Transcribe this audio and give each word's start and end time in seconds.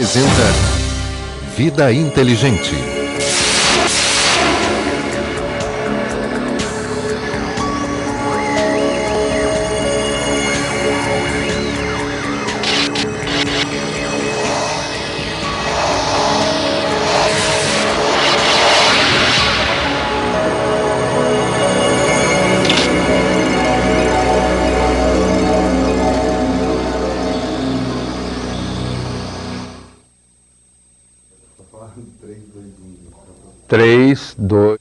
Apresenta 0.00 0.48
Vida 1.58 1.92
Inteligente. 1.92 2.99
Três, 33.70 34.34
dois. 34.36 34.80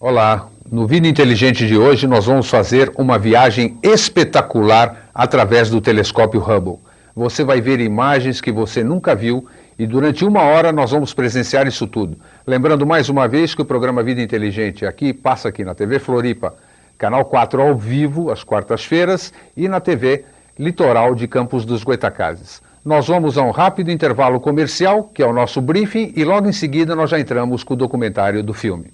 Olá, 0.00 0.48
no 0.72 0.86
Vida 0.86 1.06
Inteligente 1.06 1.66
de 1.66 1.76
hoje 1.76 2.06
nós 2.06 2.24
vamos 2.24 2.48
fazer 2.48 2.90
uma 2.96 3.18
viagem 3.18 3.76
espetacular 3.82 5.10
através 5.14 5.68
do 5.68 5.82
telescópio 5.82 6.40
Hubble. 6.40 6.78
Você 7.14 7.44
vai 7.44 7.60
ver 7.60 7.78
imagens 7.78 8.40
que 8.40 8.50
você 8.50 8.82
nunca 8.82 9.14
viu 9.14 9.46
e 9.78 9.86
durante 9.86 10.24
uma 10.24 10.40
hora 10.40 10.72
nós 10.72 10.92
vamos 10.92 11.12
presenciar 11.12 11.66
isso 11.66 11.86
tudo. 11.86 12.16
Lembrando 12.46 12.86
mais 12.86 13.10
uma 13.10 13.28
vez 13.28 13.54
que 13.54 13.60
o 13.60 13.66
programa 13.66 14.02
Vida 14.02 14.22
Inteligente 14.22 14.86
aqui 14.86 15.12
passa 15.12 15.50
aqui 15.50 15.62
na 15.62 15.74
TV 15.74 15.98
Floripa, 15.98 16.54
canal 16.96 17.26
4 17.26 17.60
ao 17.60 17.76
vivo, 17.76 18.30
às 18.30 18.42
quartas-feiras, 18.42 19.30
e 19.54 19.68
na 19.68 19.78
TV 19.78 20.24
Litoral 20.58 21.14
de 21.14 21.28
Campos 21.28 21.66
dos 21.66 21.84
Goitacazes. 21.84 22.62
Nós 22.84 23.06
vamos 23.06 23.38
a 23.38 23.42
um 23.42 23.50
rápido 23.50 23.90
intervalo 23.90 24.38
comercial, 24.38 25.04
que 25.04 25.22
é 25.22 25.26
o 25.26 25.32
nosso 25.32 25.60
briefing, 25.60 26.12
e 26.14 26.22
logo 26.22 26.48
em 26.48 26.52
seguida 26.52 26.94
nós 26.94 27.08
já 27.08 27.18
entramos 27.18 27.64
com 27.64 27.72
o 27.72 27.76
documentário 27.76 28.42
do 28.42 28.52
filme. 28.52 28.92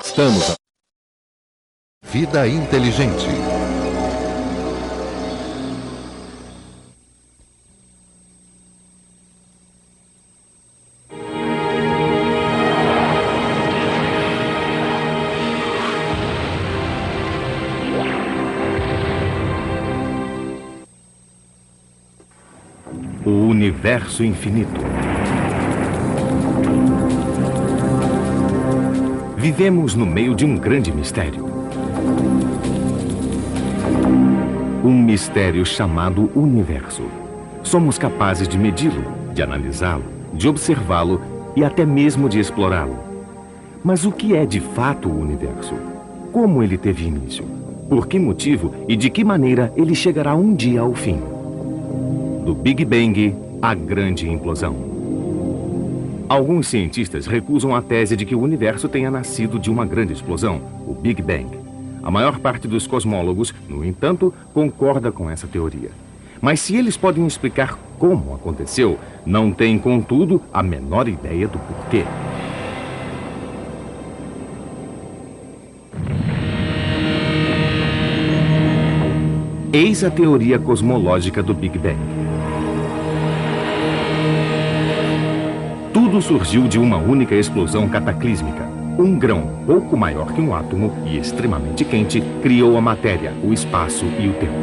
Estamos. 0.00 0.54
Vida 2.04 2.46
Inteligente. 2.46 3.57
Universo 23.68 24.24
infinito. 24.24 24.80
Vivemos 29.36 29.94
no 29.94 30.06
meio 30.06 30.34
de 30.34 30.46
um 30.46 30.56
grande 30.56 30.90
mistério. 30.90 31.44
Um 34.82 35.02
mistério 35.02 35.66
chamado 35.66 36.30
universo. 36.34 37.02
Somos 37.62 37.98
capazes 37.98 38.48
de 38.48 38.56
medi-lo, 38.56 39.04
de 39.34 39.42
analisá-lo, 39.42 40.04
de 40.32 40.48
observá-lo 40.48 41.20
e 41.54 41.62
até 41.62 41.84
mesmo 41.84 42.26
de 42.26 42.40
explorá-lo. 42.40 42.98
Mas 43.84 44.06
o 44.06 44.10
que 44.10 44.34
é 44.34 44.46
de 44.46 44.60
fato 44.60 45.10
o 45.10 45.20
universo? 45.20 45.74
Como 46.32 46.62
ele 46.62 46.78
teve 46.78 47.06
início? 47.06 47.44
Por 47.86 48.06
que 48.06 48.18
motivo 48.18 48.74
e 48.88 48.96
de 48.96 49.10
que 49.10 49.22
maneira 49.22 49.70
ele 49.76 49.94
chegará 49.94 50.34
um 50.34 50.54
dia 50.54 50.80
ao 50.80 50.94
fim? 50.94 51.20
Do 52.46 52.54
Big 52.54 52.82
Bang 52.86 53.47
à 53.60 53.74
grande 53.74 54.28
implosão. 54.28 54.76
Alguns 56.28 56.68
cientistas 56.68 57.26
recusam 57.26 57.74
a 57.74 57.82
tese 57.82 58.16
de 58.16 58.24
que 58.24 58.34
o 58.34 58.40
universo 58.40 58.88
tenha 58.88 59.10
nascido 59.10 59.58
de 59.58 59.70
uma 59.70 59.86
grande 59.86 60.12
explosão, 60.12 60.60
o 60.86 60.94
Big 60.94 61.22
Bang. 61.22 61.58
A 62.02 62.10
maior 62.10 62.38
parte 62.38 62.68
dos 62.68 62.86
cosmólogos, 62.86 63.54
no 63.68 63.84
entanto, 63.84 64.32
concorda 64.52 65.10
com 65.10 65.28
essa 65.28 65.46
teoria. 65.46 65.90
Mas 66.40 66.60
se 66.60 66.76
eles 66.76 66.96
podem 66.96 67.26
explicar 67.26 67.78
como 67.98 68.34
aconteceu, 68.34 68.98
não 69.26 69.50
têm, 69.50 69.78
contudo, 69.78 70.40
a 70.52 70.62
menor 70.62 71.08
ideia 71.08 71.48
do 71.48 71.58
porquê. 71.58 72.04
Eis 79.72 80.04
a 80.04 80.10
teoria 80.10 80.58
cosmológica 80.58 81.42
do 81.42 81.52
Big 81.52 81.78
Bang. 81.78 82.27
Tudo 86.08 86.22
surgiu 86.22 86.66
de 86.66 86.78
uma 86.78 86.96
única 86.96 87.34
explosão 87.34 87.86
cataclísmica. 87.86 88.64
Um 88.98 89.18
grão 89.18 89.62
pouco 89.66 89.94
maior 89.94 90.32
que 90.32 90.40
um 90.40 90.54
átomo 90.54 90.90
e 91.04 91.18
extremamente 91.18 91.84
quente 91.84 92.22
criou 92.40 92.78
a 92.78 92.80
matéria, 92.80 93.34
o 93.44 93.52
espaço 93.52 94.06
e 94.18 94.26
o 94.26 94.32
tempo. 94.32 94.54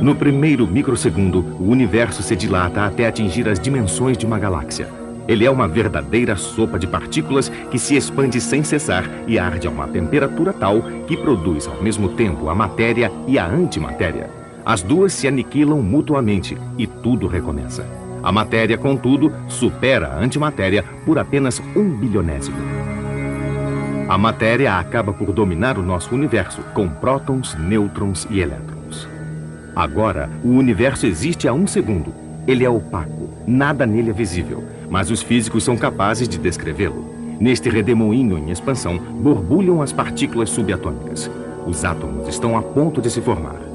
No 0.00 0.16
primeiro 0.16 0.66
microsegundo, 0.66 1.40
o 1.60 1.68
universo 1.68 2.22
se 2.22 2.34
dilata 2.34 2.86
até 2.86 3.06
atingir 3.06 3.50
as 3.50 3.60
dimensões 3.60 4.16
de 4.16 4.24
uma 4.24 4.38
galáxia. 4.38 4.88
Ele 5.28 5.44
é 5.44 5.50
uma 5.50 5.68
verdadeira 5.68 6.36
sopa 6.36 6.78
de 6.78 6.86
partículas 6.86 7.50
que 7.70 7.78
se 7.78 7.94
expande 7.94 8.40
sem 8.40 8.62
cessar 8.62 9.04
e 9.26 9.38
arde 9.38 9.66
a 9.66 9.70
uma 9.70 9.86
temperatura 9.86 10.54
tal 10.54 10.80
que 11.06 11.18
produz 11.18 11.68
ao 11.68 11.82
mesmo 11.82 12.08
tempo 12.08 12.48
a 12.48 12.54
matéria 12.54 13.12
e 13.26 13.38
a 13.38 13.46
antimatéria. 13.46 14.37
As 14.68 14.82
duas 14.82 15.14
se 15.14 15.26
aniquilam 15.26 15.80
mutuamente 15.80 16.54
e 16.76 16.86
tudo 16.86 17.26
recomeça. 17.26 17.86
A 18.22 18.30
matéria, 18.30 18.76
contudo, 18.76 19.32
supera 19.48 20.08
a 20.08 20.18
antimatéria 20.18 20.84
por 21.06 21.18
apenas 21.18 21.58
um 21.74 21.88
bilionésimo. 21.88 22.58
A 24.06 24.18
matéria 24.18 24.74
acaba 24.74 25.10
por 25.10 25.32
dominar 25.32 25.78
o 25.78 25.82
nosso 25.82 26.14
universo 26.14 26.60
com 26.74 26.86
prótons, 26.86 27.54
nêutrons 27.54 28.28
e 28.28 28.40
elétrons. 28.40 29.08
Agora, 29.74 30.28
o 30.44 30.50
universo 30.50 31.06
existe 31.06 31.48
há 31.48 31.52
um 31.54 31.66
segundo. 31.66 32.12
Ele 32.46 32.62
é 32.62 32.68
opaco, 32.68 33.30
nada 33.46 33.86
nele 33.86 34.10
é 34.10 34.12
visível, 34.12 34.62
mas 34.90 35.10
os 35.10 35.22
físicos 35.22 35.64
são 35.64 35.78
capazes 35.78 36.28
de 36.28 36.36
descrevê-lo. 36.36 37.08
Neste 37.40 37.70
redemoinho 37.70 38.36
em 38.36 38.50
expansão, 38.50 38.98
borbulham 38.98 39.80
as 39.80 39.94
partículas 39.94 40.50
subatômicas. 40.50 41.30
Os 41.66 41.86
átomos 41.86 42.28
estão 42.28 42.54
a 42.54 42.60
ponto 42.60 43.00
de 43.00 43.10
se 43.10 43.22
formar. 43.22 43.67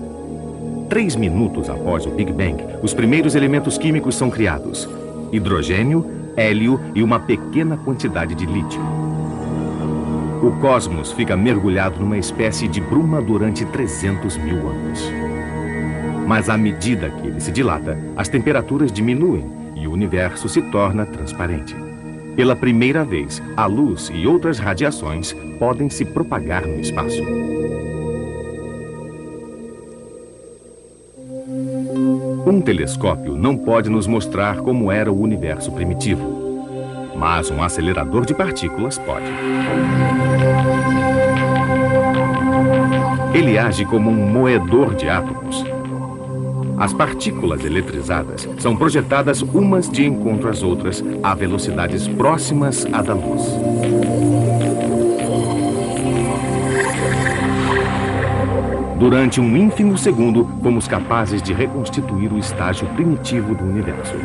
Três 0.93 1.15
minutos 1.15 1.71
após 1.71 2.05
o 2.05 2.11
Big 2.11 2.31
Bang, 2.31 2.63
os 2.83 2.93
primeiros 2.93 3.33
elementos 3.33 3.79
químicos 3.79 4.13
são 4.13 4.29
criados: 4.29 4.87
hidrogênio, 5.31 6.05
hélio 6.37 6.79
e 6.93 7.01
uma 7.01 7.19
pequena 7.19 7.75
quantidade 7.75 8.35
de 8.35 8.45
lítio. 8.45 8.79
O 10.43 10.51
cosmos 10.61 11.11
fica 11.11 11.35
mergulhado 11.35 11.99
numa 11.99 12.19
espécie 12.19 12.67
de 12.67 12.79
bruma 12.79 13.19
durante 13.23 13.65
300 13.65 14.37
mil 14.37 14.69
anos. 14.69 15.11
Mas 16.27 16.47
à 16.47 16.59
medida 16.59 17.09
que 17.09 17.25
ele 17.25 17.41
se 17.41 17.51
dilata, 17.51 17.97
as 18.15 18.29
temperaturas 18.29 18.91
diminuem 18.91 19.51
e 19.75 19.87
o 19.87 19.91
universo 19.91 20.47
se 20.47 20.61
torna 20.61 21.07
transparente. 21.07 21.75
Pela 22.35 22.55
primeira 22.55 23.03
vez, 23.03 23.41
a 23.57 23.65
luz 23.65 24.11
e 24.13 24.27
outras 24.27 24.59
radiações 24.59 25.35
podem 25.57 25.89
se 25.89 26.05
propagar 26.05 26.67
no 26.67 26.79
espaço. 26.79 27.23
Um 32.45 32.59
telescópio 32.59 33.37
não 33.37 33.55
pode 33.55 33.89
nos 33.89 34.05
mostrar 34.05 34.57
como 34.57 34.91
era 34.91 35.09
o 35.09 35.21
universo 35.21 35.71
primitivo, 35.71 36.67
mas 37.15 37.49
um 37.49 37.63
acelerador 37.63 38.25
de 38.25 38.33
partículas 38.33 38.97
pode. 38.97 39.25
Ele 43.33 43.57
age 43.57 43.85
como 43.85 44.09
um 44.09 44.29
moedor 44.29 44.94
de 44.94 45.07
átomos. 45.07 45.63
As 46.77 46.91
partículas 46.91 47.63
eletrizadas 47.63 48.47
são 48.59 48.75
projetadas 48.75 49.41
umas 49.41 49.89
de 49.89 50.06
encontro 50.06 50.50
às 50.50 50.62
outras 50.62 51.01
a 51.23 51.33
velocidades 51.33 52.09
próximas 52.09 52.85
à 52.91 53.01
da 53.01 53.13
luz. 53.13 53.53
Durante 59.03 59.41
um 59.41 59.57
ínfimo 59.57 59.97
segundo, 59.97 60.50
fomos 60.63 60.88
capazes 60.88 61.41
de 61.41 61.51
reconstituir 61.51 62.31
o 62.31 62.39
estágio 62.39 62.88
primitivo 62.95 63.53
do 63.53 63.65
universo. 63.65 64.15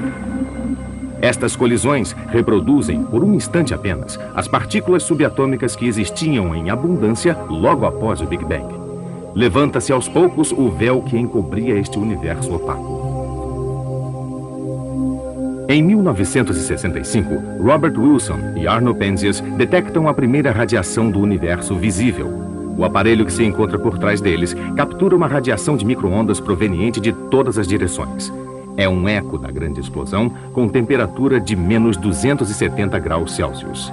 Estas 1.21 1.57
colisões 1.57 2.15
reproduzem, 2.29 3.03
por 3.03 3.25
um 3.25 3.35
instante 3.35 3.75
apenas, 3.75 4.17
as 4.37 4.47
partículas 4.47 5.03
subatômicas 5.03 5.75
que 5.75 5.85
existiam 5.85 6.55
em 6.55 6.71
abundância 6.71 7.37
logo 7.49 7.87
após 7.87 8.21
o 8.21 8.27
Big 8.27 8.45
Bang. 8.45 8.73
Levanta-se 9.35 9.93
aos 9.93 10.09
poucos 10.09 10.53
o 10.53 10.71
véu 10.71 11.03
que 11.03 11.19
encobria 11.19 11.75
este 11.77 11.99
universo 11.99 12.55
opaco. 12.55 12.99
Em 15.69 15.83
1965, 15.83 17.65
Robert 17.65 17.99
Wilson 17.99 18.39
e 18.55 18.69
Arno 18.69 18.95
Penzias 18.95 19.41
detectam 19.41 20.07
a 20.07 20.15
primeira 20.15 20.53
radiação 20.53 21.11
do 21.11 21.19
universo 21.19 21.75
visível. 21.75 22.58
O 22.79 22.85
aparelho 22.85 23.27
que 23.27 23.33
se 23.33 23.45
encontra 23.45 23.77
por 23.77 23.99
trás 23.99 24.21
deles 24.21 24.55
captura 24.77 25.17
uma 25.17 25.27
radiação 25.27 25.77
de 25.77 25.85
microondas 25.85 26.39
proveniente 26.39 27.01
de 27.01 27.13
todas 27.13 27.59
as 27.59 27.67
direções. 27.67 28.33
É 28.77 28.89
um 28.89 29.09
eco 29.09 29.37
da 29.37 29.51
grande 29.51 29.81
explosão 29.81 30.31
com 30.53 30.69
temperatura 30.69 31.41
de 31.41 31.57
menos 31.57 31.97
270 31.97 32.97
graus 33.01 33.35
Celsius. 33.35 33.93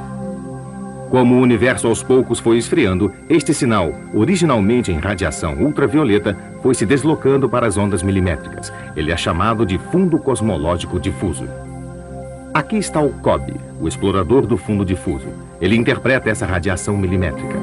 Como 1.10 1.34
o 1.34 1.42
universo 1.42 1.88
aos 1.88 2.04
poucos 2.04 2.40
foi 2.40 2.60
esfriando, 2.60 3.12
este 3.28 3.56
sinal, 3.56 3.92
originalmente 4.14 4.92
em 4.92 5.00
radiação 5.00 5.56
ultravioleta, 5.56 6.38
foi 6.62 6.76
se 6.76 6.86
deslocando 6.86 7.50
para 7.50 7.66
as 7.66 7.78
ondas 7.78 8.04
milimétricas. 8.04 8.72
Ele 8.96 9.12
é 9.12 9.18
chamado 9.18 9.66
de 9.66 9.80
fundo 9.80 10.20
cosmológico 10.20 11.00
difuso. 11.00 11.48
Aqui 12.54 12.78
está 12.78 13.02
o 13.02 13.10
COB, 13.10 13.54
o 13.82 13.88
explorador 13.88 14.46
do 14.46 14.58
fundo 14.58 14.86
difuso. 14.86 15.28
Ele 15.60 15.76
interpreta 15.76 16.30
essa 16.30 16.46
radiação 16.46 16.96
milimétrica. 16.96 17.60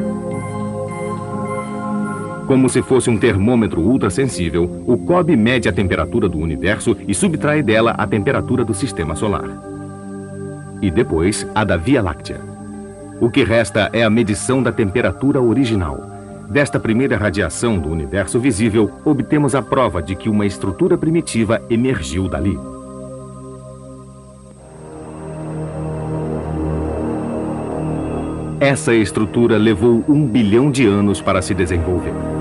Como 2.53 2.69
se 2.69 2.83
fosse 2.83 3.09
um 3.09 3.17
termômetro 3.17 3.81
ultrassensível, 3.81 4.85
o 4.87 4.99
COB 4.99 5.35
mede 5.37 5.71
a 5.71 5.73
temperatura 5.73 6.29
do 6.29 6.37
universo 6.37 6.95
e 7.09 7.15
subtrai 7.15 7.63
dela 7.63 7.93
a 7.93 8.07
temperatura 8.07 8.63
do 8.63 8.75
sistema 8.75 9.17
solar. 9.17 9.49
E 10.83 10.91
depois 10.91 11.47
a 11.55 11.65
da 11.65 11.79
Via 11.79 12.03
Láctea. 12.03 12.43
O 13.23 13.31
que 13.31 13.43
resta 13.43 13.89
é 13.91 14.03
a 14.03 14.11
medição 14.11 14.63
da 14.63 14.71
temperatura 14.71 15.41
original. 15.41 15.99
Desta 16.51 16.79
primeira 16.79 17.17
radiação 17.17 17.79
do 17.79 17.89
universo 17.89 18.39
visível, 18.39 18.91
obtemos 19.03 19.55
a 19.55 19.63
prova 19.63 20.03
de 20.03 20.15
que 20.15 20.29
uma 20.29 20.45
estrutura 20.45 20.99
primitiva 20.99 21.63
emergiu 21.71 22.29
dali. 22.29 22.59
Essa 28.61 28.95
estrutura 28.95 29.57
levou 29.57 30.05
um 30.07 30.27
bilhão 30.27 30.71
de 30.71 30.87
anos 30.87 31.23
para 31.23 31.41
se 31.41 31.55
desenvolver. 31.55 32.32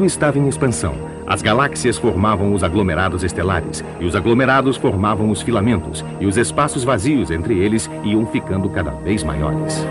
Tudo 0.00 0.06
estava 0.06 0.38
em 0.38 0.48
expansão 0.48 0.94
as 1.26 1.42
galáxias 1.42 1.98
formavam 1.98 2.54
os 2.54 2.64
aglomerados 2.64 3.22
estelares, 3.22 3.84
e 4.00 4.06
os 4.06 4.16
aglomerados 4.16 4.78
formavam 4.78 5.28
os 5.28 5.42
filamentos, 5.42 6.02
e 6.18 6.24
os 6.24 6.38
espaços 6.38 6.82
vazios 6.82 7.30
entre 7.30 7.58
eles 7.58 7.88
iam 8.02 8.24
ficando 8.24 8.70
cada 8.70 8.92
vez 8.92 9.22
maiores. 9.22 9.86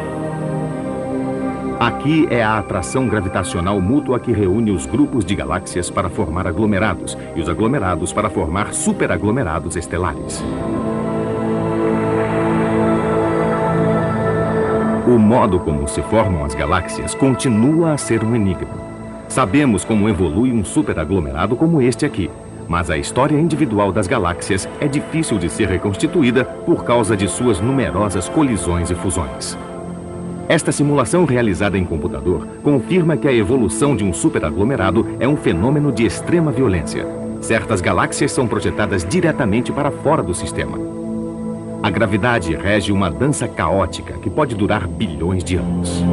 Aqui 1.79 2.27
é 2.31 2.43
a 2.43 2.57
atração 2.57 3.07
gravitacional 3.07 3.79
mútua 3.79 4.19
que 4.19 4.31
reúne 4.31 4.71
os 4.71 4.87
grupos 4.87 5.23
de 5.23 5.35
galáxias 5.35 5.91
para 5.91 6.09
formar 6.09 6.47
aglomerados, 6.47 7.15
e 7.35 7.39
os 7.39 7.47
aglomerados 7.47 8.11
para 8.11 8.31
formar 8.31 8.73
superaglomerados 8.73 9.75
estelares. 9.75 10.43
O 15.07 15.19
modo 15.19 15.59
como 15.59 15.87
se 15.87 16.01
formam 16.01 16.43
as 16.43 16.55
galáxias 16.55 17.13
continua 17.13 17.93
a 17.93 17.97
ser 17.97 18.23
um 18.23 18.35
enigma. 18.35 18.88
Sabemos 19.29 19.85
como 19.85 20.09
evolui 20.09 20.51
um 20.51 20.65
superaglomerado 20.65 21.55
como 21.55 21.79
este 21.81 22.03
aqui, 22.03 22.31
mas 22.67 22.89
a 22.89 22.97
história 22.97 23.39
individual 23.39 23.91
das 23.91 24.07
galáxias 24.07 24.67
é 24.81 24.87
difícil 24.87 25.37
de 25.37 25.49
ser 25.49 25.67
reconstituída 25.67 26.43
por 26.43 26.83
causa 26.83 27.15
de 27.15 27.27
suas 27.27 27.59
numerosas 27.59 28.27
colisões 28.27 28.89
e 28.89 28.95
fusões. 28.95 29.55
Esta 30.47 30.71
simulação 30.71 31.25
realizada 31.25 31.77
em 31.77 31.85
computador 31.85 32.47
confirma 32.63 33.15
que 33.15 33.27
a 33.27 33.33
evolução 33.33 33.95
de 33.95 34.03
um 34.03 34.11
superaglomerado 34.11 35.05
é 35.19 35.27
um 35.27 35.37
fenômeno 35.37 35.91
de 35.91 36.07
extrema 36.07 36.51
violência. 36.51 37.05
Certas 37.39 37.81
galáxias 37.81 38.31
são 38.31 38.47
projetadas 38.47 39.05
diretamente 39.05 39.71
para 39.71 39.91
fora 39.91 40.23
do 40.23 40.33
sistema. 40.33 40.77
A 41.83 41.89
gravidade 41.91 42.55
rege 42.55 42.91
uma 42.91 43.11
dança 43.11 43.47
caótica 43.47 44.13
que 44.13 44.29
pode 44.29 44.55
durar 44.55 44.87
bilhões 44.87 45.43
de 45.43 45.55
anos. 45.55 46.03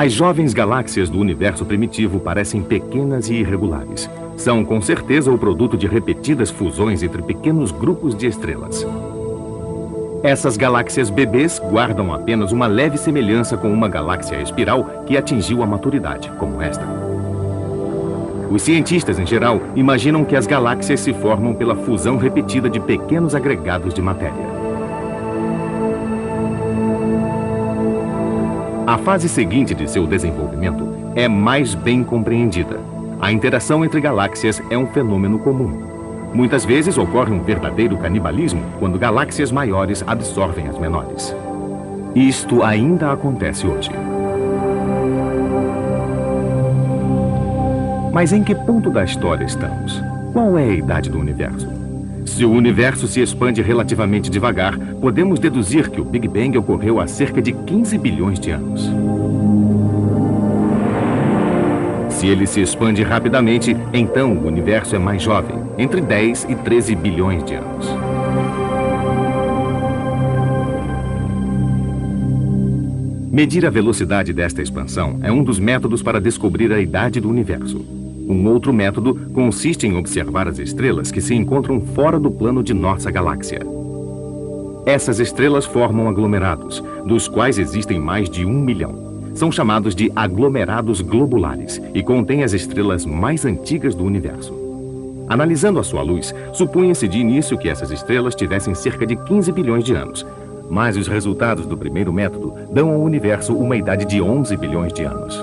As 0.00 0.12
jovens 0.12 0.54
galáxias 0.54 1.10
do 1.10 1.18
universo 1.18 1.66
primitivo 1.66 2.20
parecem 2.20 2.62
pequenas 2.62 3.28
e 3.28 3.34
irregulares. 3.34 4.08
São 4.36 4.64
com 4.64 4.80
certeza 4.80 5.28
o 5.28 5.36
produto 5.36 5.76
de 5.76 5.88
repetidas 5.88 6.52
fusões 6.52 7.02
entre 7.02 7.20
pequenos 7.20 7.72
grupos 7.72 8.14
de 8.14 8.28
estrelas. 8.28 8.86
Essas 10.22 10.56
galáxias 10.56 11.10
bebês 11.10 11.58
guardam 11.58 12.14
apenas 12.14 12.52
uma 12.52 12.68
leve 12.68 12.96
semelhança 12.96 13.56
com 13.56 13.72
uma 13.72 13.88
galáxia 13.88 14.40
espiral 14.40 15.02
que 15.04 15.16
atingiu 15.16 15.64
a 15.64 15.66
maturidade, 15.66 16.30
como 16.38 16.62
esta. 16.62 16.86
Os 18.52 18.62
cientistas, 18.62 19.18
em 19.18 19.26
geral, 19.26 19.60
imaginam 19.74 20.24
que 20.24 20.36
as 20.36 20.46
galáxias 20.46 21.00
se 21.00 21.12
formam 21.12 21.56
pela 21.56 21.74
fusão 21.74 22.18
repetida 22.18 22.70
de 22.70 22.78
pequenos 22.78 23.34
agregados 23.34 23.92
de 23.92 24.00
matéria. 24.00 24.57
A 28.88 28.96
fase 28.96 29.28
seguinte 29.28 29.74
de 29.74 29.86
seu 29.86 30.06
desenvolvimento 30.06 31.12
é 31.14 31.28
mais 31.28 31.74
bem 31.74 32.02
compreendida. 32.02 32.80
A 33.20 33.30
interação 33.30 33.84
entre 33.84 34.00
galáxias 34.00 34.62
é 34.70 34.78
um 34.78 34.86
fenômeno 34.86 35.38
comum. 35.38 36.30
Muitas 36.32 36.64
vezes 36.64 36.96
ocorre 36.96 37.30
um 37.30 37.42
verdadeiro 37.42 37.98
canibalismo 37.98 38.62
quando 38.78 38.98
galáxias 38.98 39.52
maiores 39.52 40.02
absorvem 40.06 40.68
as 40.68 40.78
menores. 40.78 41.36
Isto 42.14 42.62
ainda 42.62 43.12
acontece 43.12 43.66
hoje. 43.66 43.90
Mas 48.10 48.32
em 48.32 48.42
que 48.42 48.54
ponto 48.54 48.88
da 48.88 49.04
história 49.04 49.44
estamos? 49.44 50.02
Qual 50.32 50.56
é 50.56 50.64
a 50.64 50.72
idade 50.72 51.10
do 51.10 51.18
universo? 51.18 51.77
Se 52.28 52.44
o 52.44 52.52
universo 52.52 53.08
se 53.08 53.20
expande 53.20 53.60
relativamente 53.62 54.30
devagar, 54.30 54.78
podemos 55.00 55.40
deduzir 55.40 55.90
que 55.90 56.00
o 56.00 56.04
Big 56.04 56.28
Bang 56.28 56.56
ocorreu 56.56 57.00
há 57.00 57.06
cerca 57.06 57.42
de 57.42 57.52
15 57.52 57.98
bilhões 57.98 58.38
de 58.38 58.52
anos. 58.52 58.88
Se 62.10 62.28
ele 62.28 62.46
se 62.46 62.60
expande 62.60 63.02
rapidamente, 63.02 63.76
então 63.92 64.34
o 64.34 64.46
universo 64.46 64.94
é 64.94 65.00
mais 65.00 65.20
jovem, 65.20 65.56
entre 65.78 66.00
10 66.00 66.46
e 66.50 66.54
13 66.54 66.94
bilhões 66.94 67.42
de 67.44 67.54
anos. 67.54 67.88
Medir 73.32 73.66
a 73.66 73.70
velocidade 73.70 74.32
desta 74.32 74.62
expansão 74.62 75.18
é 75.22 75.32
um 75.32 75.42
dos 75.42 75.58
métodos 75.58 76.02
para 76.02 76.20
descobrir 76.20 76.72
a 76.72 76.80
idade 76.80 77.20
do 77.20 77.28
universo. 77.28 77.97
Um 78.28 78.46
outro 78.46 78.74
método 78.74 79.14
consiste 79.32 79.86
em 79.86 79.96
observar 79.96 80.46
as 80.46 80.58
estrelas 80.58 81.10
que 81.10 81.20
se 81.20 81.34
encontram 81.34 81.80
fora 81.80 82.20
do 82.20 82.30
plano 82.30 82.62
de 82.62 82.74
nossa 82.74 83.10
galáxia. 83.10 83.60
Essas 84.84 85.18
estrelas 85.18 85.64
formam 85.64 86.08
aglomerados, 86.08 86.84
dos 87.06 87.26
quais 87.26 87.58
existem 87.58 87.98
mais 87.98 88.28
de 88.28 88.44
um 88.44 88.60
milhão. 88.60 89.32
São 89.34 89.50
chamados 89.50 89.94
de 89.94 90.12
aglomerados 90.14 91.00
globulares 91.00 91.80
e 91.94 92.02
contêm 92.02 92.42
as 92.42 92.52
estrelas 92.52 93.06
mais 93.06 93.46
antigas 93.46 93.94
do 93.94 94.04
universo. 94.04 94.52
Analisando 95.26 95.78
a 95.78 95.84
sua 95.84 96.02
luz, 96.02 96.34
supunha-se 96.52 97.08
de 97.08 97.18
início 97.18 97.56
que 97.56 97.68
essas 97.68 97.90
estrelas 97.90 98.34
tivessem 98.34 98.74
cerca 98.74 99.06
de 99.06 99.16
15 99.16 99.52
bilhões 99.52 99.84
de 99.84 99.94
anos. 99.94 100.26
Mas 100.68 100.98
os 100.98 101.08
resultados 101.08 101.66
do 101.66 101.78
primeiro 101.78 102.12
método 102.12 102.52
dão 102.70 102.90
ao 102.90 103.00
universo 103.00 103.54
uma 103.54 103.76
idade 103.76 104.04
de 104.04 104.20
11 104.20 104.54
bilhões 104.56 104.92
de 104.92 105.04
anos. 105.04 105.42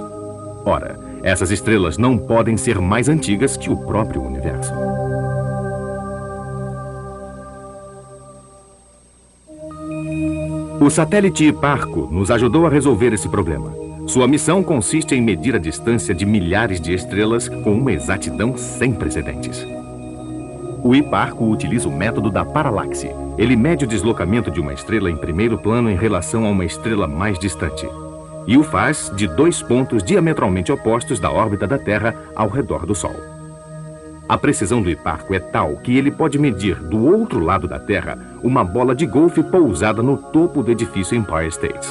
Ora, 0.65 1.04
essas 1.25 1.49
estrelas 1.49 1.97
não 1.97 2.19
podem 2.19 2.55
ser 2.55 2.79
mais 2.79 3.09
antigas 3.09 3.57
que 3.57 3.67
o 3.67 3.75
próprio 3.75 4.21
universo. 4.21 4.71
O 10.79 10.87
satélite 10.87 11.45
Hiparco 11.47 12.07
nos 12.11 12.29
ajudou 12.29 12.67
a 12.67 12.69
resolver 12.69 13.11
esse 13.11 13.27
problema. 13.27 13.73
Sua 14.05 14.27
missão 14.27 14.61
consiste 14.61 15.15
em 15.15 15.21
medir 15.21 15.55
a 15.55 15.57
distância 15.57 16.13
de 16.13 16.27
milhares 16.27 16.79
de 16.79 16.93
estrelas 16.93 17.49
com 17.49 17.73
uma 17.73 17.91
exatidão 17.91 18.55
sem 18.55 18.93
precedentes. 18.93 19.65
O 20.83 20.93
Hiparco 20.93 21.49
utiliza 21.49 21.89
o 21.89 21.91
método 21.91 22.29
da 22.29 22.45
paralaxe. 22.45 23.09
Ele 23.35 23.55
mede 23.55 23.85
o 23.85 23.87
deslocamento 23.87 24.51
de 24.51 24.61
uma 24.61 24.73
estrela 24.73 25.09
em 25.09 25.17
primeiro 25.17 25.57
plano 25.57 25.89
em 25.89 25.95
relação 25.95 26.45
a 26.45 26.49
uma 26.49 26.65
estrela 26.65 27.07
mais 27.07 27.39
distante 27.39 27.89
e 28.47 28.57
o 28.57 28.63
faz 28.63 29.11
de 29.15 29.27
dois 29.27 29.61
pontos 29.61 30.03
diametralmente 30.03 30.71
opostos 30.71 31.19
da 31.19 31.31
órbita 31.31 31.65
da 31.65 31.77
Terra 31.77 32.15
ao 32.35 32.47
redor 32.47 32.85
do 32.85 32.93
Sol. 32.93 33.15
A 34.27 34.37
precisão 34.37 34.81
do 34.81 34.89
hiparco 34.89 35.35
é 35.35 35.39
tal 35.39 35.77
que 35.77 35.95
ele 35.95 36.09
pode 36.09 36.39
medir 36.39 36.75
do 36.75 37.05
outro 37.05 37.39
lado 37.39 37.67
da 37.67 37.77
Terra 37.77 38.17
uma 38.41 38.63
bola 38.63 38.95
de 38.95 39.05
golfe 39.05 39.43
pousada 39.43 40.01
no 40.01 40.17
topo 40.17 40.63
do 40.63 40.71
edifício 40.71 41.15
Empire 41.15 41.47
State. 41.47 41.87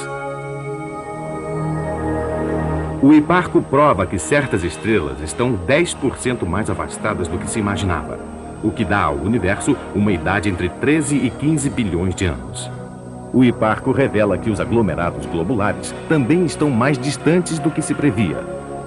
O 3.01 3.13
hiparco 3.13 3.61
prova 3.61 4.05
que 4.05 4.19
certas 4.19 4.63
estrelas 4.63 5.21
estão 5.21 5.57
10% 5.57 6.45
mais 6.45 6.69
afastadas 6.69 7.27
do 7.27 7.37
que 7.37 7.49
se 7.49 7.59
imaginava, 7.59 8.19
o 8.63 8.71
que 8.71 8.83
dá 8.83 9.03
ao 9.03 9.15
universo 9.15 9.77
uma 9.93 10.11
idade 10.11 10.49
entre 10.49 10.67
13 10.67 11.15
e 11.15 11.29
15 11.29 11.69
bilhões 11.69 12.15
de 12.15 12.25
anos. 12.25 12.69
O 13.35 13.43
Hiparco 13.43 13.91
revela 13.91 14.35
que 14.35 14.49
os 14.49 14.59
aglomerados 14.59 15.27
globulares 15.27 15.93
também 16.09 16.43
estão 16.43 16.71
mais 16.71 16.97
distantes 16.97 17.59
do 17.59 17.69
que 17.69 17.83
se 17.83 17.93
previa, 17.93 18.37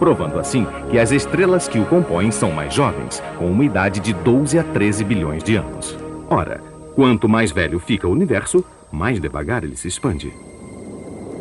provando 0.00 0.40
assim 0.40 0.66
que 0.90 0.98
as 0.98 1.12
estrelas 1.12 1.68
que 1.68 1.78
o 1.78 1.84
compõem 1.84 2.32
são 2.32 2.50
mais 2.50 2.74
jovens, 2.74 3.22
com 3.38 3.46
uma 3.46 3.64
idade 3.64 4.00
de 4.00 4.12
12 4.12 4.58
a 4.58 4.64
13 4.64 5.04
bilhões 5.04 5.44
de 5.44 5.54
anos. 5.54 5.96
Ora, 6.28 6.60
Quanto 6.98 7.28
mais 7.28 7.52
velho 7.52 7.78
fica 7.78 8.08
o 8.08 8.10
universo, 8.10 8.64
mais 8.90 9.20
devagar 9.20 9.62
ele 9.62 9.76
se 9.76 9.86
expande. 9.86 10.32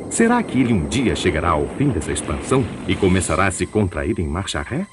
Será 0.08 0.44
que 0.44 0.62
ele 0.62 0.72
um 0.72 0.86
dia 0.86 1.16
chegará 1.16 1.50
ao 1.50 1.66
fim 1.70 1.90
dessa 1.90 2.12
expansão 2.12 2.64
e 2.88 2.96
começará 2.96 3.48
a 3.48 3.52
se 3.52 3.66
contrair 3.66 4.20
em 4.20 4.28
marcha 4.28 4.62
ré? 4.62 4.86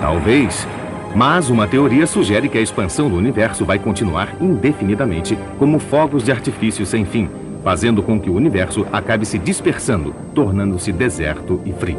Talvez. 0.00 0.66
Mas 1.14 1.50
uma 1.50 1.66
teoria 1.66 2.06
sugere 2.06 2.48
que 2.48 2.58
a 2.58 2.60
expansão 2.60 3.08
do 3.08 3.16
universo 3.16 3.64
vai 3.64 3.78
continuar 3.78 4.34
indefinidamente 4.40 5.38
como 5.58 5.78
fogos 5.78 6.24
de 6.24 6.30
artifício 6.30 6.84
sem 6.84 7.04
fim, 7.04 7.28
fazendo 7.64 8.02
com 8.02 8.20
que 8.20 8.30
o 8.30 8.34
universo 8.34 8.86
acabe 8.92 9.26
se 9.26 9.38
dispersando, 9.38 10.14
tornando-se 10.34 10.92
deserto 10.92 11.60
e 11.64 11.72
frio. 11.72 11.98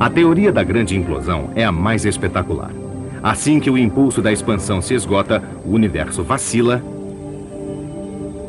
A 0.00 0.10
teoria 0.10 0.50
da 0.50 0.64
grande 0.64 0.96
implosão 0.96 1.50
é 1.54 1.64
a 1.64 1.70
mais 1.70 2.04
espetacular. 2.04 2.72
Assim 3.22 3.60
que 3.60 3.70
o 3.70 3.78
impulso 3.78 4.20
da 4.20 4.32
expansão 4.32 4.82
se 4.82 4.94
esgota, 4.94 5.40
o 5.64 5.70
universo 5.70 6.24
vacila 6.24 6.82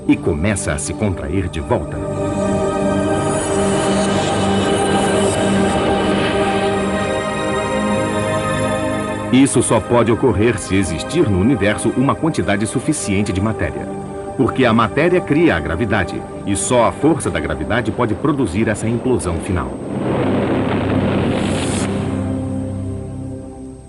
e 0.08 0.18
começa 0.18 0.74
a 0.74 0.80
se 0.80 0.94
contrair 0.94 1.48
de 1.48 1.60
volta. 1.60 1.96
Isso 9.34 9.64
só 9.64 9.80
pode 9.80 10.12
ocorrer 10.12 10.60
se 10.60 10.76
existir 10.76 11.28
no 11.28 11.40
universo 11.40 11.90
uma 11.98 12.14
quantidade 12.14 12.68
suficiente 12.68 13.34
de 13.34 13.42
matéria. 13.42 13.88
Porque 14.38 14.64
a 14.64 14.72
matéria 14.72 15.20
cria 15.20 15.56
a 15.56 15.60
gravidade, 15.60 16.22
e 16.46 16.56
só 16.56 16.86
a 16.86 16.92
força 16.92 17.32
da 17.32 17.40
gravidade 17.40 17.92
pode 17.92 18.14
produzir 18.14 18.68
essa 18.68 18.88
implosão 18.88 19.38
final. 19.38 19.74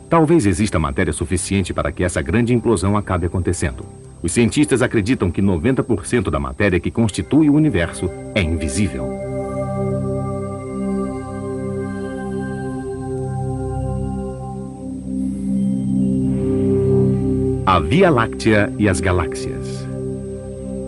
Talvez 0.09 0.47
exista 0.47 0.79
matéria 0.79 1.13
suficiente 1.13 1.75
para 1.75 1.93
que 1.93 2.03
essa 2.03 2.23
grande 2.23 2.55
implosão 2.55 2.97
acabe 2.97 3.27
acontecendo. 3.27 3.85
Os 4.23 4.33
cientistas 4.33 4.81
acreditam 4.81 5.31
que 5.31 5.43
90% 5.43 6.31
da 6.31 6.41
matéria 6.41 6.81
que 6.81 6.91
constitui 6.91 7.51
o 7.51 7.55
universo 7.55 8.11
é 8.35 8.41
invisível. 8.41 9.34
A 17.75 17.81
Via 17.81 18.09
Láctea 18.09 18.73
e 18.79 18.89
as 18.89 19.01
galáxias. 19.01 19.85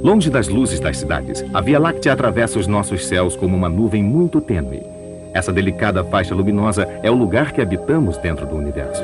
Longe 0.04 0.30
das 0.30 0.46
luzes 0.46 0.78
das 0.78 0.98
cidades, 0.98 1.44
a 1.52 1.60
Via 1.60 1.80
Láctea 1.80 2.12
atravessa 2.12 2.60
os 2.60 2.68
nossos 2.68 3.06
céus 3.06 3.34
como 3.34 3.56
uma 3.56 3.68
nuvem 3.68 4.04
muito 4.04 4.40
tênue 4.40 4.96
essa 5.36 5.52
delicada 5.52 6.02
faixa 6.02 6.34
luminosa 6.34 6.88
é 7.02 7.10
o 7.10 7.14
lugar 7.14 7.52
que 7.52 7.60
habitamos 7.60 8.16
dentro 8.16 8.46
do 8.46 8.56
universo. 8.56 9.02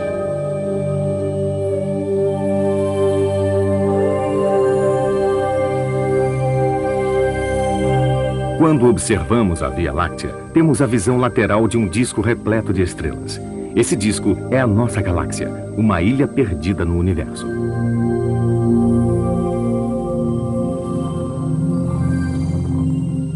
Quando 8.57 8.89
observamos 8.89 9.62
a 9.62 9.69
Via 9.69 9.93
Láctea, 9.93 10.31
temos 10.55 10.81
a 10.81 10.87
visão 10.87 11.19
lateral 11.19 11.69
de 11.69 11.77
um 11.77 11.87
disco 11.87 12.23
repleto 12.23 12.73
de 12.73 12.81
estrelas. 12.81 13.39
Esse 13.75 13.97
disco 13.97 14.37
é 14.50 14.61
a 14.61 14.67
nossa 14.67 15.00
galáxia, 15.00 15.49
uma 15.76 16.02
ilha 16.02 16.29
perdida 16.29 16.85
no 16.85 16.99
universo. 16.99 17.47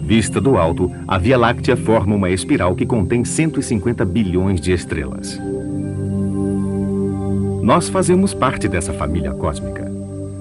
Vista 0.06 0.40
do 0.40 0.56
alto, 0.56 0.92
a 1.08 1.18
Via 1.18 1.38
Láctea 1.38 1.76
forma 1.76 2.14
uma 2.14 2.30
espiral 2.30 2.76
que 2.76 2.84
contém 2.84 3.24
150 3.24 4.04
bilhões 4.04 4.60
de 4.60 4.72
estrelas. 4.72 5.40
Nós 7.62 7.88
fazemos 7.88 8.32
parte 8.32 8.68
dessa 8.68 8.92
família 8.92 9.32
cósmica. 9.32 9.90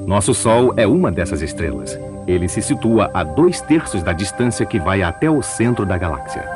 Nosso 0.06 0.34
Sol 0.34 0.74
é 0.78 0.86
uma 0.86 1.12
dessas 1.12 1.42
estrelas. 1.42 1.98
Ele 2.28 2.48
se 2.48 2.62
situa 2.62 3.10
a 3.14 3.24
dois 3.24 3.62
terços 3.62 4.04
da 4.04 4.12
distância 4.12 4.66
que 4.66 4.78
vai 4.78 5.02
até 5.02 5.32
o 5.32 5.42
centro 5.42 5.86
da 5.86 5.98
galáxia. 5.98 6.55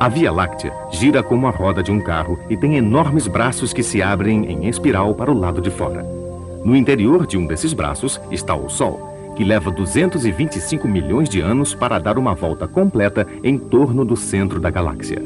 A 0.00 0.08
Via 0.08 0.32
Láctea 0.32 0.72
gira 0.90 1.22
como 1.22 1.46
a 1.46 1.50
roda 1.50 1.82
de 1.82 1.92
um 1.92 2.00
carro 2.00 2.38
e 2.48 2.56
tem 2.56 2.78
enormes 2.78 3.26
braços 3.26 3.70
que 3.70 3.82
se 3.82 4.00
abrem 4.00 4.50
em 4.50 4.66
espiral 4.66 5.14
para 5.14 5.30
o 5.30 5.38
lado 5.38 5.60
de 5.60 5.70
fora. 5.70 6.02
No 6.64 6.74
interior 6.74 7.26
de 7.26 7.36
um 7.36 7.44
desses 7.44 7.74
braços 7.74 8.18
está 8.30 8.54
o 8.54 8.70
Sol, 8.70 9.34
que 9.36 9.44
leva 9.44 9.70
225 9.70 10.88
milhões 10.88 11.28
de 11.28 11.42
anos 11.42 11.74
para 11.74 11.98
dar 11.98 12.16
uma 12.16 12.34
volta 12.34 12.66
completa 12.66 13.26
em 13.44 13.58
torno 13.58 14.02
do 14.02 14.16
centro 14.16 14.58
da 14.58 14.70
galáxia. 14.70 15.20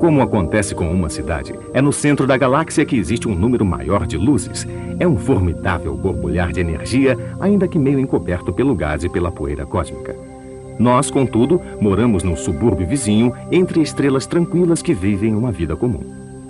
Como 0.00 0.20
acontece 0.20 0.74
com 0.74 0.90
uma 0.90 1.08
cidade, 1.08 1.54
é 1.72 1.80
no 1.80 1.92
centro 1.92 2.26
da 2.26 2.36
galáxia 2.36 2.84
que 2.84 2.98
existe 2.98 3.28
um 3.28 3.34
número 3.36 3.64
maior 3.64 4.08
de 4.08 4.16
luzes. 4.16 4.66
É 4.98 5.06
um 5.06 5.16
formidável 5.16 5.96
borbulhar 5.96 6.52
de 6.52 6.58
energia, 6.58 7.16
ainda 7.40 7.68
que 7.68 7.78
meio 7.78 8.00
encoberto 8.00 8.52
pelo 8.52 8.74
gás 8.74 9.04
e 9.04 9.08
pela 9.08 9.30
poeira 9.30 9.64
cósmica. 9.64 10.33
Nós, 10.78 11.10
contudo, 11.10 11.60
moramos 11.80 12.22
num 12.22 12.36
subúrbio 12.36 12.86
vizinho 12.86 13.32
entre 13.50 13.80
estrelas 13.80 14.26
tranquilas 14.26 14.82
que 14.82 14.92
vivem 14.92 15.34
uma 15.34 15.52
vida 15.52 15.76
comum. 15.76 16.02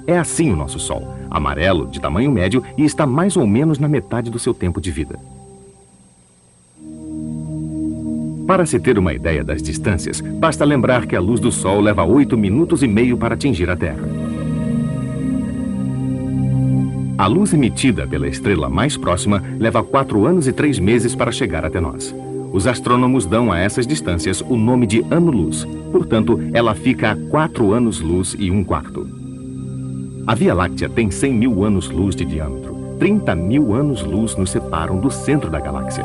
É 0.07 0.19
assim 0.19 0.51
o 0.51 0.57
nosso 0.57 0.79
Sol, 0.79 1.15
amarelo, 1.31 1.87
de 1.87 2.01
tamanho 2.01 2.31
médio 2.31 2.63
e 2.77 2.85
está 2.85 3.07
mais 3.07 3.37
ou 3.37 3.47
menos 3.47 3.79
na 3.79 3.89
metade 3.89 4.31
do 4.31 4.39
seu 4.39 4.53
tempo 4.53 4.81
de 4.81 4.91
vida. 4.91 5.19
Para 8.47 8.67
se 8.67 8.79
ter 8.79 8.99
uma 8.99 9.15
ideia 9.15 9.43
das 9.43 9.63
distâncias, 9.63 10.21
basta 10.21 10.65
lembrar 10.65 11.07
que 11.07 11.17
a 11.17 11.21
luz 11.21 11.41
do 11.41 11.51
Sol 11.51 11.81
leva 11.81 12.05
8 12.05 12.37
minutos 12.37 12.83
e 12.83 12.87
meio 12.87 13.17
para 13.17 13.35
atingir 13.35 13.71
a 13.71 13.77
Terra. 13.77 14.07
A 17.17 17.27
luz 17.27 17.55
emitida 17.55 18.07
pela 18.07 18.29
estrela 18.29 18.69
mais 18.69 18.97
próxima 18.97 19.43
leva 19.59 19.83
4 19.83 20.27
anos 20.27 20.47
e 20.47 20.53
3 20.53 20.79
meses 20.79 21.15
para 21.15 21.33
chegar 21.33 21.65
até 21.65 21.81
nós. 21.81 22.15
Os 22.55 22.69
astrônomos 22.69 23.27
dão 23.27 23.51
a 23.51 23.59
essas 23.59 23.85
distâncias 23.85 24.41
o 24.41 24.57
nome 24.57 24.87
de 24.87 25.05
ano-luz. 25.11 25.67
Portanto, 25.91 26.39
ela 26.53 26.73
fica 26.73 27.11
a 27.11 27.17
4 27.17 27.73
anos-luz 27.73 28.37
e 28.39 28.49
um 28.49 28.63
quarto. 28.63 29.09
A 30.25 30.37
Via 30.37 30.55
Láctea 30.55 30.89
tem 30.89 31.11
100 31.11 31.35
mil 31.35 31.65
anos-luz 31.65 32.15
de 32.15 32.25
diâmetro. 32.25 32.95
30 33.01 33.35
mil 33.35 33.75
anos-luz 33.75 34.37
nos 34.37 34.51
separam 34.51 35.01
do 35.01 35.11
centro 35.11 35.51
da 35.51 35.59
galáxia. 35.59 36.05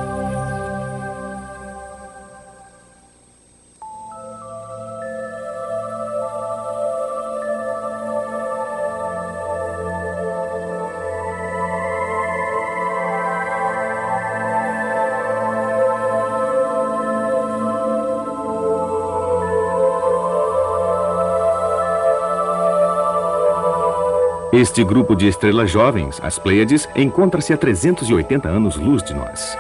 Este 24.59 24.83
grupo 24.83 25.15
de 25.15 25.25
estrelas 25.25 25.71
jovens, 25.71 26.19
as 26.21 26.37
Pleiades, 26.37 26.85
encontra-se 26.93 27.53
a 27.53 27.57
380 27.57 28.49
anos-luz 28.49 29.01
de 29.01 29.13
nós. 29.13 29.57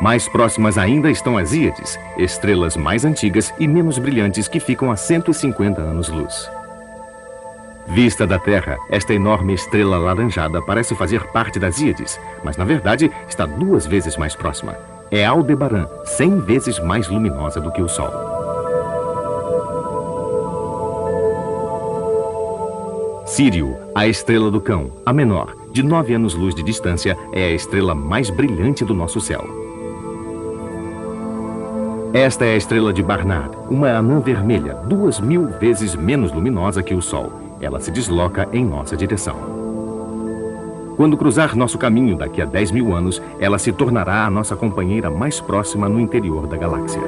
Mais 0.00 0.26
próximas 0.26 0.78
ainda 0.78 1.10
estão 1.10 1.36
as 1.36 1.52
Íades, 1.52 1.98
estrelas 2.16 2.74
mais 2.74 3.04
antigas 3.04 3.52
e 3.58 3.68
menos 3.68 3.98
brilhantes 3.98 4.48
que 4.48 4.58
ficam 4.58 4.90
a 4.90 4.96
150 4.96 5.82
anos-luz. 5.82 6.50
Vista 7.86 8.26
da 8.26 8.38
Terra, 8.38 8.78
esta 8.88 9.12
enorme 9.12 9.52
estrela 9.52 9.98
laranjada 9.98 10.62
parece 10.62 10.94
fazer 10.94 11.22
parte 11.32 11.58
das 11.58 11.78
Íades, 11.78 12.18
mas 12.42 12.56
na 12.56 12.64
verdade 12.64 13.12
está 13.28 13.44
duas 13.44 13.86
vezes 13.86 14.16
mais 14.16 14.34
próxima. 14.34 14.74
É 15.10 15.22
Aldebaran, 15.22 15.86
100 16.06 16.40
vezes 16.40 16.78
mais 16.78 17.08
luminosa 17.10 17.60
do 17.60 17.70
que 17.70 17.82
o 17.82 17.88
Sol. 17.90 18.23
Sírio, 23.34 23.76
a 23.96 24.06
estrela 24.06 24.48
do 24.48 24.60
cão, 24.60 24.92
a 25.04 25.12
menor, 25.12 25.56
de 25.72 25.82
nove 25.82 26.14
anos-luz 26.14 26.54
de 26.54 26.62
distância, 26.62 27.18
é 27.32 27.46
a 27.46 27.50
estrela 27.50 27.92
mais 27.92 28.30
brilhante 28.30 28.84
do 28.84 28.94
nosso 28.94 29.20
céu. 29.20 29.44
Esta 32.12 32.44
é 32.44 32.54
a 32.54 32.56
estrela 32.56 32.92
de 32.92 33.02
Barnard, 33.02 33.50
uma 33.68 33.88
anã 33.88 34.20
vermelha, 34.20 34.74
duas 34.86 35.18
mil 35.18 35.48
vezes 35.48 35.96
menos 35.96 36.30
luminosa 36.30 36.80
que 36.80 36.94
o 36.94 37.02
Sol. 37.02 37.56
Ela 37.60 37.80
se 37.80 37.90
desloca 37.90 38.48
em 38.52 38.64
nossa 38.64 38.96
direção. 38.96 39.34
Quando 40.96 41.16
cruzar 41.16 41.56
nosso 41.56 41.76
caminho 41.76 42.16
daqui 42.16 42.40
a 42.40 42.44
10 42.44 42.70
mil 42.70 42.94
anos, 42.94 43.20
ela 43.40 43.58
se 43.58 43.72
tornará 43.72 44.26
a 44.26 44.30
nossa 44.30 44.54
companheira 44.54 45.10
mais 45.10 45.40
próxima 45.40 45.88
no 45.88 45.98
interior 45.98 46.46
da 46.46 46.56
galáxia. 46.56 47.02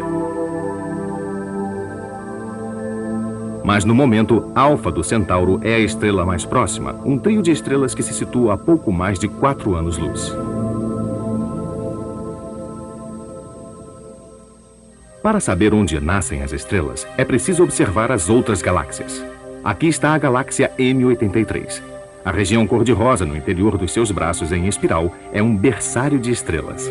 Mas 3.67 3.85
no 3.85 3.97
momento, 3.97 4.53
Alfa 4.55 4.93
do 4.93 5.03
Centauro 5.03 5.59
é 5.61 5.75
a 5.75 5.81
estrela 5.81 6.25
mais 6.25 6.45
próxima, 6.45 6.95
um 7.05 7.19
trio 7.19 7.43
de 7.43 7.51
estrelas 7.51 7.97
que 7.97 8.03
se 8.03 8.15
situa 8.15 8.55
a 8.55 8.57
pouco 8.57 8.93
mais 8.93 9.19
de 9.19 9.27
quatro 9.27 9.75
anos-luz. 9.75 10.33
Para 15.21 15.41
saber 15.41 15.75
onde 15.75 15.99
nascem 15.99 16.45
as 16.45 16.53
estrelas, 16.53 17.05
é 17.19 17.25
preciso 17.25 17.65
observar 17.65 18.13
as 18.13 18.31
outras 18.31 18.63
galáxias. 18.63 19.21
Aqui 19.65 19.89
está 19.89 20.15
a 20.15 20.19
galáxia 20.19 20.71
M83. 20.79 21.83
A 22.25 22.31
região 22.31 22.69
cor-de-rosa 22.69 23.27
no 23.27 23.37
interior 23.37 23.77
dos 23.77 23.91
seus 23.91 24.13
braços 24.13 24.53
em 24.53 24.69
espiral 24.69 25.13
é 25.33 25.43
um 25.43 25.57
berçário 25.57 26.21
de 26.21 26.31
estrelas. 26.31 26.89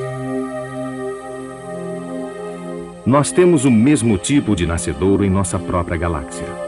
Nós 3.05 3.32
temos 3.32 3.63
o 3.63 3.72
mesmo 3.72 4.17
tipo 4.17 4.58
de 4.58 4.65
nascedouro 4.65 5.24
em 5.24 5.29
nossa 5.29 5.58
própria 5.58 5.96
galáxia. 5.96 6.64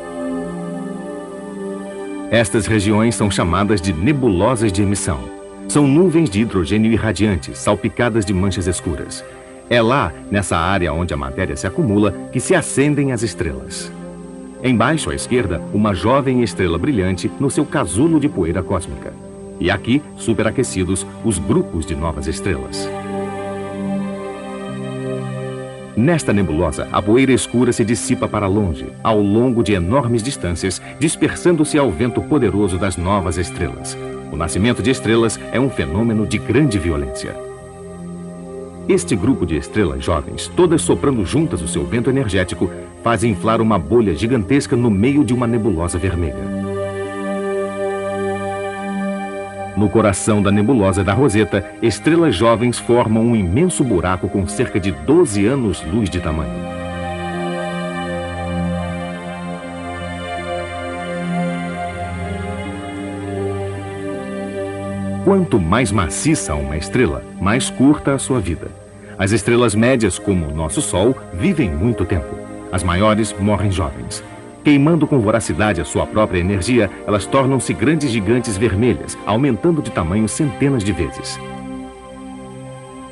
Estas 2.30 2.68
regiões 2.68 3.16
são 3.16 3.32
chamadas 3.32 3.80
de 3.80 3.94
nebulosas 3.94 4.74
de 4.74 4.82
emissão. 4.82 5.18
São 5.70 5.88
nuvens 5.88 6.30
de 6.30 6.42
hidrogênio 6.42 6.92
irradiantes, 6.92 7.58
salpicadas 7.58 8.26
de 8.26 8.34
manchas 8.34 8.68
escuras. 8.68 9.24
É 9.70 9.82
lá, 9.82 10.12
nessa 10.30 10.58
área 10.58 10.92
onde 10.92 11.14
a 11.14 11.18
matéria 11.18 11.56
se 11.56 11.66
acumula, 11.66 12.12
que 12.32 12.42
se 12.42 12.54
acendem 12.54 13.14
as 13.14 13.24
estrelas. 13.24 13.90
Embaixo 14.62 15.10
à 15.10 15.16
esquerda, 15.16 15.62
uma 15.74 15.94
jovem 15.94 16.44
estrela 16.44 16.78
brilhante 16.78 17.32
no 17.40 17.50
seu 17.50 17.66
casulo 17.66 18.20
de 18.20 18.28
poeira 18.28 18.62
cósmica. 18.62 19.14
E 19.58 19.72
aqui, 19.72 20.02
superaquecidos, 20.18 21.08
os 21.24 21.40
grupos 21.40 21.86
de 21.86 21.96
novas 21.96 22.28
estrelas. 22.28 22.90
Nesta 25.98 26.32
nebulosa, 26.32 26.88
a 26.92 27.02
poeira 27.02 27.32
escura 27.34 27.74
se 27.74 27.84
dissipa 27.84 28.28
para 28.28 28.46
longe, 28.46 28.86
ao 29.04 29.20
longo 29.20 29.64
de 29.64 29.74
enormes 29.74 30.22
distâncias, 30.22 30.80
dispersando-se 31.00 31.76
ao 31.76 31.90
vento 31.90 32.22
poderoso 32.22 32.78
das 32.78 32.98
novas 32.98 33.36
estrelas. 33.40 33.98
O 34.32 34.38
nascimento 34.38 34.84
de 34.84 34.92
estrelas 34.92 35.40
é 35.52 35.60
um 35.60 35.72
fenômeno 35.72 36.28
de 36.28 36.38
grande 36.38 36.78
violência. 36.78 37.36
Este 38.88 39.16
grupo 39.16 39.44
de 39.44 39.58
estrelas 39.58 40.06
jovens, 40.06 40.48
todas 40.56 40.84
soprando 40.84 41.26
juntas 41.26 41.64
o 41.64 41.68
seu 41.68 41.84
vento 41.84 42.12
energético, 42.12 42.70
faz 43.04 43.24
inflar 43.24 43.60
uma 43.60 43.80
bolha 43.80 44.14
gigantesca 44.14 44.76
no 44.76 44.92
meio 44.92 45.26
de 45.26 45.34
uma 45.34 45.48
nebulosa 45.48 45.98
vermelha. 45.98 46.67
No 49.78 49.88
coração 49.88 50.42
da 50.42 50.52
nebulosa 50.52 51.04
da 51.04 51.14
Roseta, 51.14 51.64
estrelas 51.84 52.36
jovens 52.36 52.80
formam 52.80 53.24
um 53.24 53.36
imenso 53.36 53.84
buraco 53.84 54.28
com 54.28 54.48
cerca 54.48 54.80
de 54.80 54.92
12 54.92 55.46
anos-luz 55.46 56.10
de 56.10 56.20
tamanho. 56.20 56.52
Quanto 65.24 65.60
mais 65.60 65.92
maciça 65.92 66.56
uma 66.56 66.76
estrela, 66.76 67.24
mais 67.40 67.70
curta 67.70 68.16
a 68.16 68.18
sua 68.18 68.40
vida. 68.40 68.72
As 69.16 69.32
estrelas 69.32 69.76
médias, 69.76 70.18
como 70.18 70.48
o 70.48 70.56
nosso 70.56 70.82
Sol, 70.82 71.16
vivem 71.32 71.70
muito 71.70 72.04
tempo. 72.04 72.36
As 72.72 72.82
maiores 72.82 73.32
morrem 73.40 73.72
jovens. 73.72 74.24
Queimando 74.64 75.08
com 75.08 75.20
voracidade 75.20 75.80
a 75.80 75.86
sua 75.86 76.06
própria 76.06 76.40
energia, 76.40 76.90
elas 77.06 77.26
tornam-se 77.26 77.74
grandes 77.74 78.12
gigantes 78.12 78.58
vermelhas, 78.58 79.18
aumentando 79.26 79.82
de 79.82 79.92
tamanho 79.92 80.28
centenas 80.28 80.84
de 80.84 80.92
vezes. 80.92 81.40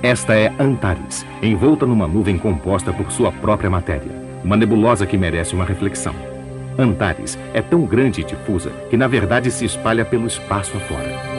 Esta 0.03 0.35
é 0.35 0.53
Antares, 0.59 1.25
envolta 1.41 1.85
numa 1.85 2.07
nuvem 2.07 2.37
composta 2.37 2.93
por 2.93 3.11
sua 3.11 3.31
própria 3.31 3.69
matéria. 3.69 4.11
Uma 4.43 4.55
nebulosa 4.55 5.05
que 5.05 5.17
merece 5.17 5.55
uma 5.55 5.65
reflexão. 5.65 6.13
Antares 6.77 7.39
é 7.53 7.61
tão 7.61 7.81
grande 7.85 8.21
e 8.21 8.23
difusa 8.23 8.69
que, 8.89 8.97
na 8.97 9.07
verdade, 9.07 9.49
se 9.49 9.65
espalha 9.65 10.05
pelo 10.05 10.27
espaço 10.27 10.75
afora. 10.77 11.34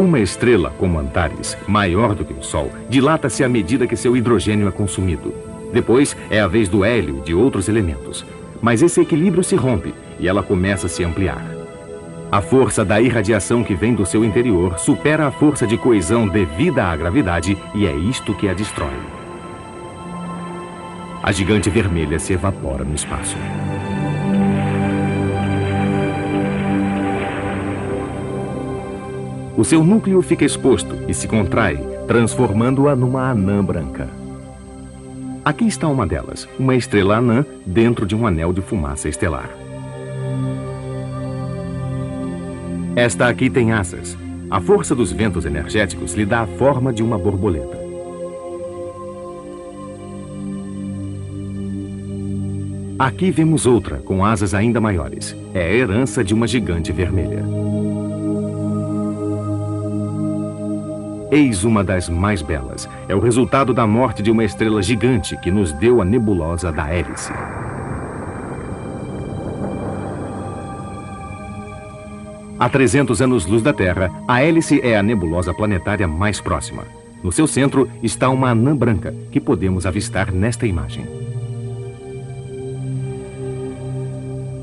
Uma 0.00 0.18
estrela 0.18 0.72
como 0.78 0.98
Antares, 0.98 1.58
maior 1.68 2.14
do 2.14 2.24
que 2.24 2.32
o 2.32 2.42
Sol, 2.42 2.70
dilata-se 2.88 3.44
à 3.44 3.48
medida 3.50 3.86
que 3.86 3.94
seu 3.94 4.16
hidrogênio 4.16 4.66
é 4.66 4.70
consumido. 4.70 5.34
Depois 5.74 6.16
é 6.30 6.40
a 6.40 6.46
vez 6.46 6.70
do 6.70 6.82
hélio 6.82 7.18
e 7.18 7.20
de 7.20 7.34
outros 7.34 7.68
elementos. 7.68 8.24
Mas 8.62 8.80
esse 8.80 8.98
equilíbrio 8.98 9.44
se 9.44 9.56
rompe 9.56 9.92
e 10.18 10.26
ela 10.26 10.42
começa 10.42 10.86
a 10.86 10.88
se 10.88 11.04
ampliar. 11.04 11.44
A 12.32 12.40
força 12.40 12.82
da 12.82 12.98
irradiação 12.98 13.62
que 13.62 13.74
vem 13.74 13.92
do 13.92 14.06
seu 14.06 14.24
interior 14.24 14.78
supera 14.78 15.26
a 15.26 15.30
força 15.30 15.66
de 15.66 15.76
coesão 15.76 16.26
devida 16.26 16.84
à 16.84 16.96
gravidade 16.96 17.58
e 17.74 17.86
é 17.86 17.94
isto 17.94 18.32
que 18.32 18.48
a 18.48 18.54
destrói. 18.54 18.96
A 21.22 21.30
gigante 21.30 21.68
vermelha 21.68 22.18
se 22.18 22.32
evapora 22.32 22.84
no 22.84 22.94
espaço. 22.94 23.36
O 29.60 29.64
seu 29.64 29.84
núcleo 29.84 30.22
fica 30.22 30.42
exposto 30.42 30.96
e 31.06 31.12
se 31.12 31.28
contrai, 31.28 31.76
transformando-a 32.08 32.96
numa 32.96 33.28
anã 33.28 33.62
branca. 33.62 34.08
Aqui 35.44 35.66
está 35.66 35.86
uma 35.86 36.06
delas, 36.06 36.48
uma 36.58 36.74
estrela 36.74 37.18
anã 37.18 37.44
dentro 37.66 38.06
de 38.06 38.16
um 38.16 38.26
anel 38.26 38.54
de 38.54 38.62
fumaça 38.62 39.06
estelar. 39.06 39.50
Esta 42.96 43.28
aqui 43.28 43.50
tem 43.50 43.70
asas. 43.70 44.16
A 44.50 44.62
força 44.62 44.94
dos 44.94 45.12
ventos 45.12 45.44
energéticos 45.44 46.14
lhe 46.14 46.24
dá 46.24 46.40
a 46.40 46.46
forma 46.46 46.90
de 46.90 47.02
uma 47.02 47.18
borboleta. 47.18 47.78
Aqui 52.98 53.30
vemos 53.30 53.66
outra, 53.66 53.98
com 53.98 54.24
asas 54.24 54.54
ainda 54.54 54.80
maiores. 54.80 55.36
É 55.52 55.60
a 55.60 55.70
herança 55.70 56.24
de 56.24 56.32
uma 56.32 56.46
gigante 56.46 56.92
vermelha. 56.92 57.44
Eis 61.30 61.62
uma 61.62 61.84
das 61.84 62.08
mais 62.08 62.42
belas. 62.42 62.88
É 63.08 63.14
o 63.14 63.20
resultado 63.20 63.72
da 63.72 63.86
morte 63.86 64.20
de 64.20 64.32
uma 64.32 64.42
estrela 64.42 64.82
gigante 64.82 65.36
que 65.36 65.48
nos 65.48 65.72
deu 65.72 66.02
a 66.02 66.04
nebulosa 66.04 66.72
da 66.72 66.88
hélice. 66.88 67.32
A 72.58 72.68
300 72.68 73.22
anos-luz 73.22 73.62
da 73.62 73.72
Terra, 73.72 74.10
a 74.26 74.42
hélice 74.42 74.80
é 74.82 74.98
a 74.98 75.02
nebulosa 75.02 75.54
planetária 75.54 76.08
mais 76.08 76.40
próxima. 76.40 76.82
No 77.22 77.30
seu 77.30 77.46
centro 77.46 77.88
está 78.02 78.28
uma 78.28 78.50
anã 78.50 78.76
branca, 78.76 79.14
que 79.30 79.40
podemos 79.40 79.86
avistar 79.86 80.32
nesta 80.32 80.66
imagem. 80.66 81.06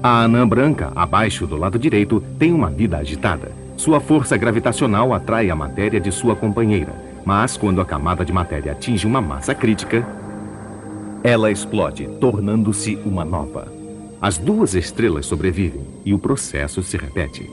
A 0.04 0.24
anã 0.24 0.46
branca, 0.46 0.92
abaixo 0.96 1.48
do 1.48 1.56
lado 1.56 1.80
direito, 1.80 2.22
tem 2.38 2.52
uma 2.52 2.70
vida 2.70 2.98
agitada. 2.98 3.52
Sua 3.78 4.00
força 4.00 4.36
gravitacional 4.36 5.14
atrai 5.14 5.52
a 5.52 5.56
matéria 5.56 6.00
de 6.00 6.12
sua 6.12 6.36
companheira, 6.36 6.94
mas 7.24 7.56
quando 7.56 7.80
a 7.80 7.86
camada 7.86 8.26
de 8.26 8.34
matéria 8.34 8.72
atinge 8.72 9.06
uma 9.06 9.22
massa 9.22 9.54
crítica, 9.54 10.06
ela 11.24 11.52
explode, 11.52 12.08
tornando-se 12.20 12.96
uma 13.06 13.24
nova. 13.24 13.72
As 14.20 14.40
duas 14.40 14.74
estrelas 14.74 15.28
sobrevivem 15.28 15.86
e 16.04 16.12
o 16.12 16.18
processo 16.18 16.82
se 16.82 16.98
repete. 16.98 17.48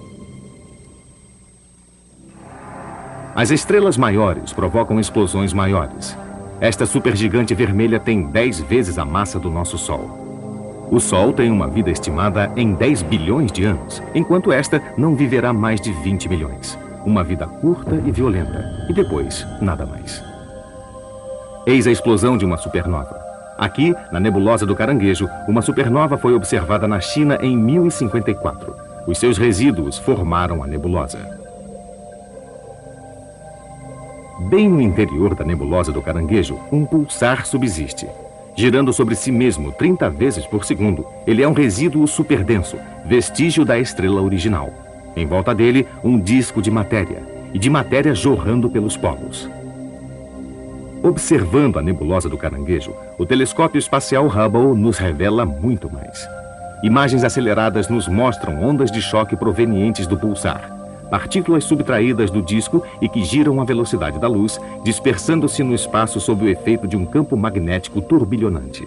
As 3.34 3.50
estrelas 3.50 3.98
maiores 3.98 4.50
provocam 4.50 4.98
explosões 4.98 5.52
maiores. 5.52 6.16
Esta 6.58 6.86
supergigante 6.86 7.54
vermelha 7.54 8.00
tem 8.00 8.22
10 8.22 8.60
vezes 8.60 8.96
a 8.96 9.04
massa 9.04 9.38
do 9.38 9.50
nosso 9.50 9.76
Sol. 9.76 10.23
O 10.90 11.00
Sol 11.00 11.32
tem 11.32 11.50
uma 11.50 11.66
vida 11.66 11.90
estimada 11.90 12.52
em 12.56 12.74
10 12.74 13.02
bilhões 13.02 13.50
de 13.50 13.64
anos, 13.64 14.02
enquanto 14.14 14.52
esta 14.52 14.82
não 14.96 15.14
viverá 15.14 15.52
mais 15.52 15.80
de 15.80 15.92
20 15.92 16.28
milhões. 16.28 16.78
Uma 17.04 17.24
vida 17.24 17.46
curta 17.46 18.00
e 18.04 18.10
violenta, 18.10 18.64
e 18.88 18.92
depois, 18.92 19.46
nada 19.60 19.84
mais. 19.86 20.22
Eis 21.66 21.86
a 21.86 21.90
explosão 21.90 22.36
de 22.36 22.44
uma 22.44 22.56
supernova. 22.56 23.18
Aqui, 23.56 23.94
na 24.10 24.20
nebulosa 24.20 24.66
do 24.66 24.74
Caranguejo, 24.74 25.28
uma 25.48 25.62
supernova 25.62 26.18
foi 26.18 26.34
observada 26.34 26.86
na 26.86 27.00
China 27.00 27.38
em 27.40 27.56
1054. 27.56 28.76
Os 29.06 29.18
seus 29.18 29.38
resíduos 29.38 29.98
formaram 29.98 30.62
a 30.62 30.66
nebulosa. 30.66 31.18
Bem 34.48 34.68
no 34.68 34.80
interior 34.80 35.34
da 35.34 35.44
nebulosa 35.44 35.92
do 35.92 36.02
Caranguejo, 36.02 36.58
um 36.70 36.84
pulsar 36.84 37.46
subsiste. 37.46 38.08
Girando 38.56 38.92
sobre 38.92 39.16
si 39.16 39.32
mesmo 39.32 39.72
30 39.72 40.08
vezes 40.10 40.46
por 40.46 40.64
segundo, 40.64 41.04
ele 41.26 41.42
é 41.42 41.48
um 41.48 41.52
resíduo 41.52 42.06
superdenso, 42.06 42.76
vestígio 43.04 43.64
da 43.64 43.78
estrela 43.78 44.22
original. 44.22 44.72
Em 45.16 45.26
volta 45.26 45.52
dele, 45.52 45.88
um 46.04 46.18
disco 46.18 46.62
de 46.62 46.70
matéria, 46.70 47.22
e 47.52 47.58
de 47.58 47.68
matéria 47.68 48.14
jorrando 48.14 48.70
pelos 48.70 48.96
polos. 48.96 49.48
Observando 51.02 51.78
a 51.78 51.82
nebulosa 51.82 52.28
do 52.28 52.38
caranguejo, 52.38 52.94
o 53.18 53.26
telescópio 53.26 53.78
espacial 53.78 54.26
Hubble 54.26 54.80
nos 54.80 54.98
revela 54.98 55.44
muito 55.44 55.92
mais. 55.92 56.28
Imagens 56.82 57.24
aceleradas 57.24 57.88
nos 57.88 58.06
mostram 58.06 58.62
ondas 58.62 58.90
de 58.90 59.02
choque 59.02 59.36
provenientes 59.36 60.06
do 60.06 60.16
pulsar 60.16 60.73
partículas 61.14 61.62
subtraídas 61.62 62.28
do 62.28 62.42
disco 62.42 62.82
e 63.00 63.08
que 63.08 63.22
giram 63.22 63.60
à 63.60 63.64
velocidade 63.64 64.18
da 64.18 64.26
luz, 64.26 64.60
dispersando-se 64.82 65.62
no 65.62 65.72
espaço 65.72 66.18
sob 66.18 66.44
o 66.44 66.48
efeito 66.48 66.88
de 66.88 66.96
um 66.96 67.06
campo 67.06 67.36
magnético 67.36 68.00
turbilhonante. 68.00 68.84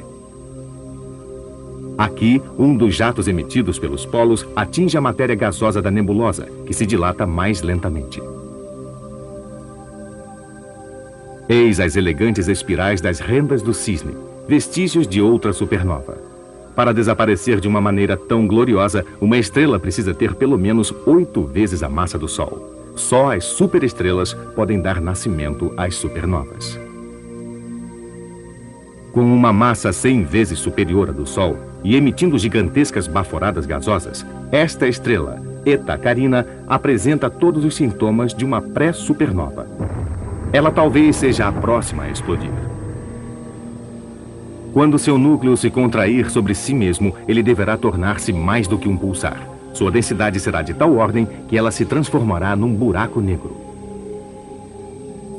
Aqui, 1.98 2.42
um 2.60 2.76
dos 2.76 2.94
jatos 2.94 3.30
emitidos 3.30 3.80
pelos 3.80 4.06
polos 4.06 4.46
atinge 4.58 4.98
a 4.98 5.02
matéria 5.02 5.36
gasosa 5.36 5.82
da 5.82 5.90
nebulosa, 5.90 6.50
que 6.66 6.74
se 6.74 6.86
dilata 6.86 7.26
mais 7.26 7.62
lentamente. 7.62 8.22
Eis 11.48 11.80
as 11.80 11.96
elegantes 11.96 12.50
espirais 12.50 13.00
das 13.00 13.22
rendas 13.22 13.62
do 13.62 13.74
cisne, 13.74 14.18
vestígios 14.50 15.08
de 15.08 15.22
outra 15.22 15.54
supernova. 15.54 16.18
Para 16.78 16.94
desaparecer 16.94 17.60
de 17.60 17.68
uma 17.68 17.82
maneira 17.82 18.16
tão 18.16 18.46
gloriosa, 18.46 19.04
uma 19.20 19.36
estrela 19.36 19.80
precisa 19.80 20.14
ter 20.14 20.36
pelo 20.36 20.60
menos 20.60 20.94
oito 21.08 21.44
vezes 21.44 21.82
a 21.82 21.90
massa 21.90 22.20
do 22.20 22.28
Sol. 22.28 22.94
Só 22.96 23.34
as 23.34 23.46
superestrelas 23.46 24.36
podem 24.56 24.80
dar 24.80 25.02
nascimento 25.02 25.74
às 25.76 25.96
supernovas. 25.96 26.80
Com 29.12 29.24
uma 29.24 29.52
massa 29.52 29.92
100 29.92 30.24
vezes 30.26 30.60
superior 30.60 31.10
à 31.10 31.12
do 31.12 31.26
Sol 31.26 31.58
e 31.84 31.96
emitindo 31.96 32.38
gigantescas 32.38 33.08
baforadas 33.08 33.66
gasosas, 33.66 34.24
esta 34.52 34.88
estrela, 34.88 35.42
Eta 35.66 35.98
Carina, 35.98 36.46
apresenta 36.68 37.28
todos 37.28 37.66
os 37.66 37.76
sintomas 37.76 38.36
de 38.36 38.46
uma 38.46 38.62
pré-supernova. 38.62 39.68
Ela 40.54 40.70
talvez 40.70 41.16
seja 41.16 41.48
a 41.48 41.52
próxima 41.52 42.04
a 42.04 42.12
explodir. 42.12 42.67
Quando 44.78 45.00
seu 45.00 45.18
núcleo 45.18 45.58
se 45.58 45.72
contrair 45.72 46.30
sobre 46.30 46.54
si 46.54 46.72
mesmo, 46.72 47.16
ele 47.28 47.42
deverá 47.42 47.76
tornar-se 47.76 48.32
mais 48.32 48.68
do 48.68 48.78
que 48.78 48.88
um 48.88 48.96
pulsar. 48.96 49.42
Sua 49.74 49.90
densidade 49.90 50.40
será 50.40 50.62
de 50.62 50.72
tal 50.76 50.96
ordem 50.96 51.28
que 51.48 51.58
ela 51.58 51.72
se 51.72 51.84
transformará 51.84 52.56
num 52.56 52.72
buraco 52.76 53.20
negro. 53.20 53.58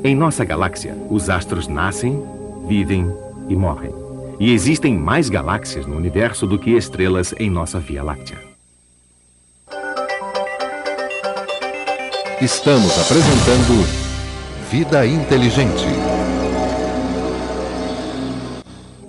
Em 0.03 0.13
nossa 0.13 0.43
galáxia, 0.43 0.93
os 1.09 1.29
astros 1.29 1.69
nascem, 1.69 2.21
vivem 2.67 3.09
e 3.47 3.55
morrem. 3.55 3.93
E 4.41 4.51
existem 4.51 4.97
mais 4.97 5.29
galáxias 5.29 5.85
no 5.85 5.95
universo 5.95 6.45
do 6.45 6.59
que 6.59 6.71
estrelas 6.71 7.33
em 7.39 7.49
nossa 7.49 7.79
Via 7.79 8.03
Láctea. 8.03 8.39
Estamos 12.41 12.91
apresentando 12.99 13.87
Vida 14.69 15.07
Inteligente. 15.07 15.87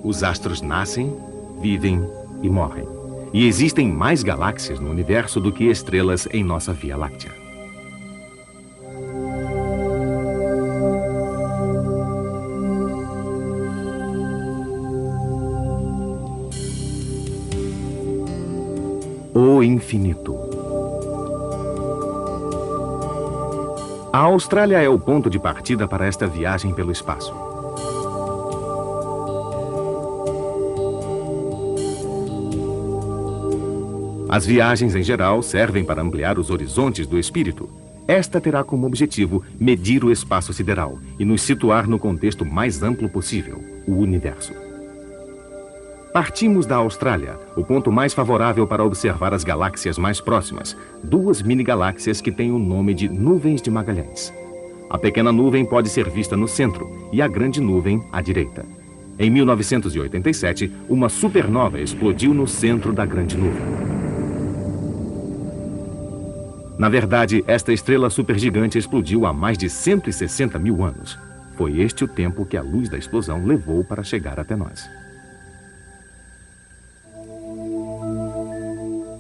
Os 0.02 0.22
astros 0.22 0.62
nascem, 0.62 1.14
vivem 1.60 2.02
e 2.42 2.48
morrem. 2.48 2.86
E 3.32 3.46
existem 3.46 3.88
mais 3.92 4.22
galáxias 4.22 4.80
no 4.80 4.90
universo 4.90 5.40
do 5.40 5.52
que 5.52 5.64
estrelas 5.64 6.26
em 6.32 6.42
nossa 6.42 6.72
Via 6.72 6.96
Láctea. 6.96 7.32
O 19.34 19.62
infinito. 19.62 20.36
A 24.12 24.18
Austrália 24.18 24.78
é 24.82 24.88
o 24.88 24.98
ponto 24.98 25.30
de 25.30 25.38
partida 25.38 25.86
para 25.86 26.04
esta 26.04 26.26
viagem 26.26 26.74
pelo 26.74 26.90
espaço. 26.90 27.49
As 34.30 34.46
viagens, 34.46 34.94
em 34.94 35.02
geral, 35.02 35.42
servem 35.42 35.82
para 35.82 36.00
ampliar 36.00 36.38
os 36.38 36.50
horizontes 36.50 37.04
do 37.04 37.18
espírito. 37.18 37.68
Esta 38.06 38.40
terá 38.40 38.62
como 38.62 38.86
objetivo 38.86 39.42
medir 39.58 40.04
o 40.04 40.12
espaço 40.12 40.52
sideral 40.52 41.00
e 41.18 41.24
nos 41.24 41.42
situar 41.42 41.88
no 41.88 41.98
contexto 41.98 42.46
mais 42.46 42.80
amplo 42.80 43.08
possível, 43.08 43.60
o 43.88 43.96
universo. 43.96 44.52
Partimos 46.12 46.64
da 46.64 46.76
Austrália, 46.76 47.36
o 47.56 47.64
ponto 47.64 47.90
mais 47.90 48.14
favorável 48.14 48.68
para 48.68 48.84
observar 48.84 49.34
as 49.34 49.42
galáxias 49.42 49.98
mais 49.98 50.20
próximas, 50.20 50.76
duas 51.02 51.42
mini-galáxias 51.42 52.20
que 52.20 52.30
têm 52.30 52.52
o 52.52 52.58
nome 52.58 52.94
de 52.94 53.08
Nuvens 53.08 53.60
de 53.60 53.68
Magalhães. 53.68 54.32
A 54.88 54.96
pequena 54.96 55.32
nuvem 55.32 55.64
pode 55.64 55.88
ser 55.88 56.08
vista 56.08 56.36
no 56.36 56.46
centro 56.46 57.10
e 57.12 57.20
a 57.20 57.26
grande 57.26 57.60
nuvem 57.60 58.00
à 58.12 58.22
direita. 58.22 58.64
Em 59.18 59.28
1987, 59.28 60.70
uma 60.88 61.08
supernova 61.08 61.80
explodiu 61.80 62.32
no 62.32 62.46
centro 62.46 62.92
da 62.92 63.04
grande 63.04 63.36
nuvem. 63.36 63.89
Na 66.80 66.88
verdade, 66.88 67.44
esta 67.46 67.74
estrela 67.74 68.08
supergigante 68.08 68.78
explodiu 68.78 69.26
há 69.26 69.34
mais 69.34 69.58
de 69.58 69.68
160 69.68 70.58
mil 70.58 70.82
anos. 70.82 71.18
Foi 71.54 71.78
este 71.78 72.04
o 72.04 72.08
tempo 72.08 72.46
que 72.46 72.56
a 72.56 72.62
luz 72.62 72.88
da 72.88 72.96
explosão 72.96 73.44
levou 73.44 73.84
para 73.84 74.02
chegar 74.02 74.40
até 74.40 74.56
nós. 74.56 74.88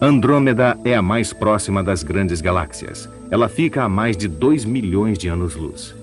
Andrômeda 0.00 0.78
é 0.86 0.94
a 0.94 1.02
mais 1.02 1.34
próxima 1.34 1.84
das 1.84 2.02
grandes 2.02 2.40
galáxias. 2.40 3.06
Ela 3.30 3.46
fica 3.46 3.82
a 3.82 3.90
mais 3.90 4.16
de 4.16 4.26
2 4.26 4.64
milhões 4.64 5.18
de 5.18 5.28
anos-luz. 5.28 5.94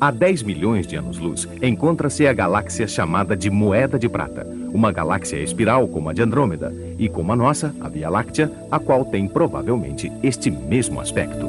A 0.00 0.12
10 0.12 0.44
milhões 0.44 0.86
de 0.86 0.94
anos-luz 0.94 1.48
encontra-se 1.60 2.24
a 2.24 2.32
galáxia 2.32 2.86
chamada 2.86 3.36
de 3.36 3.50
Moeda 3.50 3.98
de 3.98 4.08
Prata, 4.08 4.46
uma 4.72 4.92
galáxia 4.92 5.42
espiral 5.42 5.88
como 5.88 6.08
a 6.08 6.12
de 6.12 6.22
Andrômeda 6.22 6.72
e 6.96 7.08
como 7.08 7.32
a 7.32 7.36
nossa, 7.36 7.74
a 7.80 7.88
Via 7.88 8.08
Láctea, 8.08 8.48
a 8.70 8.78
qual 8.78 9.04
tem 9.04 9.26
provavelmente 9.26 10.12
este 10.22 10.52
mesmo 10.52 11.00
aspecto. 11.00 11.44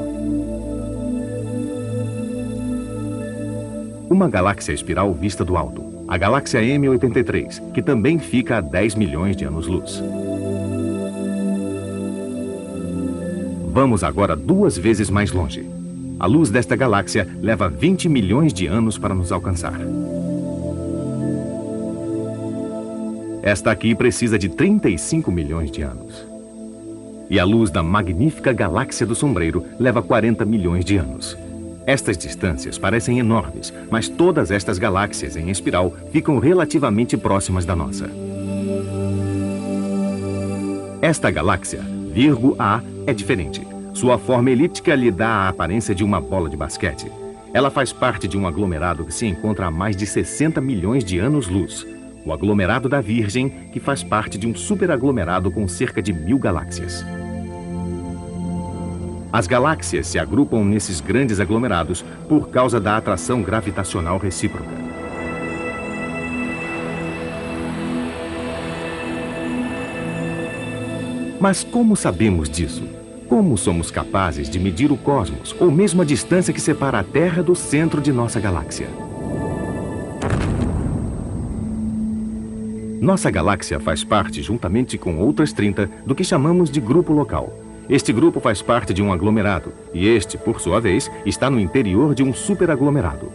Uma 4.09 4.27
galáxia 4.27 4.73
espiral 4.73 5.13
vista 5.13 5.45
do 5.45 5.55
alto, 5.55 6.03
a 6.07 6.17
galáxia 6.17 6.59
M83, 6.59 7.71
que 7.71 7.83
também 7.83 8.17
fica 8.17 8.57
a 8.57 8.61
10 8.61 8.95
milhões 8.95 9.37
de 9.37 9.45
anos-luz. 9.45 10.01
Vamos 13.67 14.03
agora 14.03 14.35
duas 14.35 14.75
vezes 14.75 15.11
mais 15.11 15.31
longe. 15.31 15.78
A 16.19 16.25
luz 16.25 16.49
desta 16.49 16.75
galáxia 16.75 17.25
leva 17.41 17.69
20 17.69 18.09
milhões 18.09 18.53
de 18.53 18.67
anos 18.67 18.97
para 18.97 19.15
nos 19.15 19.31
alcançar. 19.31 19.79
Esta 23.41 23.71
aqui 23.71 23.95
precisa 23.95 24.37
de 24.37 24.49
35 24.49 25.31
milhões 25.31 25.71
de 25.71 25.81
anos. 25.81 26.27
E 27.29 27.39
a 27.39 27.45
luz 27.45 27.71
da 27.71 27.81
magnífica 27.81 28.51
galáxia 28.51 29.05
do 29.05 29.15
Sombreiro 29.15 29.63
leva 29.79 30.01
40 30.01 30.43
milhões 30.43 30.83
de 30.83 30.97
anos. 30.97 31.37
Estas 31.85 32.17
distâncias 32.17 32.77
parecem 32.77 33.17
enormes, 33.17 33.73
mas 33.89 34.09
todas 34.09 34.51
estas 34.51 34.77
galáxias 34.77 35.37
em 35.37 35.49
espiral 35.49 35.95
ficam 36.11 36.37
relativamente 36.37 37.15
próximas 37.15 37.63
da 37.63 37.75
nossa. 37.75 38.09
Esta 41.01 41.31
galáxia, 41.31 41.79
Virgo 42.11 42.55
A, 42.59 42.81
é 43.07 43.13
diferente. 43.13 43.68
Sua 43.93 44.17
forma 44.17 44.51
elíptica 44.51 44.95
lhe 44.95 45.11
dá 45.11 45.27
a 45.27 45.49
aparência 45.49 45.93
de 45.93 46.03
uma 46.03 46.21
bola 46.21 46.49
de 46.49 46.55
basquete. 46.55 47.11
Ela 47.53 47.69
faz 47.69 47.91
parte 47.91 48.27
de 48.27 48.37
um 48.37 48.47
aglomerado 48.47 49.03
que 49.03 49.13
se 49.13 49.25
encontra 49.25 49.65
a 49.65 49.71
mais 49.71 49.95
de 49.95 50.05
60 50.05 50.61
milhões 50.61 51.03
de 51.03 51.19
anos-luz. 51.19 51.85
O 52.25 52.31
aglomerado 52.31 52.87
da 52.87 53.01
Virgem, 53.01 53.49
que 53.71 53.79
faz 53.79 54.03
parte 54.03 54.37
de 54.37 54.47
um 54.47 54.55
superaglomerado 54.55 55.49
com 55.49 55.67
cerca 55.67 56.01
de 56.01 56.13
mil 56.13 56.37
galáxias. 56.37 57.03
As 59.31 59.47
galáxias 59.47 60.07
se 60.07 60.17
agrupam 60.17 60.63
nesses 60.63 61.01
grandes 61.01 61.39
aglomerados 61.39 62.03
por 62.27 62.49
causa 62.49 62.79
da 62.79 62.97
atração 62.97 63.41
gravitacional 63.41 64.17
recíproca. 64.17 64.89
Mas 71.39 71.63
como 71.63 71.95
sabemos 71.95 72.49
disso? 72.49 72.83
Como 73.39 73.57
somos 73.57 73.89
capazes 73.89 74.49
de 74.49 74.59
medir 74.59 74.91
o 74.91 74.97
cosmos, 74.97 75.55
ou 75.61 75.71
mesmo 75.71 76.01
a 76.01 76.05
distância 76.05 76.53
que 76.53 76.59
separa 76.59 76.99
a 76.99 77.03
Terra 77.05 77.41
do 77.41 77.55
centro 77.55 78.01
de 78.01 78.11
nossa 78.11 78.37
galáxia? 78.37 78.89
Nossa 82.99 83.31
galáxia 83.31 83.79
faz 83.79 84.03
parte, 84.03 84.41
juntamente 84.41 84.97
com 84.97 85.19
outras 85.19 85.53
30, 85.53 85.89
do 86.05 86.13
que 86.13 86.21
chamamos 86.21 86.69
de 86.69 86.81
grupo 86.81 87.13
local. 87.13 87.57
Este 87.89 88.11
grupo 88.11 88.41
faz 88.41 88.61
parte 88.61 88.93
de 88.93 89.01
um 89.01 89.13
aglomerado, 89.13 89.71
e 89.93 90.05
este, 90.05 90.37
por 90.37 90.59
sua 90.59 90.81
vez, 90.81 91.09
está 91.25 91.49
no 91.49 91.61
interior 91.61 92.13
de 92.13 92.21
um 92.21 92.33
superaglomerado. 92.33 93.31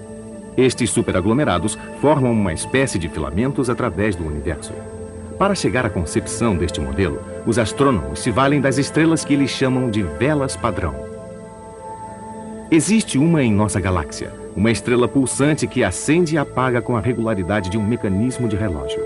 Estes 0.54 0.90
superaglomerados 0.90 1.78
formam 2.02 2.30
uma 2.30 2.52
espécie 2.52 2.98
de 2.98 3.08
filamentos 3.08 3.70
através 3.70 4.14
do 4.14 4.26
universo. 4.26 4.74
Para 5.38 5.54
chegar 5.54 5.86
à 5.86 5.88
concepção 5.88 6.54
deste 6.54 6.78
modelo, 6.78 7.33
os 7.46 7.58
astrônomos 7.58 8.20
se 8.20 8.30
valem 8.30 8.60
das 8.60 8.78
estrelas 8.78 9.24
que 9.24 9.34
eles 9.34 9.50
chamam 9.50 9.90
de 9.90 10.02
velas 10.02 10.56
padrão. 10.56 10.94
Existe 12.70 13.18
uma 13.18 13.42
em 13.42 13.52
nossa 13.52 13.78
galáxia, 13.78 14.32
uma 14.56 14.70
estrela 14.70 15.06
pulsante 15.06 15.66
que 15.66 15.84
acende 15.84 16.34
e 16.34 16.38
apaga 16.38 16.80
com 16.80 16.96
a 16.96 17.00
regularidade 17.00 17.70
de 17.70 17.78
um 17.78 17.86
mecanismo 17.86 18.48
de 18.48 18.56
relógio. 18.56 19.02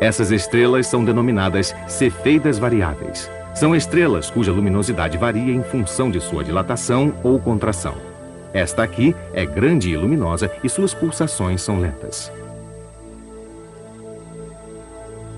Essas 0.00 0.30
estrelas 0.30 0.86
são 0.86 1.04
denominadas 1.04 1.74
cefeidas 1.88 2.58
variáveis. 2.58 3.30
São 3.54 3.74
estrelas 3.74 4.30
cuja 4.30 4.52
luminosidade 4.52 5.16
varia 5.16 5.54
em 5.54 5.62
função 5.62 6.10
de 6.10 6.20
sua 6.20 6.44
dilatação 6.44 7.14
ou 7.22 7.38
contração. 7.38 7.94
Esta 8.52 8.82
aqui 8.82 9.16
é 9.32 9.46
grande 9.46 9.90
e 9.90 9.96
luminosa 9.96 10.50
e 10.62 10.68
suas 10.68 10.92
pulsações 10.92 11.62
são 11.62 11.80
lentas. 11.80 12.30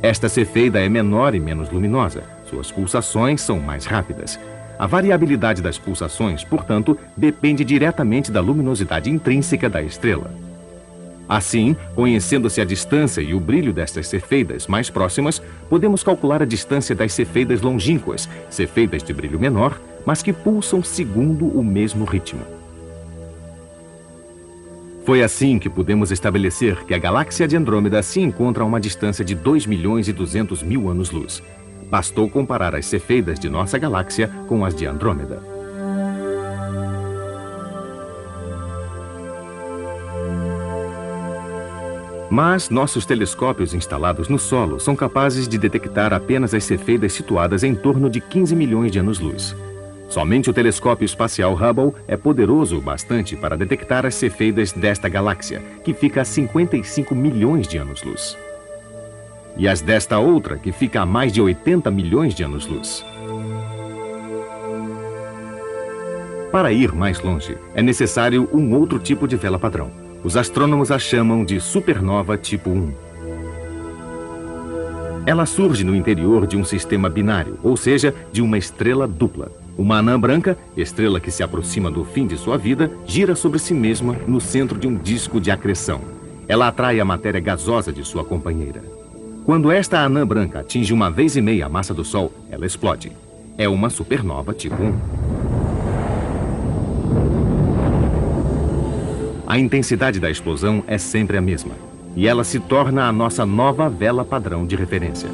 Esta 0.07 0.29
cefeida 0.29 0.79
é 0.79 0.89
menor 0.89 1.35
e 1.35 1.41
menos 1.41 1.69
luminosa. 1.69 2.23
Suas 2.49 2.71
pulsações 2.71 3.41
são 3.41 3.59
mais 3.59 3.87
rápidas. 3.87 4.39
A 4.79 4.87
variabilidade 4.87 5.61
das 5.61 5.79
pulsações, 5.79 6.45
portanto, 6.45 6.97
depende 7.17 7.65
diretamente 7.65 8.31
da 8.31 8.41
luminosidade 8.41 9.11
intrínseca 9.11 9.69
da 9.69 9.83
estrela. 9.83 10.33
Assim, 11.29 11.75
conhecendo-se 11.97 12.61
a 12.61 12.65
distância 12.65 13.21
e 13.21 13.35
o 13.35 13.41
brilho 13.41 13.73
destas 13.73 14.07
cefeidas 14.07 14.69
mais 14.69 14.89
próximas, 14.89 15.43
podemos 15.69 16.05
calcular 16.05 16.41
a 16.41 16.47
distância 16.47 16.95
das 16.95 17.13
cefeidas 17.13 17.61
longínquas, 17.61 18.29
cefeidas 18.49 19.03
de 19.03 19.13
brilho 19.13 19.41
menor, 19.41 19.77
mas 20.05 20.23
que 20.23 20.33
pulsam 20.33 20.85
segundo 20.85 21.47
o 21.47 21.65
mesmo 21.65 22.05
ritmo. 22.05 22.56
Foi 25.07 25.23
assim 25.23 25.57
que 25.57 25.71
pudemos 25.71 26.11
estabelecer 26.11 26.85
que 26.85 26.93
a 26.93 26.99
galáxia 26.99 27.47
de 27.47 27.57
Andrômeda 27.57 28.03
se 28.03 28.21
encontra 28.21 28.65
a 28.65 28.67
uma 28.67 28.81
distância 28.81 29.25
de 29.25 29.37
2 29.37 29.65
milhões 29.65 30.09
e 30.09 30.13
200 30.13 30.65
mil 30.65 30.91
anos-luz. 30.91 31.41
Bastou 31.89 32.29
comparar 32.29 32.75
as 32.75 32.87
cefeidas 32.87 33.39
de 33.39 33.49
nossa 33.49 33.79
galáxia 33.79 34.29
com 34.49 34.65
as 34.65 34.75
de 34.75 34.85
Andrômeda. 34.85 35.41
Mas 42.29 42.69
nossos 42.69 43.07
telescópios 43.07 43.75
instalados 43.75 44.29
no 44.29 44.41
solo 44.41 44.81
são 44.81 44.97
capazes 44.97 45.47
de 45.47 45.57
detectar 45.57 46.13
apenas 46.13 46.53
as 46.53 46.65
cefeidas 46.65 47.13
situadas 47.13 47.63
em 47.63 47.77
torno 47.77 48.11
de 48.11 48.21
15 48.21 48.57
milhões 48.57 48.91
de 48.91 48.99
anos-luz. 48.99 49.55
Somente 50.17 50.49
o 50.49 50.53
telescópio 50.55 51.05
espacial 51.05 51.53
Hubble 51.53 51.93
é 52.09 52.17
poderoso 52.17 52.79
o 52.79 52.81
bastante 52.81 53.37
para 53.37 53.55
detectar 53.55 54.07
as 54.07 54.15
cefeidas 54.15 54.73
desta 54.73 55.11
galáxia, 55.11 55.63
que 55.85 55.93
fica 55.93 56.23
a 56.23 56.25
55 56.25 57.15
milhões 57.15 57.69
de 57.69 57.77
anos-luz. 57.77 58.35
E 59.59 59.69
as 59.69 59.83
desta 59.83 60.19
outra, 60.19 60.57
que 60.57 60.73
fica 60.73 61.03
a 61.03 61.05
mais 61.05 61.35
de 61.35 61.43
80 61.43 61.91
milhões 61.91 62.35
de 62.35 62.43
anos-luz. 62.43 63.05
Para 66.51 66.73
ir 66.73 66.95
mais 66.95 67.21
longe, 67.21 67.59
é 67.75 67.83
necessário 67.83 68.49
um 68.55 68.73
outro 68.75 68.99
tipo 68.99 69.29
de 69.29 69.37
vela 69.37 69.59
padrão. 69.59 69.91
Os 70.25 70.35
astrônomos 70.35 70.91
a 70.91 70.99
chamam 70.99 71.45
de 71.45 71.61
supernova 71.61 72.39
tipo 72.39 72.71
1. 72.71 72.95
Ela 75.27 75.45
surge 75.45 75.85
no 75.85 75.95
interior 75.95 76.47
de 76.47 76.57
um 76.57 76.65
sistema 76.65 77.11
binário, 77.11 77.59
ou 77.63 77.77
seja, 77.77 78.15
de 78.33 78.41
uma 78.41 78.57
estrela 78.57 79.07
dupla. 79.07 79.66
Uma 79.79 79.99
anã 79.99 80.19
branca, 80.19 80.57
estrela 80.75 81.21
que 81.21 81.31
se 81.31 81.43
aproxima 81.43 81.91
do 81.91 82.03
fim 82.03 82.27
de 82.27 82.39
sua 82.39 82.57
vida, 82.57 82.91
gira 83.05 83.35
sobre 83.35 83.59
si 83.59 83.75
mesma 83.75 84.17
no 84.27 84.41
centro 84.41 84.79
de 84.79 84.89
um 84.89 84.97
disco 84.97 85.39
de 85.39 85.51
acreção. 85.51 86.01
Ela 86.49 86.69
atrai 86.69 86.99
a 86.99 87.05
matéria 87.05 87.41
gasosa 87.41 87.93
de 87.93 88.03
sua 88.03 88.25
companheira. 88.25 88.83
Quando 89.45 89.71
esta 89.71 90.01
anã 90.01 90.27
branca 90.27 90.61
atinge 90.61 90.95
uma 90.95 91.11
vez 91.11 91.37
e 91.37 91.43
meia 91.43 91.67
a 91.67 91.69
massa 91.69 91.93
do 91.93 92.05
Sol, 92.05 92.33
ela 92.51 92.65
explode. 92.65 93.13
É 93.59 93.69
uma 93.69 93.91
supernova 93.91 94.55
tipo 94.55 94.83
1. 94.83 94.95
A 99.47 99.59
intensidade 99.59 100.19
da 100.19 100.31
explosão 100.31 100.83
é 100.87 100.99
sempre 100.99 101.37
a 101.37 101.41
mesma, 101.41 101.75
e 102.17 102.27
ela 102.27 102.45
se 102.45 102.59
torna 102.59 103.07
a 103.07 103.13
nossa 103.13 103.47
nova 103.47 103.89
vela 103.89 104.25
padrão 104.25 104.67
de 104.67 104.75
referência. 104.75 105.29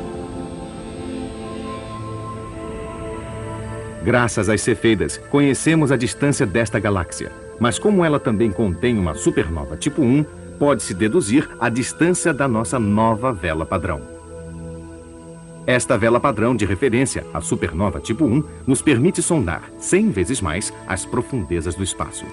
Graças 4.05 4.49
às 4.49 4.61
cefeidas, 4.61 5.17
conhecemos 5.31 5.93
a 5.93 5.97
distância 5.97 6.45
desta 6.45 6.81
galáxia, 6.81 7.31
mas 7.61 7.79
como 7.79 8.05
ela 8.05 8.19
também 8.19 8.51
contém 8.51 8.99
uma 8.99 9.15
supernova 9.15 9.77
tipo 9.77 10.03
1, 10.03 10.25
pode-se 10.59 10.93
deduzir 10.93 11.49
a 11.61 11.69
distância 11.69 12.35
da 12.35 12.49
nossa 12.49 12.81
nova 12.81 13.33
vela 13.33 13.65
padrão. 13.65 14.01
Esta 15.65 15.97
vela 15.97 16.19
padrão 16.19 16.57
de 16.57 16.65
referência, 16.65 17.25
a 17.33 17.41
supernova 17.41 18.01
tipo 18.01 18.25
1, 18.25 18.43
nos 18.67 18.83
permite 18.83 19.23
sondar 19.23 19.62
100 19.79 20.11
vezes 20.11 20.41
mais 20.41 20.73
as 20.88 21.07
profundezas 21.07 21.77
do 21.77 21.85
espaço. 21.85 22.27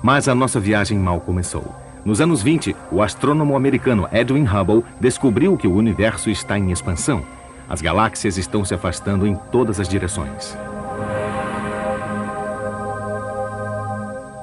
Mas 0.00 0.28
a 0.28 0.34
nossa 0.34 0.60
viagem 0.60 0.98
mal 0.98 1.20
começou. 1.20 1.83
Nos 2.04 2.20
anos 2.20 2.42
20, 2.42 2.76
o 2.92 3.00
astrônomo 3.00 3.56
americano 3.56 4.06
Edwin 4.12 4.44
Hubble 4.44 4.84
descobriu 5.00 5.56
que 5.56 5.66
o 5.66 5.74
universo 5.74 6.28
está 6.28 6.58
em 6.58 6.70
expansão. 6.70 7.24
As 7.66 7.80
galáxias 7.80 8.36
estão 8.36 8.62
se 8.62 8.74
afastando 8.74 9.26
em 9.26 9.34
todas 9.50 9.80
as 9.80 9.88
direções. 9.88 10.54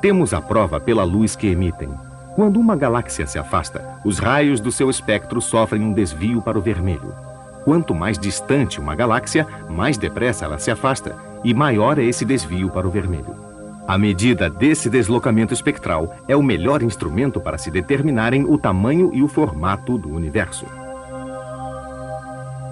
Temos 0.01 0.33
a 0.33 0.41
prova 0.41 0.79
pela 0.79 1.03
luz 1.03 1.35
que 1.35 1.45
emitem. 1.45 1.89
Quando 2.35 2.59
uma 2.59 2.75
galáxia 2.75 3.27
se 3.27 3.37
afasta, 3.37 3.99
os 4.03 4.17
raios 4.17 4.59
do 4.59 4.71
seu 4.71 4.89
espectro 4.89 5.39
sofrem 5.39 5.83
um 5.83 5.93
desvio 5.93 6.41
para 6.41 6.57
o 6.57 6.61
vermelho. 6.61 7.13
Quanto 7.63 7.93
mais 7.93 8.17
distante 8.17 8.79
uma 8.79 8.95
galáxia, 8.95 9.45
mais 9.69 9.99
depressa 9.99 10.45
ela 10.45 10.57
se 10.57 10.71
afasta, 10.71 11.15
e 11.43 11.53
maior 11.53 11.99
é 11.99 12.03
esse 12.03 12.25
desvio 12.25 12.71
para 12.71 12.87
o 12.87 12.89
vermelho. 12.89 13.50
A 13.91 13.97
medida 13.97 14.49
desse 14.49 14.89
deslocamento 14.89 15.53
espectral 15.53 16.15
é 16.25 16.33
o 16.33 16.41
melhor 16.41 16.81
instrumento 16.81 17.41
para 17.41 17.57
se 17.57 17.69
determinarem 17.69 18.45
o 18.45 18.57
tamanho 18.57 19.11
e 19.13 19.21
o 19.21 19.27
formato 19.27 19.97
do 19.97 20.07
universo. 20.07 20.65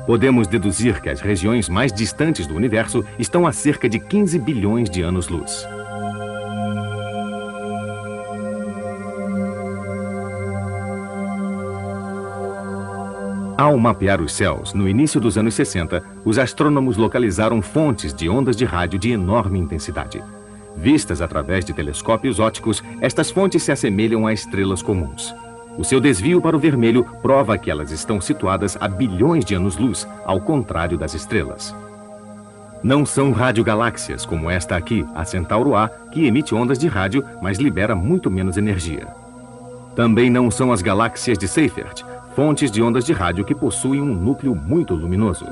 Podemos 0.06 0.48
deduzir 0.48 1.02
que 1.02 1.10
as 1.10 1.20
regiões 1.20 1.68
mais 1.68 1.92
distantes 1.92 2.48
do 2.48 2.56
universo 2.56 3.04
estão 3.20 3.46
a 3.46 3.52
cerca 3.52 3.90
de 3.90 4.00
15 4.00 4.40
bilhões 4.40 4.90
de 4.90 5.02
anos-luz. 5.02 5.68
Ao 13.58 13.78
mapear 13.78 14.22
os 14.22 14.32
céus, 14.32 14.74
no 14.74 14.88
início 14.88 15.20
dos 15.20 15.38
anos 15.38 15.54
60, 15.54 16.02
os 16.24 16.40
astrônomos 16.40 16.96
localizaram 16.96 17.62
fontes 17.62 18.14
de 18.14 18.30
ondas 18.30 18.56
de 18.56 18.64
rádio 18.64 18.98
de 18.98 19.12
enorme 19.12 19.60
intensidade. 19.60 20.24
Vistas 20.82 21.22
através 21.22 21.66
de 21.66 21.74
telescópios 21.74 22.40
óticos, 22.40 22.82
estas 23.02 23.30
fontes 23.30 23.64
se 23.64 23.72
assemelham 23.72 24.26
a 24.26 24.32
estrelas 24.32 24.82
comuns. 24.82 25.36
O 25.78 25.84
seu 25.84 26.00
desvio 26.00 26.42
para 26.42 26.56
o 26.56 26.60
vermelho 26.60 27.06
prova 27.22 27.58
que 27.58 27.70
elas 27.70 27.92
estão 27.92 28.22
situadas 28.22 28.78
a 28.80 28.88
bilhões 28.88 29.44
de 29.44 29.56
anos-luz, 29.56 30.08
ao 30.26 30.40
contrário 30.40 30.98
das 30.98 31.14
estrelas. 31.14 31.76
Não 32.82 33.06
são 33.06 33.34
radiogaláxias 33.34 34.26
como 34.26 34.50
esta 34.50 34.78
aqui, 34.78 35.06
a 35.14 35.26
Centauro 35.26 35.76
A, 35.76 35.90
que 35.90 36.26
emite 36.26 36.56
ondas 36.56 36.80
de 36.80 36.88
rádio, 36.88 37.26
mas 37.42 37.58
libera 37.58 37.94
muito 37.94 38.32
menos 38.32 38.56
energia. 38.56 39.06
Também 39.98 40.30
não 40.30 40.50
são 40.50 40.72
as 40.72 40.82
galáxias 40.82 41.38
de 41.38 41.46
Seyfert, 41.46 42.04
fontes 42.38 42.72
de 42.72 42.82
ondas 42.82 43.04
de 43.04 43.12
rádio 43.12 43.44
que 43.44 43.54
possuem 43.54 44.02
um 44.02 44.16
núcleo 44.16 44.56
muito 44.56 44.96
luminoso. 44.96 45.46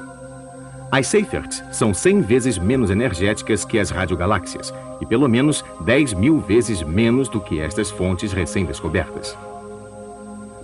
As 0.90 1.08
Seyferts 1.08 1.62
são 1.70 1.94
100 1.94 2.22
vezes 2.22 2.58
menos 2.58 2.90
energéticas 2.90 3.66
que 3.66 3.78
as 3.78 3.90
radiogaláxias 3.90 4.74
e 5.00 5.06
pelo 5.06 5.28
menos 5.28 5.64
10 5.82 6.14
mil 6.14 6.40
vezes 6.40 6.82
menos 6.82 7.30
do 7.30 7.40
que 7.40 7.60
estas 7.60 7.90
fontes 7.90 8.32
recém-descobertas. 8.32 9.38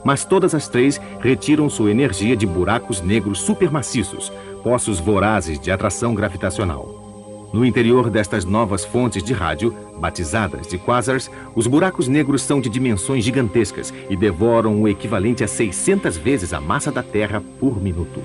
Mas 0.03 0.25
todas 0.25 0.53
as 0.53 0.67
três 0.67 0.99
retiram 1.19 1.69
sua 1.69 1.91
energia 1.91 2.35
de 2.35 2.45
buracos 2.45 3.01
negros 3.01 3.39
supermaciços, 3.39 4.31
poços 4.61 4.99
vorazes 4.99 5.59
de 5.59 5.71
atração 5.71 6.13
gravitacional. 6.13 7.03
No 7.53 7.63
interior 7.63 8.09
destas 8.09 8.43
novas 8.43 8.83
fontes 8.83 9.23
de 9.23 9.31
rádio, 9.31 9.75
batizadas 9.99 10.65
de 10.65 10.79
quasars, 10.79 11.29
os 11.53 11.67
buracos 11.67 12.07
negros 12.07 12.41
são 12.41 12.59
de 12.59 12.67
dimensões 12.67 13.23
gigantescas 13.23 13.93
e 14.09 14.15
devoram 14.15 14.81
o 14.81 14.87
equivalente 14.87 15.43
a 15.43 15.47
600 15.47 16.17
vezes 16.17 16.51
a 16.51 16.59
massa 16.59 16.91
da 16.91 17.03
Terra 17.03 17.43
por 17.59 17.79
minuto. 17.79 18.23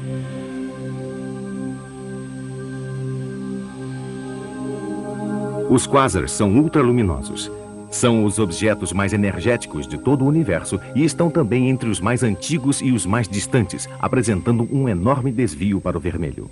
Os 5.70 5.86
quasars 5.86 6.32
são 6.32 6.50
ultraluminosos. 6.58 7.50
São 7.90 8.24
os 8.24 8.38
objetos 8.38 8.92
mais 8.92 9.12
energéticos 9.12 9.86
de 9.86 9.98
todo 9.98 10.24
o 10.24 10.28
universo 10.28 10.80
e 10.94 11.04
estão 11.04 11.30
também 11.30 11.68
entre 11.68 11.88
os 11.90 12.00
mais 12.00 12.22
antigos 12.22 12.80
e 12.80 12.90
os 12.90 13.04
mais 13.04 13.28
distantes, 13.28 13.88
apresentando 13.98 14.66
um 14.72 14.88
enorme 14.88 15.30
desvio 15.30 15.80
para 15.80 15.96
o 15.96 16.00
vermelho. 16.00 16.50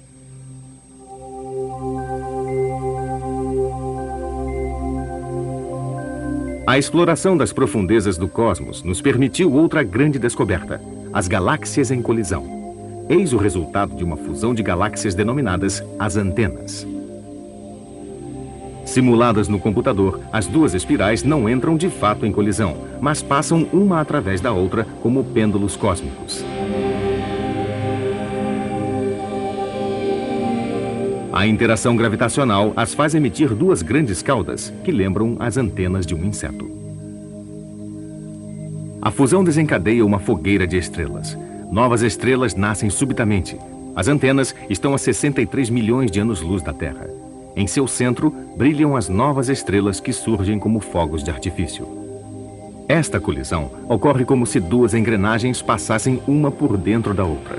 A 6.67 6.79
exploração 6.79 7.37
das 7.37 7.53
profundezas 7.53 8.19
do 8.19 8.29
cosmos 8.29 8.83
nos 8.83 9.01
permitiu 9.01 9.53
outra 9.53 9.83
grande 9.83 10.19
descoberta: 10.19 10.81
as 11.13 11.29
galáxias 11.29 11.91
em 11.91 12.03
colisão. 12.03 12.45
Eis 13.09 13.33
o 13.33 13.37
resultado 13.37 13.95
de 13.95 14.03
uma 14.03 14.17
fusão 14.17 14.53
de 14.53 14.63
galáxias 14.63 15.15
denominadas 15.15 15.83
as 15.99 16.17
antenas. 16.17 16.87
Simuladas 18.87 19.49
no 19.49 19.59
computador, 19.59 20.21
as 20.33 20.47
duas 20.47 20.73
espirais 20.73 21.25
não 21.25 21.51
entram 21.51 21.77
de 21.77 21.91
fato 21.91 22.25
em 22.25 22.31
colisão, 22.31 22.77
mas 23.01 23.21
passam 23.21 23.67
uma 23.73 24.01
através 24.01 24.41
da 24.41 24.53
outra 24.53 24.87
como 25.03 25.25
pêndulos 25.25 25.77
cósmicos. 25.77 26.45
A 31.33 31.47
interação 31.47 31.97
gravitacional 31.97 32.73
as 32.77 32.95
faz 32.95 33.15
emitir 33.15 33.53
duas 33.55 33.83
grandes 33.83 34.23
caudas, 34.23 34.73
que 34.85 34.93
lembram 34.93 35.37
as 35.41 35.59
antenas 35.59 36.07
de 36.07 36.15
um 36.15 36.25
inseto. 36.25 36.71
A 39.03 39.11
fusão 39.11 39.45
desencadeia 39.45 40.07
uma 40.07 40.19
fogueira 40.19 40.67
de 40.67 40.79
estrelas. 40.79 41.37
Novas 41.71 42.03
estrelas 42.03 42.55
nascem 42.55 42.89
subitamente. 42.89 43.59
As 43.95 44.09
antenas 44.09 44.55
estão 44.71 44.95
a 44.95 44.99
63 44.99 45.69
milhões 45.71 46.11
de 46.11 46.21
anos-luz 46.21 46.63
da 46.63 46.73
Terra. 46.73 47.26
Em 47.57 47.67
seu 47.67 47.89
centro, 47.89 48.31
brilham 48.55 48.95
as 48.95 49.09
novas 49.09 49.49
estrelas 49.49 49.99
que 49.99 50.13
surgem 50.13 50.59
como 50.59 50.79
fogos 50.79 51.25
de 51.25 51.31
artifício. 51.31 51.89
Esta 52.87 53.19
colisão 53.19 53.71
ocorre 53.89 54.27
como 54.27 54.47
se 54.47 54.61
duas 54.61 54.93
engrenagens 54.93 55.63
passassem 55.63 56.21
uma 56.29 56.51
por 56.51 56.77
dentro 56.77 57.15
da 57.15 57.25
outra. 57.25 57.57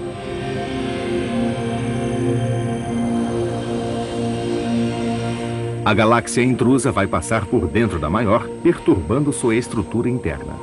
A 5.83 5.93
galáxia 5.95 6.43
intrusa 6.43 6.91
vai 6.91 7.07
passar 7.07 7.45
por 7.45 7.67
dentro 7.67 7.97
da 7.97 8.09
maior, 8.09 8.47
perturbando 8.61 9.33
sua 9.33 9.55
estrutura 9.55 10.07
interna. 10.07 10.53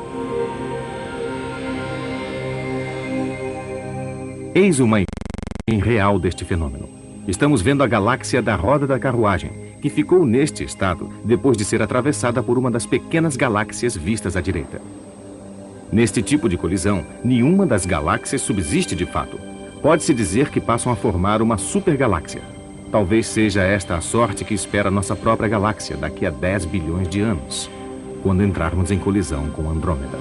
Eis 4.55 4.79
uma 4.79 4.99
imagem 5.01 5.83
real 5.83 6.20
deste 6.20 6.44
fenômeno. 6.44 7.04
Estamos 7.27 7.63
vendo 7.63 7.83
a 7.83 7.87
galáxia 7.87 8.43
da 8.43 8.55
roda 8.55 8.87
da 8.87 8.99
carruagem, 8.99 9.51
que 9.81 9.89
ficou 9.89 10.27
neste 10.27 10.63
estado 10.63 11.11
depois 11.25 11.57
de 11.57 11.65
ser 11.65 11.81
atravessada 11.81 12.43
por 12.43 12.59
uma 12.59 12.71
das 12.71 12.85
pequenas 12.85 13.35
galáxias 13.35 13.97
vistas 13.97 14.37
à 14.37 14.43
direita. 14.43 14.81
Neste 15.91 16.21
tipo 16.21 16.51
de 16.51 16.59
colisão, 16.59 17.03
nenhuma 17.25 17.65
das 17.65 17.87
galáxias 17.87 18.43
subsiste 18.43 18.95
de 18.95 19.07
fato. 19.07 19.39
Pode-se 19.81 20.13
dizer 20.13 20.51
que 20.51 20.61
passam 20.61 20.93
a 20.93 20.97
formar 20.97 21.41
uma 21.41 21.57
supergaláxia. 21.57 22.43
Talvez 22.93 23.27
seja 23.27 23.63
esta 23.63 23.97
a 23.97 24.03
sorte 24.03 24.45
que 24.45 24.53
espera 24.53 24.91
nossa 24.91 25.17
própria 25.17 25.49
galáxia 25.49 25.97
daqui 25.97 26.27
a 26.27 26.31
10 26.31 26.67
bilhões 26.67 27.09
de 27.09 27.21
anos, 27.21 27.71
quando 28.23 28.45
entrarmos 28.45 28.91
em 28.91 28.99
colisão 28.99 29.49
com 29.49 29.71
Andrômeda. 29.71 30.19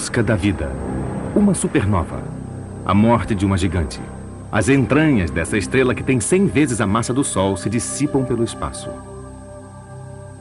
Busca 0.00 0.22
da 0.22 0.34
vida. 0.34 0.72
Uma 1.36 1.52
supernova. 1.52 2.22
A 2.86 2.94
morte 2.94 3.34
de 3.34 3.44
uma 3.44 3.58
gigante. 3.58 4.00
As 4.50 4.70
entranhas 4.70 5.30
dessa 5.30 5.58
estrela 5.58 5.94
que 5.94 6.02
tem 6.02 6.18
100 6.18 6.46
vezes 6.46 6.80
a 6.80 6.86
massa 6.86 7.12
do 7.12 7.22
Sol 7.22 7.54
se 7.54 7.68
dissipam 7.68 8.24
pelo 8.24 8.42
espaço. 8.42 8.88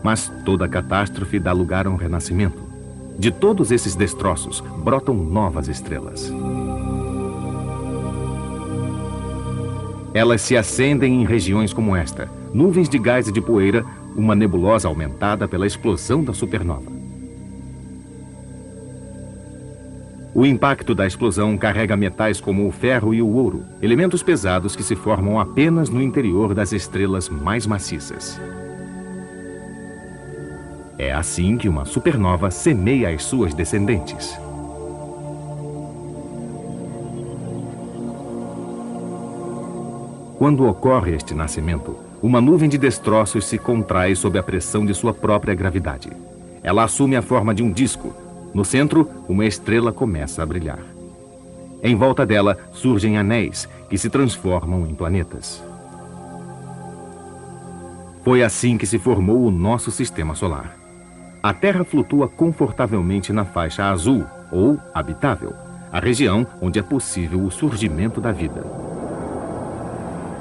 Mas 0.02 0.32
toda 0.46 0.66
catástrofe 0.66 1.40
dá 1.40 1.52
lugar 1.52 1.88
a 1.88 1.90
um 1.90 1.98
renascimento. 1.98 2.64
De 3.18 3.32
todos 3.32 3.70
esses 3.70 3.98
destroços 3.98 4.64
brotam 4.78 5.14
novas 5.14 5.68
estrelas. 5.68 6.32
Elas 10.14 10.40
se 10.42 10.56
acendem 10.56 11.22
em 11.22 11.26
regiões 11.26 11.74
como 11.74 11.98
esta, 11.98 12.30
nuvens 12.54 12.88
de 12.88 12.98
gás 12.98 13.28
e 13.28 13.32
de 13.34 13.42
poeira, 13.42 13.86
uma 14.16 14.36
nebulosa 14.36 14.88
aumentada 14.88 15.50
pela 15.50 15.68
explosão 15.68 16.24
da 16.24 16.34
supernova. 16.34 16.99
O 20.34 20.46
impacto 20.46 20.94
da 20.94 21.08
explosão 21.08 21.58
carrega 21.58 21.98
metais 21.98 22.40
como 22.40 22.68
o 22.68 22.72
ferro 22.72 23.14
e 23.14 23.22
o 23.22 23.28
ouro, 23.28 23.66
elementos 23.82 24.22
pesados 24.22 24.76
que 24.76 24.84
se 24.84 24.96
formam 24.96 25.40
apenas 25.40 25.90
no 25.90 26.02
interior 26.02 26.54
das 26.54 26.72
estrelas 26.72 27.28
mais 27.28 27.66
maciças. 27.66 28.40
É 31.00 31.12
assim 31.12 31.58
que 31.58 31.68
uma 31.68 31.86
supernova 31.86 32.52
semeia 32.52 33.10
as 33.10 33.24
suas 33.24 33.54
descendentes. 33.54 34.38
Quando 40.38 40.68
ocorre 40.68 41.16
este 41.16 41.34
nascimento, 41.34 41.98
uma 42.22 42.40
nuvem 42.40 42.70
de 42.70 42.78
destroços 42.78 43.46
se 43.46 43.58
contrai 43.58 44.16
sob 44.16 44.38
a 44.38 44.44
pressão 44.44 44.86
de 44.86 44.94
sua 44.94 45.14
própria 45.14 45.56
gravidade. 45.56 46.10
Ela 46.62 46.84
assume 46.84 47.16
a 47.16 47.22
forma 47.22 47.54
de 47.54 47.64
um 47.64 47.72
disco, 47.72 48.14
no 48.54 48.66
centro, 48.66 49.08
uma 49.28 49.46
estrela 49.46 49.92
começa 49.92 50.42
a 50.42 50.46
brilhar. 50.46 50.80
Em 51.82 51.96
volta 51.96 52.26
dela 52.26 52.58
surgem 52.74 53.18
anéis 53.18 53.68
que 53.90 53.98
se 53.98 54.10
transformam 54.10 54.86
em 54.88 54.94
planetas. 54.94 55.64
Foi 58.24 58.44
assim 58.44 58.78
que 58.78 58.86
se 58.86 59.00
formou 59.00 59.44
o 59.46 59.52
nosso 59.52 59.92
sistema 59.92 60.36
solar. 60.36 60.76
A 61.42 61.54
Terra 61.54 61.86
flutua 61.86 62.28
confortavelmente 62.28 63.32
na 63.32 63.46
faixa 63.46 63.86
azul, 63.86 64.26
ou 64.52 64.78
habitável, 64.94 65.54
a 65.92 66.00
região 66.00 66.46
onde 66.62 66.80
é 66.80 66.82
possível 66.82 67.42
o 67.44 67.50
surgimento 67.50 68.20
da 68.20 68.32
vida. 68.32 68.62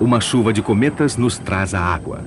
Uma 0.01 0.21
chuva 0.21 0.53
de 0.53 0.61
cometas 0.61 1.17
nos 1.17 1.39
traz 1.39 1.73
a 1.73 1.81
água. 1.81 2.21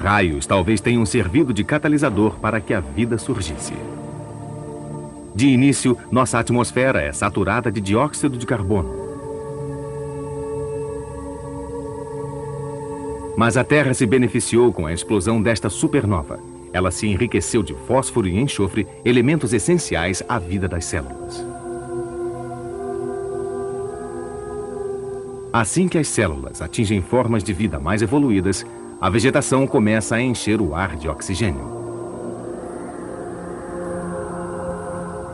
Raios 0.00 0.46
talvez 0.46 0.80
tenham 0.80 1.04
servido 1.04 1.52
de 1.52 1.62
catalisador 1.62 2.38
para 2.40 2.58
que 2.58 2.72
a 2.72 2.80
vida 2.80 3.18
surgisse. 3.18 3.74
De 5.34 5.46
início, 5.46 5.96
nossa 6.10 6.38
atmosfera 6.38 7.02
é 7.02 7.12
saturada 7.12 7.70
de 7.70 7.82
dióxido 7.82 8.38
de 8.38 8.46
carbono. 8.46 8.98
Mas 13.36 13.58
a 13.58 13.64
Terra 13.64 13.92
se 13.92 14.06
beneficiou 14.06 14.72
com 14.72 14.86
a 14.86 14.92
explosão 14.92 15.40
desta 15.40 15.68
supernova. 15.68 16.40
Ela 16.72 16.90
se 16.90 17.06
enriqueceu 17.06 17.62
de 17.62 17.74
fósforo 17.86 18.26
e 18.26 18.38
enxofre, 18.38 18.86
elementos 19.04 19.52
essenciais 19.52 20.22
à 20.26 20.38
vida 20.38 20.66
das 20.66 20.86
células. 20.86 21.44
Assim 25.52 25.88
que 25.88 25.98
as 25.98 26.08
células 26.08 26.62
atingem 26.62 27.02
formas 27.02 27.42
de 27.42 27.52
vida 27.52 27.78
mais 27.78 28.02
evoluídas, 28.02 28.64
a 29.00 29.08
vegetação 29.08 29.66
começa 29.66 30.16
a 30.16 30.20
encher 30.20 30.60
o 30.60 30.74
ar 30.74 30.94
de 30.94 31.08
oxigênio. 31.08 31.80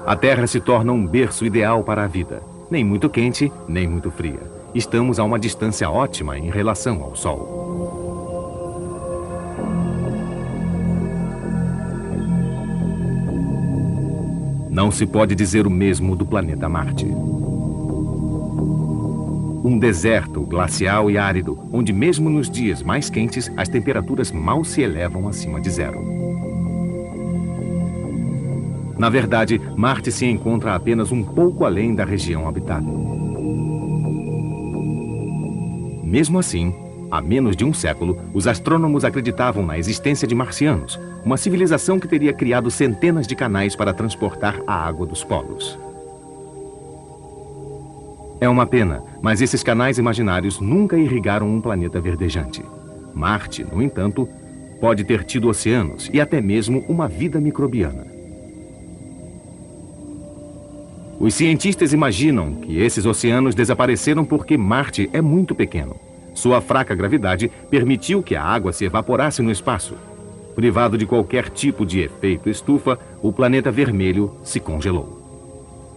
A 0.07 0.15
Terra 0.15 0.47
se 0.47 0.61
torna 0.61 0.93
um 0.93 1.05
berço 1.05 1.45
ideal 1.45 1.83
para 1.83 2.05
a 2.05 2.07
vida, 2.07 2.41
nem 2.71 2.85
muito 2.85 3.11
quente, 3.11 3.53
nem 3.67 3.89
muito 3.89 4.09
fria. 4.09 4.41
Estamos 4.73 5.19
a 5.19 5.25
uma 5.25 5.37
distância 5.39 5.91
ótima 5.91 6.39
em 6.39 6.49
relação 6.49 7.03
ao 7.03 7.17
Sol. 7.17 7.65
Não 14.71 14.93
se 14.93 15.07
pode 15.07 15.35
dizer 15.35 15.67
o 15.67 15.71
mesmo 15.71 16.15
do 16.15 16.25
planeta 16.25 16.69
Marte. 16.69 17.07
Um 19.67 19.81
deserto 19.81 20.43
glacial 20.43 21.11
e 21.11 21.19
árido, 21.19 21.59
onde 21.73 21.93
mesmo 21.93 22.31
nos 22.31 22.49
dias 22.49 22.85
mais 22.85 23.11
quentes 23.11 23.51
as 23.57 23.69
temperaturas 23.69 24.31
mal 24.31 24.63
se 24.63 24.81
elevam 24.81 25.27
acima 25.27 25.61
de 25.61 25.69
zero. 25.69 25.99
Na 28.97 29.11
verdade, 29.11 29.61
Marte 29.77 30.13
se 30.13 30.25
encontra 30.25 30.73
apenas 30.73 31.11
um 31.11 31.21
pouco 31.25 31.65
além 31.65 31.97
da 31.97 32.05
região 32.05 32.47
habitada. 32.47 32.87
Mesmo 36.05 36.39
assim, 36.39 36.73
há 37.11 37.21
menos 37.21 37.57
de 37.57 37.65
um 37.65 37.75
século, 37.75 38.21
os 38.33 38.47
astrônomos 38.47 39.05
acreditavam 39.05 39.67
na 39.67 39.77
existência 39.77 40.29
de 40.29 40.35
marcianos, 40.37 40.97
uma 41.25 41.37
civilização 41.37 41.99
que 41.99 42.07
teria 42.07 42.33
criado 42.33 42.71
centenas 42.71 43.27
de 43.27 43.35
canais 43.35 43.75
para 43.75 43.93
transportar 43.93 44.61
a 44.65 44.87
água 44.87 45.05
dos 45.05 45.25
polos. 45.25 45.77
É 48.41 48.49
uma 48.49 48.67
pena, 48.67 49.03
mas 49.23 49.41
esses 49.41 49.63
canais 49.63 49.99
imaginários 49.99 50.61
nunca 50.61 50.99
irrigaram 50.99 51.49
um 51.49 51.61
planeta 51.61 52.01
verdejante. 52.01 52.63
Marte, 53.15 53.65
no 53.65 53.83
entanto, 53.83 54.29
pode 54.79 55.05
ter 55.05 55.25
tido 55.25 55.49
oceanos 55.49 56.11
e 56.13 56.21
até 56.21 56.41
mesmo 56.41 56.85
uma 56.87 57.09
vida 57.09 57.41
microbiana. 57.41 58.07
Os 61.19 61.35
cientistas 61.35 61.95
imaginam 61.95 62.57
que 62.57 62.79
esses 62.79 63.07
oceanos 63.07 63.55
desapareceram 63.55 64.23
porque 64.23 64.59
Marte 64.59 65.09
é 65.15 65.23
muito 65.23 65.55
pequeno. 65.55 65.97
Sua 66.35 66.61
fraca 66.61 66.95
gravidade 66.95 67.51
permitiu 67.71 68.23
que 68.23 68.37
a 68.37 68.45
água 68.45 68.71
se 68.71 68.85
evaporasse 68.85 69.41
no 69.41 69.51
espaço. 69.51 69.95
Privado 70.55 70.99
de 70.99 71.07
qualquer 71.07 71.49
tipo 71.49 71.87
de 71.87 72.01
efeito 72.01 72.51
estufa, 72.51 72.99
o 73.23 73.33
planeta 73.33 73.73
vermelho 73.73 74.31
se 74.45 74.61
congelou. 74.61 75.26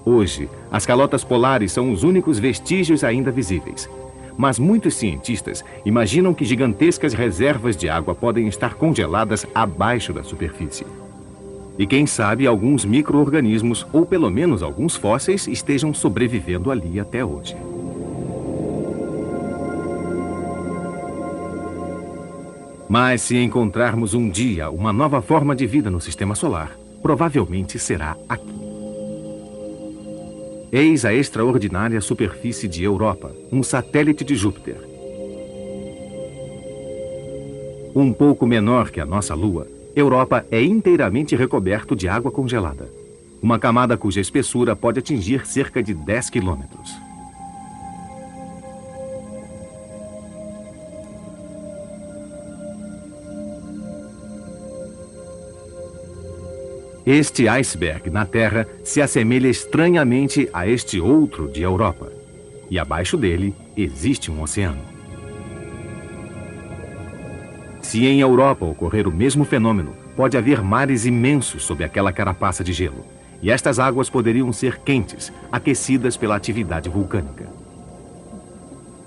Hoje, 0.10 0.50
as 0.72 0.88
calotas 0.88 1.24
polares 1.24 1.72
são 1.72 1.92
os 1.92 2.02
únicos 2.02 2.40
vestígios 2.40 3.04
ainda 3.04 3.30
visíveis. 3.30 3.88
Mas 4.36 4.58
muitos 4.58 4.96
cientistas 4.96 5.64
imaginam 5.86 6.34
que 6.34 6.44
gigantescas 6.44 7.14
reservas 7.14 7.78
de 7.78 7.88
água 7.88 8.16
podem 8.16 8.48
estar 8.48 8.74
congeladas 8.74 9.46
abaixo 9.54 10.12
da 10.12 10.24
superfície. 10.24 10.84
E 11.78 11.86
quem 11.86 12.08
sabe 12.08 12.48
alguns 12.48 12.86
micro-organismos, 12.86 13.86
ou 13.94 14.04
pelo 14.04 14.32
menos 14.32 14.64
alguns 14.64 14.96
fósseis, 14.96 15.48
estejam 15.48 15.94
sobrevivendo 15.94 16.72
ali 16.72 17.00
até 17.00 17.24
hoje. 17.24 17.56
Mas 22.90 23.22
se 23.22 23.38
encontrarmos 23.38 24.16
um 24.16 24.28
dia 24.28 24.72
uma 24.72 24.92
nova 24.92 25.22
forma 25.22 25.56
de 25.56 25.68
vida 25.68 25.92
no 25.92 26.02
sistema 26.02 26.34
solar, 26.34 26.76
provavelmente 27.00 27.78
será 27.78 28.18
aqui. 28.28 28.69
Eis 30.72 31.04
a 31.04 31.12
extraordinária 31.12 32.00
superfície 32.00 32.68
de 32.68 32.84
Europa, 32.84 33.32
um 33.52 33.64
satélite 33.64 34.24
de 34.24 34.36
Júpiter. 34.36 34.78
Um 37.96 38.14
pouco 38.14 38.46
menor 38.46 38.92
que 38.92 39.00
a 39.00 39.06
nossa 39.06 39.34
Lua, 39.34 39.66
Europa 39.96 40.46
é 40.52 40.62
inteiramente 40.62 41.36
recoberto 41.36 41.96
de 41.96 42.08
água 42.08 42.32
congelada. 42.32 42.88
Uma 43.42 43.58
camada 43.58 43.98
cuja 43.98 44.22
espessura 44.22 44.76
pode 44.76 45.00
atingir 45.00 45.44
cerca 45.48 45.82
de 45.82 45.96
10 45.96 46.30
quilômetros. 46.30 47.09
Este 57.06 57.48
iceberg 57.48 58.10
na 58.10 58.26
Terra 58.26 58.68
se 58.84 59.02
assemelha 59.02 59.48
estranhamente 59.48 60.50
a 60.54 60.68
este 60.68 61.00
outro 61.00 61.48
de 61.48 61.62
Europa. 61.62 62.12
E 62.70 62.78
abaixo 62.78 63.18
dele 63.18 63.56
existe 63.76 64.30
um 64.30 64.42
oceano. 64.42 64.82
Se 67.82 68.06
em 68.06 68.20
Europa 68.20 68.66
ocorrer 68.66 69.08
o 69.08 69.12
mesmo 69.12 69.46
fenômeno, 69.46 69.96
pode 70.16 70.38
haver 70.38 70.62
mares 70.62 71.06
imensos 71.06 71.64
sob 71.64 71.84
aquela 71.84 72.12
carapaça 72.12 72.64
de 72.64 72.74
gelo. 72.74 73.06
E 73.42 73.50
estas 73.50 73.80
águas 73.80 74.10
poderiam 74.10 74.52
ser 74.52 74.80
quentes, 74.80 75.32
aquecidas 75.52 76.18
pela 76.18 76.36
atividade 76.36 76.90
vulcânica. 76.90 77.48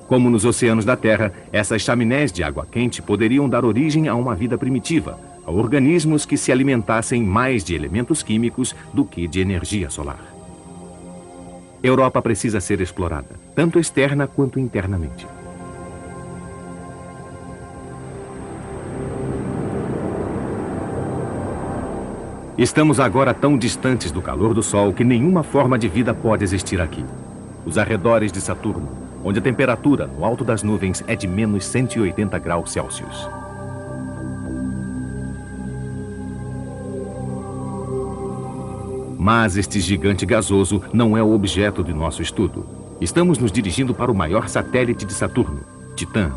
Como 0.08 0.30
nos 0.30 0.44
oceanos 0.44 0.84
da 0.84 0.96
Terra, 0.96 1.32
essas 1.52 1.82
chaminés 1.82 2.32
de 2.32 2.42
água 2.42 2.66
quente 2.68 3.02
poderiam 3.02 3.48
dar 3.48 3.64
origem 3.64 4.08
a 4.08 4.14
uma 4.14 4.34
vida 4.34 4.56
primitiva, 4.56 5.18
a 5.44 5.50
organismos 5.50 6.24
que 6.24 6.36
se 6.36 6.52
alimentassem 6.52 7.22
mais 7.22 7.64
de 7.64 7.74
elementos 7.74 8.22
químicos 8.22 8.74
do 8.92 9.04
que 9.04 9.26
de 9.26 9.40
energia 9.40 9.90
solar. 9.90 10.32
Europa 11.82 12.22
precisa 12.22 12.60
ser 12.60 12.80
explorada, 12.80 13.30
tanto 13.54 13.78
externa 13.78 14.26
quanto 14.26 14.60
internamente. 14.60 15.26
Estamos 22.56 23.00
agora 23.00 23.34
tão 23.34 23.58
distantes 23.58 24.12
do 24.12 24.22
calor 24.22 24.54
do 24.54 24.62
Sol 24.62 24.92
que 24.92 25.02
nenhuma 25.02 25.42
forma 25.42 25.76
de 25.76 25.88
vida 25.88 26.14
pode 26.14 26.44
existir 26.44 26.80
aqui. 26.80 27.04
Os 27.64 27.78
arredores 27.78 28.30
de 28.30 28.40
Saturno, 28.40 28.88
onde 29.24 29.38
a 29.38 29.42
temperatura 29.42 30.06
no 30.06 30.24
alto 30.24 30.44
das 30.44 30.62
nuvens 30.62 31.02
é 31.08 31.16
de 31.16 31.26
menos 31.26 31.64
180 31.64 32.38
graus 32.38 32.70
Celsius. 32.70 33.41
Mas 39.22 39.56
este 39.56 39.78
gigante 39.78 40.26
gasoso 40.26 40.82
não 40.92 41.16
é 41.16 41.22
o 41.22 41.32
objeto 41.32 41.84
de 41.84 41.92
nosso 41.92 42.20
estudo. 42.20 42.66
Estamos 43.00 43.38
nos 43.38 43.52
dirigindo 43.52 43.94
para 43.94 44.10
o 44.10 44.14
maior 44.14 44.48
satélite 44.48 45.06
de 45.06 45.12
Saturno, 45.12 45.60
Titã. 45.94 46.32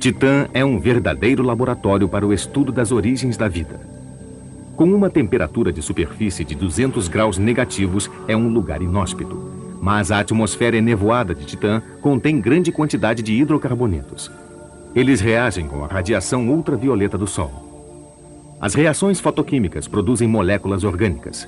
Titã 0.00 0.48
é 0.52 0.64
um 0.64 0.80
verdadeiro 0.80 1.44
laboratório 1.44 2.08
para 2.08 2.26
o 2.26 2.32
estudo 2.32 2.72
das 2.72 2.90
origens 2.90 3.36
da 3.36 3.46
vida. 3.46 3.80
Com 4.74 4.92
uma 4.92 5.08
temperatura 5.08 5.72
de 5.72 5.80
superfície 5.80 6.44
de 6.44 6.56
200 6.56 7.06
graus 7.06 7.38
negativos, 7.38 8.10
é 8.26 8.36
um 8.36 8.48
lugar 8.48 8.82
inóspito. 8.82 9.48
Mas 9.80 10.10
a 10.10 10.18
atmosfera 10.18 10.76
enevoada 10.76 11.36
de 11.36 11.44
Titã 11.44 11.80
contém 12.00 12.40
grande 12.40 12.72
quantidade 12.72 13.22
de 13.22 13.32
hidrocarbonetos. 13.32 14.28
Eles 14.92 15.20
reagem 15.20 15.68
com 15.68 15.84
a 15.84 15.86
radiação 15.86 16.48
ultravioleta 16.48 17.16
do 17.16 17.28
Sol. 17.28 17.73
As 18.64 18.72
reações 18.72 19.20
fotoquímicas 19.20 19.86
produzem 19.86 20.26
moléculas 20.26 20.84
orgânicas. 20.84 21.46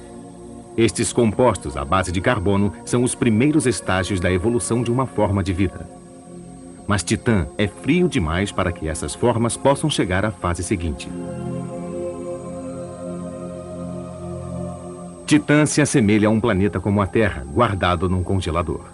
Estes 0.77 1.15
compostos 1.15 1.75
à 1.75 1.83
base 1.83 2.13
de 2.13 2.21
carbono 2.21 2.75
são 2.85 3.03
os 3.03 3.15
primeiros 3.15 3.65
estágios 3.65 4.21
da 4.21 4.31
evolução 4.31 4.83
de 4.83 4.93
uma 4.93 5.07
forma 5.07 5.43
de 5.43 5.51
vida. 5.51 5.89
Mas 6.87 7.03
Titã 7.03 7.47
é 7.57 7.67
frio 7.67 8.07
demais 8.07 8.53
para 8.53 8.71
que 8.71 8.87
essas 8.87 9.15
formas 9.15 9.57
possam 9.57 9.89
chegar 9.89 10.27
à 10.27 10.31
fase 10.31 10.63
seguinte. 10.63 11.09
Titã 15.25 15.65
se 15.65 15.81
assemelha 15.81 16.29
a 16.29 16.31
um 16.31 16.39
planeta 16.39 16.79
como 16.81 17.01
a 17.01 17.07
Terra, 17.07 17.47
guardado 17.51 18.11
num 18.11 18.23
congelador. 18.23 18.85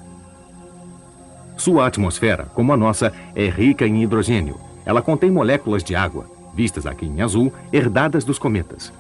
Sua 1.56 1.88
atmosfera, 1.88 2.44
como 2.54 2.72
a 2.72 2.76
nossa, 2.76 3.12
é 3.34 3.48
rica 3.48 3.84
em 3.84 4.00
hidrogênio. 4.00 4.60
Ela 4.86 5.02
contém 5.02 5.28
moléculas 5.28 5.82
de 5.82 5.96
água, 5.96 6.41
vistas 6.54 6.86
aqui 6.86 7.06
em 7.06 7.20
azul, 7.20 7.52
herdadas 7.72 8.24
dos 8.24 8.38
cometas. 8.38 8.92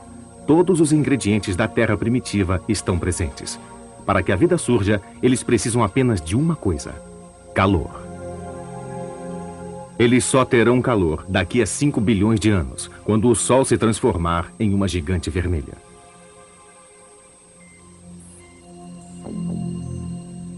Todos 0.46 0.80
os 0.80 0.92
ingredientes 0.92 1.54
da 1.54 1.68
Terra 1.68 1.96
primitiva 1.96 2.62
estão 2.68 2.98
presentes. 2.98 3.58
Para 4.04 4.22
que 4.22 4.32
a 4.32 4.36
vida 4.36 4.58
surja, 4.58 5.00
eles 5.22 5.42
precisam 5.42 5.82
apenas 5.84 6.20
de 6.20 6.34
uma 6.34 6.56
coisa: 6.56 6.94
calor. 7.54 8.02
Eles 9.98 10.24
só 10.24 10.44
terão 10.44 10.82
calor 10.82 11.24
daqui 11.28 11.62
a 11.62 11.66
5 11.66 12.00
bilhões 12.00 12.40
de 12.40 12.50
anos, 12.50 12.90
quando 13.04 13.28
o 13.28 13.36
Sol 13.36 13.64
se 13.64 13.78
transformar 13.78 14.52
em 14.58 14.74
uma 14.74 14.88
gigante 14.88 15.30
vermelha. 15.30 15.74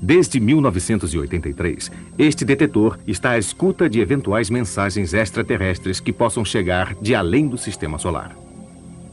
Desde 0.05 0.39
1983, 0.39 1.91
este 2.19 2.45
detetor 2.45 2.99
está 3.07 3.31
à 3.31 3.39
escuta 3.39 3.89
de 3.89 4.01
eventuais 4.01 4.51
mensagens 4.51 5.15
extraterrestres 5.15 5.99
que 5.99 6.13
possam 6.13 6.45
chegar 6.45 6.95
de 7.01 7.15
além 7.15 7.49
do 7.49 7.57
sistema 7.57 7.99
solar. 7.99 8.37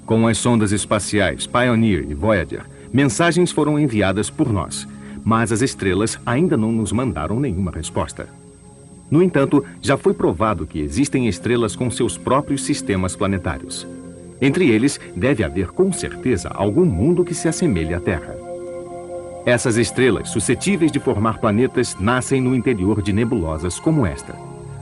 Com 0.06 0.28
as 0.28 0.38
sondas 0.38 0.74
espaciais 0.74 1.48
Pioneer 1.48 2.06
e 2.10 2.14
Voyager, 2.14 2.66
mensagens 2.92 3.54
foram 3.54 3.80
enviadas 3.80 4.30
por 4.30 4.52
nós, 4.52 4.86
mas 5.24 5.54
as 5.54 5.62
estrelas 5.62 6.20
ainda 6.26 6.58
não 6.58 6.74
nos 6.74 6.92
mandaram 6.92 7.40
nenhuma 7.40 7.72
resposta. 7.72 8.28
No 9.10 9.24
entanto, 9.24 9.64
já 9.82 9.96
foi 9.96 10.14
provado 10.14 10.68
que 10.68 10.82
existem 10.82 11.26
estrelas 11.30 11.74
com 11.74 11.90
seus 11.90 12.18
próprios 12.18 12.66
sistemas 12.66 13.16
planetários. 13.16 13.88
Entre 14.42 14.70
eles, 14.70 15.00
deve 15.16 15.42
haver 15.42 15.68
com 15.68 15.94
certeza 15.94 16.50
algum 16.50 16.84
mundo 16.84 17.24
que 17.24 17.34
se 17.34 17.48
assemelhe 17.48 17.94
à 17.94 18.00
Terra. 18.02 18.41
Essas 19.46 19.76
estrelas, 19.78 20.30
suscetíveis 20.30 20.92
de 20.92 21.00
formar 21.00 21.40
planetas, 21.40 21.98
nascem 22.00 22.40
no 22.40 22.56
interior 22.56 23.02
de 23.02 23.12
nebulosas 23.12 23.80
como 23.80 24.06
esta. 24.06 24.36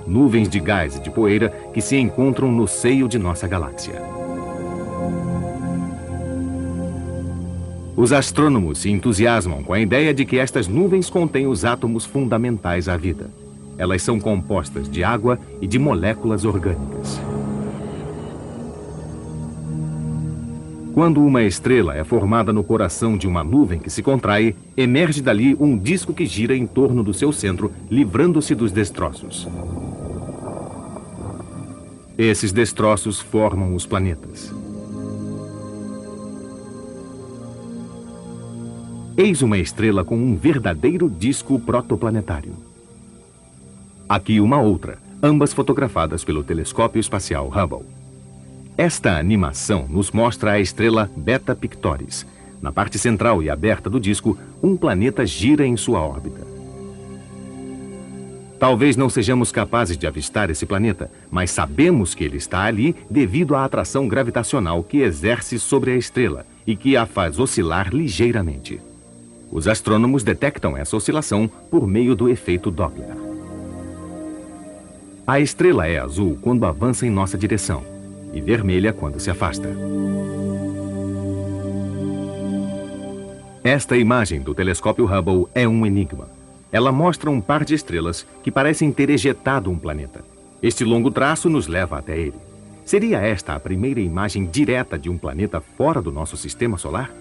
Nuvens 0.05 0.49
de 0.49 0.59
gás 0.59 0.97
e 0.97 0.99
de 0.99 1.09
poeira 1.09 1.49
que 1.73 1.79
se 1.79 1.95
encontram 1.95 2.51
no 2.51 2.67
seio 2.67 3.07
de 3.07 3.17
nossa 3.17 3.47
galáxia. 3.47 4.01
Os 7.95 8.11
astrônomos 8.11 8.79
se 8.79 8.89
entusiasmam 8.89 9.63
com 9.63 9.73
a 9.73 9.79
ideia 9.79 10.13
de 10.13 10.25
que 10.25 10.37
estas 10.37 10.67
nuvens 10.67 11.09
contêm 11.09 11.47
os 11.47 11.63
átomos 11.63 12.05
fundamentais 12.05 12.89
à 12.89 12.97
vida. 12.97 13.29
Elas 13.77 14.01
são 14.01 14.19
compostas 14.19 14.89
de 14.89 15.03
água 15.03 15.39
e 15.61 15.67
de 15.67 15.79
moléculas 15.79 16.43
orgânicas. 16.43 17.19
Quando 20.99 21.23
uma 21.23 21.43
estrela 21.43 21.95
é 21.95 22.03
formada 22.03 22.51
no 22.51 22.61
coração 22.61 23.17
de 23.17 23.25
uma 23.25 23.41
nuvem 23.41 23.79
que 23.79 23.89
se 23.89 24.03
contrai, 24.03 24.53
emerge 24.75 25.21
dali 25.21 25.55
um 25.57 25.77
disco 25.77 26.13
que 26.13 26.25
gira 26.25 26.53
em 26.53 26.67
torno 26.67 27.01
do 27.01 27.13
seu 27.13 27.31
centro, 27.31 27.71
livrando-se 27.89 28.53
dos 28.53 28.69
destroços. 28.69 29.47
Esses 32.17 32.51
destroços 32.51 33.17
formam 33.17 33.75
os 33.75 33.85
planetas. 33.85 34.53
Eis 39.15 39.41
uma 39.41 39.57
estrela 39.57 40.03
com 40.03 40.17
um 40.17 40.35
verdadeiro 40.35 41.09
disco 41.09 41.57
protoplanetário. 41.57 42.51
Aqui 44.09 44.41
uma 44.41 44.59
outra, 44.59 44.97
ambas 45.23 45.53
fotografadas 45.53 46.25
pelo 46.25 46.43
telescópio 46.43 46.99
espacial 46.99 47.47
Hubble. 47.47 47.98
Esta 48.79 49.17
animação 49.17 49.85
nos 49.89 50.09
mostra 50.09 50.51
a 50.51 50.59
estrela 50.61 51.11
Beta 51.13 51.53
Pictoris. 51.53 52.25
Na 52.61 52.71
parte 52.71 52.97
central 52.97 53.43
e 53.43 53.49
aberta 53.49 53.89
do 53.89 53.99
disco, 53.99 54.37
um 54.63 54.77
planeta 54.77 55.25
gira 55.25 55.67
em 55.67 55.75
sua 55.75 55.99
órbita. 55.99 56.47
Talvez 58.57 58.95
não 58.95 59.09
sejamos 59.09 59.51
capazes 59.51 59.97
de 59.97 60.07
avistar 60.07 60.49
esse 60.49 60.65
planeta, 60.65 61.11
mas 61.29 61.51
sabemos 61.51 62.15
que 62.15 62.23
ele 62.23 62.37
está 62.37 62.63
ali 62.63 62.95
devido 63.09 63.53
à 63.53 63.65
atração 63.65 64.07
gravitacional 64.07 64.81
que 64.81 64.99
exerce 64.99 65.59
sobre 65.59 65.91
a 65.91 65.97
estrela 65.97 66.45
e 66.65 66.73
que 66.73 66.95
a 66.95 67.05
faz 67.05 67.37
oscilar 67.37 67.93
ligeiramente. 67.93 68.79
Os 69.51 69.67
astrônomos 69.67 70.23
detectam 70.23 70.77
essa 70.77 70.95
oscilação 70.95 71.51
por 71.69 71.85
meio 71.85 72.15
do 72.15 72.29
efeito 72.29 72.71
Doppler. 72.71 73.17
A 75.27 75.37
estrela 75.37 75.85
é 75.85 75.99
azul 75.99 76.39
quando 76.41 76.65
avança 76.65 77.05
em 77.05 77.09
nossa 77.09 77.37
direção 77.37 77.98
e 78.33 78.41
vermelha 78.41 78.93
quando 78.93 79.19
se 79.19 79.29
afasta. 79.29 79.69
Esta 83.63 83.97
imagem 83.97 84.41
do 84.41 84.55
telescópio 84.55 85.05
Hubble 85.05 85.47
é 85.53 85.67
um 85.67 85.85
enigma. 85.85 86.29
Ela 86.71 86.91
mostra 86.91 87.29
um 87.29 87.41
par 87.41 87.65
de 87.65 87.73
estrelas 87.73 88.25
que 88.41 88.51
parecem 88.51 88.91
ter 88.91 89.09
ejetado 89.09 89.69
um 89.69 89.77
planeta. 89.77 90.23
Este 90.61 90.83
longo 90.83 91.11
traço 91.11 91.49
nos 91.49 91.67
leva 91.67 91.97
até 91.97 92.17
ele. 92.17 92.37
Seria 92.85 93.19
esta 93.19 93.53
a 93.53 93.59
primeira 93.59 93.99
imagem 93.99 94.45
direta 94.45 94.97
de 94.97 95.09
um 95.09 95.17
planeta 95.17 95.61
fora 95.61 96.01
do 96.01 96.11
nosso 96.11 96.35
sistema 96.37 96.77
solar? 96.77 97.11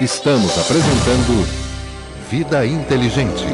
Estamos 0.00 0.58
apresentando 0.58 1.46
Vida 2.28 2.66
Inteligente. 2.66 3.46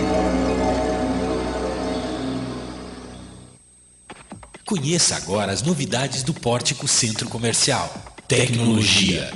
Conheça 4.72 5.16
agora 5.16 5.52
as 5.52 5.60
novidades 5.60 6.22
do 6.22 6.32
Pórtico 6.32 6.88
Centro 6.88 7.28
Comercial. 7.28 7.92
Tecnologia. 8.26 9.30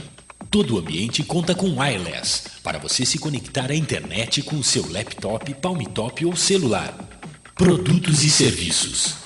Todo 0.50 0.74
o 0.74 0.78
ambiente 0.78 1.22
conta 1.22 1.54
com 1.54 1.78
wireless 1.78 2.44
para 2.62 2.78
você 2.78 3.04
se 3.04 3.18
conectar 3.18 3.70
à 3.70 3.74
internet 3.74 4.40
com 4.40 4.62
seu 4.62 4.90
laptop, 4.90 5.52
palmtop 5.56 6.24
ou 6.24 6.34
celular. 6.34 6.96
Produtos 7.54 8.24
e 8.24 8.30
serviços. 8.30 9.16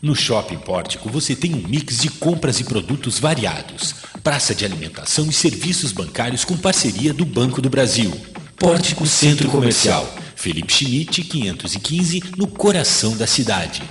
No 0.00 0.14
Shopping 0.14 0.58
Pórtico 0.58 1.10
você 1.10 1.34
tem 1.34 1.52
um 1.52 1.66
mix 1.66 2.02
de 2.02 2.08
compras 2.08 2.60
e 2.60 2.64
produtos 2.64 3.18
variados, 3.18 3.96
praça 4.22 4.54
de 4.54 4.64
alimentação 4.64 5.28
e 5.28 5.32
serviços 5.32 5.90
bancários 5.90 6.44
com 6.44 6.56
parceria 6.56 7.12
do 7.12 7.24
Banco 7.24 7.60
do 7.60 7.68
Brasil. 7.68 8.12
Pórtico 8.56 9.08
Centro 9.08 9.50
Comercial, 9.50 10.08
Felipe 10.36 10.72
Schmidt 10.72 11.24
515, 11.24 12.22
no 12.36 12.46
coração 12.46 13.16
da 13.16 13.26
cidade. 13.26 13.82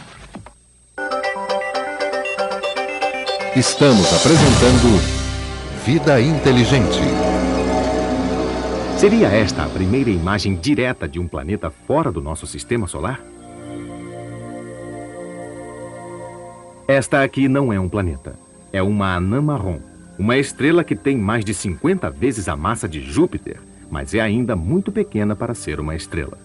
Estamos 3.58 4.14
apresentando 4.14 5.02
Vida 5.84 6.22
Inteligente. 6.22 7.00
Seria 9.00 9.30
esta 9.30 9.64
a 9.64 9.70
primeira 9.70 10.12
imagem 10.12 10.54
direta 10.56 11.08
de 11.08 11.20
um 11.20 11.28
planeta 11.28 11.72
fora 11.72 12.12
do 12.12 12.22
nosso 12.22 12.46
sistema 12.46 12.86
solar? 12.86 13.20
Esta 16.88 17.24
aqui 17.24 17.48
não 17.48 17.74
é 17.74 17.80
um 17.80 17.90
planeta. 17.90 18.36
É 18.72 18.84
uma 18.84 19.16
anã 19.16 19.42
marrom. 19.42 19.80
Uma 20.20 20.38
estrela 20.38 20.84
que 20.84 20.96
tem 20.96 21.18
mais 21.18 21.44
de 21.44 21.56
50 21.56 22.12
vezes 22.12 22.48
a 22.48 22.56
massa 22.56 22.88
de 22.88 23.02
Júpiter, 23.02 23.60
mas 23.90 24.14
é 24.14 24.20
ainda 24.20 24.56
muito 24.56 24.92
pequena 24.92 25.36
para 25.36 25.56
ser 25.56 25.80
uma 25.80 25.96
estrela. 25.96 26.38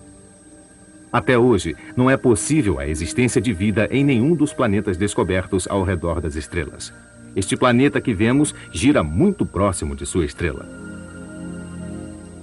Até 1.13 1.37
hoje, 1.37 1.77
não 1.95 2.09
é 2.09 2.17
possível 2.17 2.79
a 2.79 2.89
existência 2.89 3.39
de 3.39 3.53
vida 3.53 3.87
em 3.91 4.03
nenhum 4.03 4.35
dos 4.35 4.55
planetas 4.55 4.97
descobertos 4.97 5.69
ao 5.69 5.85
redor 5.85 6.23
das 6.23 6.37
estrelas. 6.37 6.91
Este 7.35 7.57
planeta 7.57 8.01
que 8.01 8.13
vemos 8.13 8.55
gira 8.71 9.03
muito 9.03 9.47
próximo 9.47 9.97
de 9.97 10.05
sua 10.05 10.25
estrela. 10.25 10.69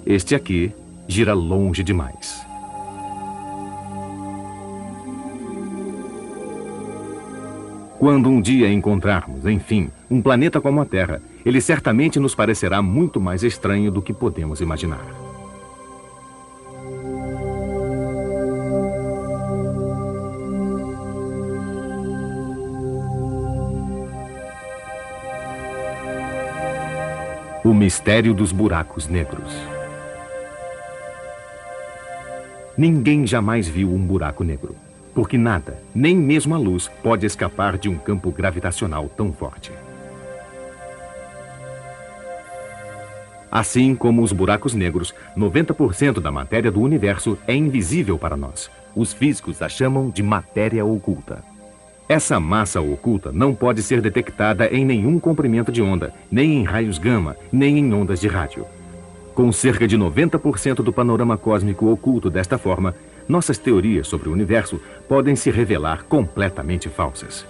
Este 0.06 0.34
aqui 0.34 0.72
gira 1.08 1.34
longe 1.34 1.84
demais. 1.84 2.42
Quando 8.00 8.30
um 8.30 8.42
dia 8.42 8.72
encontrarmos, 8.72 9.46
enfim, 9.46 9.92
um 10.10 10.22
planeta 10.22 10.62
como 10.62 10.80
a 10.80 10.86
Terra, 10.86 11.22
ele 11.46 11.60
certamente 11.60 12.20
nos 12.20 12.34
parecerá 12.34 12.82
muito 12.82 13.20
mais 13.20 13.44
estranho 13.44 13.92
do 13.92 14.02
que 14.02 14.14
podemos 14.14 14.62
imaginar. 14.62 15.29
O 27.62 27.74
mistério 27.74 28.34
dos 28.34 28.54
buracos 28.54 29.10
negros. 29.10 29.54
Ninguém 32.78 33.28
jamais 33.28 33.68
viu 33.68 33.94
um 33.94 34.00
buraco 34.00 34.46
negro. 34.46 34.78
Porque 35.14 35.38
nada, 35.38 35.78
nem 35.94 36.16
mesmo 36.16 36.56
a 36.56 36.58
luz, 36.58 36.90
pode 37.04 37.26
escapar 37.26 37.78
de 37.78 37.90
um 37.90 37.98
campo 37.98 38.32
gravitacional 38.32 39.10
tão 39.10 39.34
forte. 39.34 39.74
Assim 43.52 43.94
como 43.94 44.22
os 44.22 44.32
buracos 44.32 44.74
negros, 44.74 45.14
90% 45.36 46.22
da 46.22 46.32
matéria 46.32 46.72
do 46.72 46.80
universo 46.80 47.38
é 47.46 47.54
invisível 47.54 48.18
para 48.18 48.38
nós. 48.38 48.72
Os 48.96 49.12
físicos 49.12 49.62
a 49.62 49.68
chamam 49.68 50.10
de 50.10 50.24
matéria 50.24 50.86
oculta. 50.86 51.44
Essa 52.10 52.40
massa 52.40 52.82
oculta 52.82 53.32
não 53.32 53.54
pode 53.54 53.84
ser 53.84 54.02
detectada 54.02 54.66
em 54.66 54.84
nenhum 54.84 55.20
comprimento 55.20 55.72
de 55.72 55.80
onda, 55.80 56.12
nem 56.32 56.56
em 56.56 56.64
raios 56.64 56.98
gama, 56.98 57.38
nem 57.52 57.78
em 57.78 57.94
ondas 57.94 58.20
de 58.20 58.28
rádio. 58.28 58.66
Com 59.36 59.52
cerca 59.52 59.88
de 59.88 59.96
90% 59.96 60.82
do 60.82 60.92
panorama 60.92 61.38
cósmico 61.38 61.86
oculto 61.92 62.28
desta 62.32 62.58
forma, 62.58 62.96
nossas 63.28 63.60
teorias 63.60 64.08
sobre 64.08 64.28
o 64.28 64.32
universo 64.32 64.82
podem 65.08 65.36
se 65.36 65.52
revelar 65.52 66.04
completamente 66.06 66.90
falsas. 66.90 67.46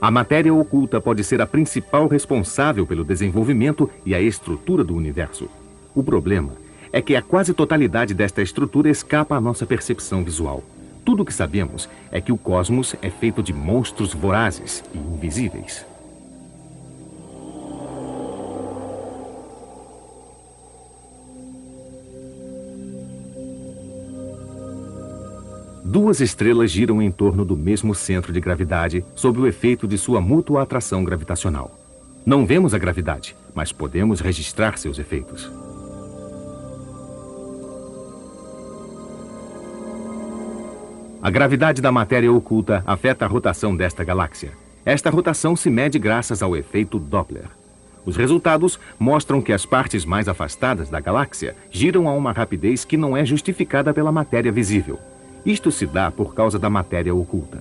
A 0.00 0.10
matéria 0.10 0.54
oculta 0.54 0.98
pode 0.98 1.22
ser 1.22 1.42
a 1.42 1.46
principal 1.46 2.08
responsável 2.08 2.86
pelo 2.86 3.04
desenvolvimento 3.04 3.90
e 4.06 4.14
a 4.14 4.20
estrutura 4.22 4.82
do 4.82 4.96
universo. 4.96 5.50
O 5.94 6.02
problema 6.02 6.52
é 6.90 7.02
que 7.02 7.14
a 7.14 7.20
quase 7.20 7.52
totalidade 7.52 8.14
desta 8.14 8.40
estrutura 8.40 8.88
escapa 8.88 9.36
à 9.36 9.40
nossa 9.40 9.66
percepção 9.66 10.24
visual. 10.24 10.64
Tudo 11.06 11.22
o 11.22 11.24
que 11.24 11.32
sabemos 11.32 11.88
é 12.10 12.20
que 12.20 12.32
o 12.32 12.36
cosmos 12.36 12.96
é 13.00 13.08
feito 13.08 13.40
de 13.40 13.52
monstros 13.52 14.12
vorazes 14.12 14.82
e 14.92 14.98
invisíveis. 14.98 15.86
Duas 25.84 26.20
estrelas 26.20 26.72
giram 26.72 27.00
em 27.00 27.12
torno 27.12 27.44
do 27.44 27.56
mesmo 27.56 27.94
centro 27.94 28.32
de 28.32 28.40
gravidade 28.40 29.04
sob 29.14 29.38
o 29.38 29.46
efeito 29.46 29.86
de 29.86 29.96
sua 29.96 30.20
mútua 30.20 30.62
atração 30.64 31.04
gravitacional. 31.04 31.78
Não 32.26 32.44
vemos 32.44 32.74
a 32.74 32.78
gravidade, 32.78 33.36
mas 33.54 33.70
podemos 33.70 34.18
registrar 34.18 34.76
seus 34.76 34.98
efeitos. 34.98 35.48
A 41.26 41.30
gravidade 41.30 41.82
da 41.82 41.90
matéria 41.90 42.32
oculta 42.32 42.84
afeta 42.86 43.24
a 43.24 43.28
rotação 43.28 43.74
desta 43.74 44.04
galáxia. 44.04 44.52
Esta 44.84 45.10
rotação 45.10 45.56
se 45.56 45.68
mede 45.68 45.98
graças 45.98 46.40
ao 46.40 46.56
efeito 46.56 47.00
Doppler. 47.00 47.48
Os 48.04 48.16
resultados 48.16 48.78
mostram 48.96 49.42
que 49.42 49.52
as 49.52 49.66
partes 49.66 50.04
mais 50.04 50.28
afastadas 50.28 50.88
da 50.88 51.00
galáxia 51.00 51.56
giram 51.68 52.08
a 52.08 52.12
uma 52.12 52.30
rapidez 52.30 52.84
que 52.84 52.96
não 52.96 53.16
é 53.16 53.24
justificada 53.24 53.92
pela 53.92 54.12
matéria 54.12 54.52
visível. 54.52 55.00
Isto 55.44 55.72
se 55.72 55.84
dá 55.84 56.12
por 56.12 56.32
causa 56.32 56.60
da 56.60 56.70
matéria 56.70 57.12
oculta. 57.12 57.58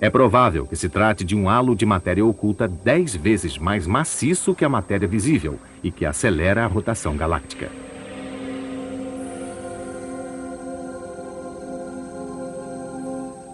É 0.00 0.08
provável 0.08 0.64
que 0.64 0.76
se 0.76 0.88
trate 0.88 1.24
de 1.24 1.34
um 1.34 1.48
halo 1.48 1.74
de 1.74 1.84
matéria 1.84 2.24
oculta 2.24 2.68
dez 2.68 3.16
vezes 3.16 3.58
mais 3.58 3.84
maciço 3.84 4.54
que 4.54 4.64
a 4.64 4.68
matéria 4.68 5.08
visível 5.08 5.58
e 5.82 5.90
que 5.90 6.06
acelera 6.06 6.64
a 6.64 6.68
rotação 6.68 7.16
galáctica. 7.16 7.68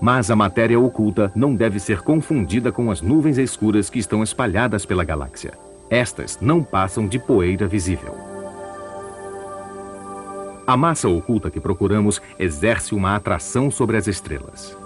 Mas 0.01 0.31
a 0.31 0.37
matéria 0.37 0.79
oculta 0.79 1.33
não 1.35 1.55
deve 1.55 1.81
ser 1.81 2.03
confundida 2.03 2.71
com 2.71 2.91
as 2.91 3.01
nuvens 3.01 3.39
escuras 3.39 3.89
que 3.89 3.99
estão 3.99 4.23
espalhadas 4.23 4.85
pela 4.85 5.05
galáxia. 5.05 5.55
Estas 5.89 6.39
não 6.41 6.63
passam 6.63 7.07
de 7.07 7.19
poeira 7.19 7.67
visível. 7.67 8.15
A 10.67 10.77
massa 10.77 11.09
oculta 11.09 11.49
que 11.49 11.61
procuramos 11.61 12.21
exerce 12.39 12.95
uma 12.95 13.15
atração 13.15 13.71
sobre 13.71 13.97
as 13.97 14.09
estrelas. 14.09 14.77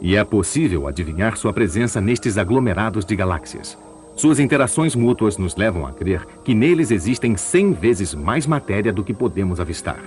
E 0.00 0.16
é 0.16 0.24
possível 0.24 0.86
adivinhar 0.86 1.36
sua 1.36 1.52
presença 1.52 2.00
nestes 2.00 2.38
aglomerados 2.38 3.04
de 3.04 3.14
galáxias. 3.14 3.76
Suas 4.16 4.38
interações 4.38 4.94
mútuas 4.94 5.36
nos 5.36 5.56
levam 5.56 5.86
a 5.86 5.92
crer 5.92 6.24
que 6.44 6.54
neles 6.54 6.90
existem 6.90 7.36
100 7.36 7.72
vezes 7.72 8.14
mais 8.14 8.46
matéria 8.46 8.92
do 8.92 9.04
que 9.04 9.12
podemos 9.12 9.60
avistar. 9.60 10.00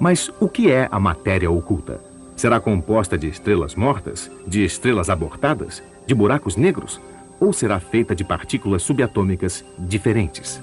Mas 0.00 0.32
o 0.40 0.48
que 0.48 0.72
é 0.72 0.88
a 0.90 0.98
matéria 0.98 1.50
oculta? 1.50 2.00
Será 2.34 2.58
composta 2.58 3.16
de 3.16 3.28
estrelas 3.28 3.74
mortas? 3.74 4.30
De 4.46 4.64
estrelas 4.64 5.10
abortadas? 5.10 5.82
De 6.06 6.14
buracos 6.14 6.56
negros? 6.56 6.98
ou 7.40 7.52
será 7.52 7.80
feita 7.80 8.14
de 8.14 8.22
partículas 8.22 8.82
subatômicas 8.82 9.64
diferentes. 9.78 10.60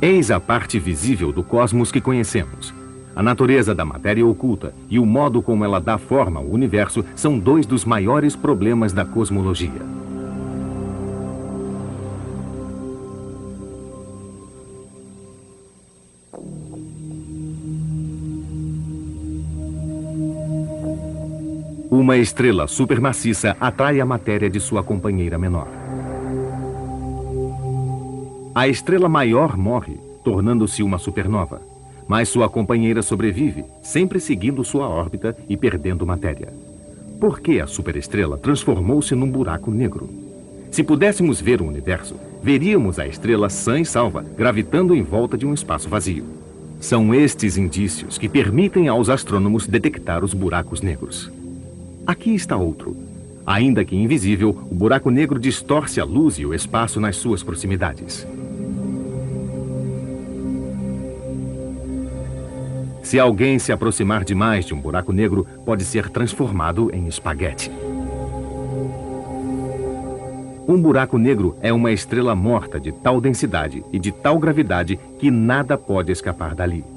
Eis 0.00 0.30
a 0.30 0.38
parte 0.38 0.78
visível 0.78 1.32
do 1.32 1.42
cosmos 1.42 1.90
que 1.90 2.00
conhecemos. 2.00 2.72
A 3.16 3.22
natureza 3.22 3.74
da 3.74 3.84
matéria 3.84 4.26
oculta 4.26 4.74
e 4.88 4.98
o 4.98 5.06
modo 5.06 5.40
como 5.42 5.64
ela 5.64 5.80
dá 5.80 5.98
forma 5.98 6.40
ao 6.40 6.46
universo 6.46 7.04
são 7.16 7.38
dois 7.38 7.66
dos 7.66 7.84
maiores 7.84 8.36
problemas 8.36 8.92
da 8.92 9.04
cosmologia. 9.04 9.82
Uma 21.96 22.16
estrela 22.16 22.66
supermaciça 22.66 23.56
atrai 23.60 24.00
a 24.00 24.04
matéria 24.04 24.50
de 24.50 24.58
sua 24.58 24.82
companheira 24.82 25.38
menor. 25.38 25.68
A 28.52 28.66
estrela 28.66 29.08
maior 29.08 29.56
morre, 29.56 29.96
tornando-se 30.24 30.82
uma 30.82 30.98
supernova, 30.98 31.62
mas 32.08 32.28
sua 32.28 32.48
companheira 32.48 33.00
sobrevive, 33.00 33.64
sempre 33.80 34.18
seguindo 34.18 34.64
sua 34.64 34.88
órbita 34.88 35.36
e 35.48 35.56
perdendo 35.56 36.04
matéria. 36.04 36.52
Por 37.20 37.38
que 37.38 37.60
a 37.60 37.66
superestrela 37.68 38.36
transformou-se 38.38 39.14
num 39.14 39.30
buraco 39.30 39.70
negro? 39.70 40.10
Se 40.72 40.82
pudéssemos 40.82 41.40
ver 41.40 41.62
o 41.62 41.68
universo, 41.68 42.16
veríamos 42.42 42.98
a 42.98 43.06
estrela 43.06 43.48
sã 43.48 43.78
e 43.78 43.86
salva, 43.86 44.24
gravitando 44.36 44.96
em 44.96 45.02
volta 45.04 45.38
de 45.38 45.46
um 45.46 45.54
espaço 45.54 45.88
vazio. 45.88 46.24
São 46.80 47.14
estes 47.14 47.56
indícios 47.56 48.18
que 48.18 48.28
permitem 48.28 48.88
aos 48.88 49.08
astrônomos 49.08 49.68
detectar 49.68 50.24
os 50.24 50.34
buracos 50.34 50.82
negros. 50.82 51.30
Aqui 52.06 52.34
está 52.34 52.54
outro. 52.56 52.94
Ainda 53.46 53.84
que 53.84 53.96
invisível, 53.96 54.50
o 54.70 54.74
buraco 54.74 55.10
negro 55.10 55.38
distorce 55.38 56.00
a 56.00 56.04
luz 56.04 56.38
e 56.38 56.44
o 56.44 56.52
espaço 56.52 57.00
nas 57.00 57.16
suas 57.16 57.42
proximidades. 57.42 58.26
Se 63.02 63.18
alguém 63.18 63.58
se 63.58 63.72
aproximar 63.72 64.22
demais 64.22 64.66
de 64.66 64.74
um 64.74 64.80
buraco 64.80 65.12
negro, 65.12 65.46
pode 65.64 65.84
ser 65.84 66.10
transformado 66.10 66.90
em 66.92 67.06
espaguete. 67.06 67.70
Um 70.66 70.80
buraco 70.80 71.18
negro 71.18 71.56
é 71.60 71.72
uma 71.72 71.92
estrela 71.92 72.34
morta 72.34 72.80
de 72.80 72.92
tal 72.92 73.20
densidade 73.20 73.82
e 73.92 73.98
de 73.98 74.12
tal 74.12 74.38
gravidade 74.38 74.98
que 75.18 75.30
nada 75.30 75.76
pode 75.76 76.12
escapar 76.12 76.54
dali. 76.54 76.93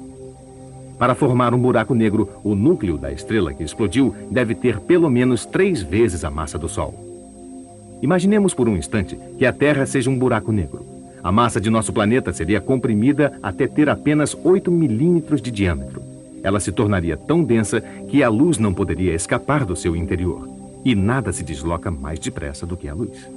Para 0.98 1.14
formar 1.14 1.54
um 1.54 1.58
buraco 1.58 1.94
negro, 1.94 2.28
o 2.42 2.56
núcleo 2.56 2.98
da 2.98 3.12
estrela 3.12 3.54
que 3.54 3.62
explodiu 3.62 4.14
deve 4.30 4.54
ter 4.54 4.80
pelo 4.80 5.08
menos 5.08 5.46
três 5.46 5.80
vezes 5.80 6.24
a 6.24 6.30
massa 6.30 6.58
do 6.58 6.68
Sol. 6.68 6.92
Imaginemos 8.02 8.52
por 8.52 8.68
um 8.68 8.76
instante 8.76 9.18
que 9.38 9.46
a 9.46 9.52
Terra 9.52 9.86
seja 9.86 10.10
um 10.10 10.18
buraco 10.18 10.50
negro. 10.50 10.84
A 11.22 11.30
massa 11.30 11.60
de 11.60 11.70
nosso 11.70 11.92
planeta 11.92 12.32
seria 12.32 12.60
comprimida 12.60 13.38
até 13.42 13.66
ter 13.66 13.88
apenas 13.88 14.36
8 14.42 14.70
milímetros 14.70 15.40
de 15.40 15.50
diâmetro. 15.50 16.02
Ela 16.42 16.60
se 16.60 16.72
tornaria 16.72 17.16
tão 17.16 17.42
densa 17.42 17.80
que 17.80 18.22
a 18.22 18.28
luz 18.28 18.58
não 18.58 18.74
poderia 18.74 19.14
escapar 19.14 19.64
do 19.64 19.76
seu 19.76 19.94
interior. 19.94 20.48
E 20.84 20.94
nada 20.94 21.32
se 21.32 21.44
desloca 21.44 21.90
mais 21.90 22.18
depressa 22.18 22.64
do 22.64 22.76
que 22.76 22.88
a 22.88 22.94
luz. 22.94 23.28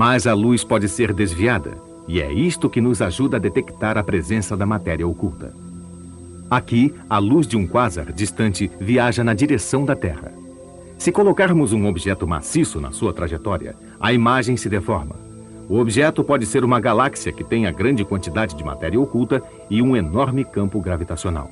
Mas 0.00 0.26
a 0.26 0.32
luz 0.32 0.64
pode 0.64 0.88
ser 0.88 1.12
desviada, 1.12 1.76
e 2.08 2.22
é 2.22 2.32
isto 2.32 2.70
que 2.70 2.80
nos 2.80 3.02
ajuda 3.02 3.36
a 3.36 3.38
detectar 3.38 3.98
a 3.98 4.02
presença 4.02 4.56
da 4.56 4.64
matéria 4.64 5.06
oculta. 5.06 5.52
Aqui, 6.50 6.94
a 7.06 7.18
luz 7.18 7.46
de 7.46 7.54
um 7.54 7.66
quasar 7.66 8.10
distante 8.10 8.70
viaja 8.80 9.22
na 9.22 9.34
direção 9.34 9.84
da 9.84 9.94
Terra. 9.94 10.32
Se 10.96 11.12
colocarmos 11.12 11.74
um 11.74 11.86
objeto 11.86 12.26
maciço 12.26 12.80
na 12.80 12.92
sua 12.92 13.12
trajetória, 13.12 13.76
a 14.00 14.10
imagem 14.10 14.56
se 14.56 14.70
deforma. 14.70 15.16
O 15.68 15.78
objeto 15.78 16.24
pode 16.24 16.46
ser 16.46 16.64
uma 16.64 16.80
galáxia 16.80 17.30
que 17.30 17.44
tenha 17.44 17.70
grande 17.70 18.02
quantidade 18.02 18.56
de 18.56 18.64
matéria 18.64 18.98
oculta 18.98 19.42
e 19.68 19.82
um 19.82 19.94
enorme 19.94 20.46
campo 20.46 20.80
gravitacional. 20.80 21.50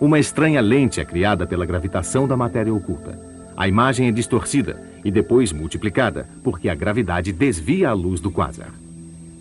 Uma 0.00 0.18
estranha 0.18 0.62
lente 0.62 1.02
é 1.02 1.04
criada 1.04 1.46
pela 1.46 1.66
gravitação 1.66 2.26
da 2.26 2.34
matéria 2.34 2.72
oculta. 2.72 3.20
A 3.54 3.68
imagem 3.68 4.08
é 4.08 4.10
distorcida 4.10 4.87
e 5.04 5.10
depois 5.10 5.52
multiplicada, 5.52 6.28
porque 6.42 6.68
a 6.68 6.74
gravidade 6.74 7.32
desvia 7.32 7.90
a 7.90 7.92
luz 7.92 8.20
do 8.20 8.30
quasar. 8.30 8.72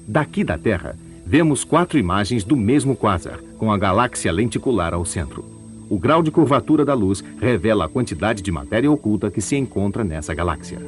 Daqui 0.08 0.44
da 0.44 0.58
Terra, 0.58 0.96
vemos 1.26 1.64
quatro 1.64 2.00
imagens 2.00 2.44
do 2.44 2.56
mesmo 2.56 2.96
quasar, 2.96 3.40
com 3.58 3.72
a 3.72 3.78
galáxia 3.78 4.32
lenticular 4.32 4.94
ao 4.94 5.06
centro. 5.06 5.44
O 5.90 5.98
grau 5.98 6.22
de 6.22 6.32
curvatura 6.32 6.84
da 6.84 6.94
luz 6.94 7.24
revela 7.40 7.86
a 7.86 7.90
quantidade 7.90 8.42
de 8.42 8.52
matéria 8.52 8.92
oculta 8.92 9.32
que 9.32 9.42
se 9.42 9.56
encontra 9.56 10.04
nessa 10.04 10.34
galáxia. 10.34 10.80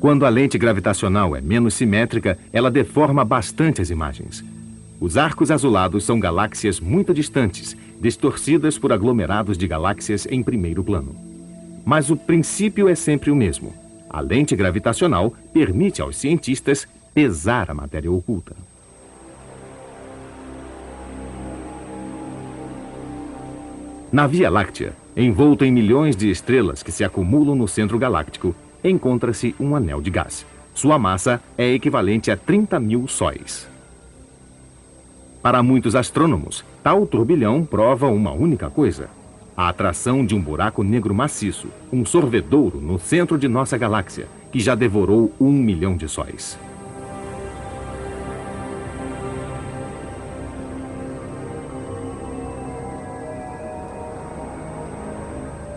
Quando 0.00 0.26
a 0.26 0.28
lente 0.28 0.58
gravitacional 0.58 1.34
é 1.34 1.40
menos 1.40 1.74
simétrica, 1.74 2.38
ela 2.52 2.70
deforma 2.70 3.24
bastante 3.24 3.80
as 3.80 3.90
imagens. 3.90 4.44
Os 5.00 5.16
arcos 5.16 5.50
azulados 5.50 6.04
são 6.04 6.20
galáxias 6.20 6.78
muito 6.78 7.14
distantes, 7.14 7.76
distorcidas 8.00 8.78
por 8.78 8.92
aglomerados 8.92 9.56
de 9.56 9.66
galáxias 9.66 10.26
em 10.30 10.42
primeiro 10.42 10.84
plano. 10.84 11.33
Mas 11.84 12.10
o 12.10 12.16
princípio 12.16 12.88
é 12.88 12.94
sempre 12.94 13.30
o 13.30 13.36
mesmo. 13.36 13.74
A 14.08 14.20
lente 14.20 14.56
gravitacional 14.56 15.34
permite 15.52 16.00
aos 16.00 16.16
cientistas 16.16 16.88
pesar 17.12 17.70
a 17.70 17.74
matéria 17.74 18.10
oculta. 18.10 18.54
Na 24.10 24.28
Via 24.28 24.48
Láctea, 24.48 24.94
envolto 25.16 25.64
em 25.64 25.72
milhões 25.72 26.14
de 26.14 26.30
estrelas 26.30 26.82
que 26.82 26.92
se 26.92 27.02
acumulam 27.02 27.56
no 27.56 27.66
centro 27.66 27.98
galáctico, 27.98 28.54
encontra-se 28.82 29.54
um 29.58 29.74
anel 29.74 30.00
de 30.00 30.10
gás. 30.10 30.46
Sua 30.72 30.98
massa 30.98 31.40
é 31.58 31.72
equivalente 31.72 32.30
a 32.30 32.36
30 32.36 32.78
mil 32.78 33.08
sóis. 33.08 33.68
Para 35.42 35.62
muitos 35.62 35.94
astrônomos, 35.94 36.64
tal 36.82 37.06
turbilhão 37.06 37.64
prova 37.64 38.06
uma 38.06 38.32
única 38.32 38.70
coisa: 38.70 39.08
a 39.56 39.68
atração 39.68 40.24
de 40.26 40.34
um 40.34 40.40
buraco 40.40 40.82
negro 40.82 41.14
maciço, 41.14 41.68
um 41.92 42.04
sorvedouro 42.04 42.80
no 42.80 42.98
centro 42.98 43.38
de 43.38 43.46
nossa 43.46 43.78
galáxia, 43.78 44.26
que 44.50 44.58
já 44.58 44.74
devorou 44.74 45.32
um 45.40 45.52
milhão 45.52 45.96
de 45.96 46.08
sóis. 46.08 46.58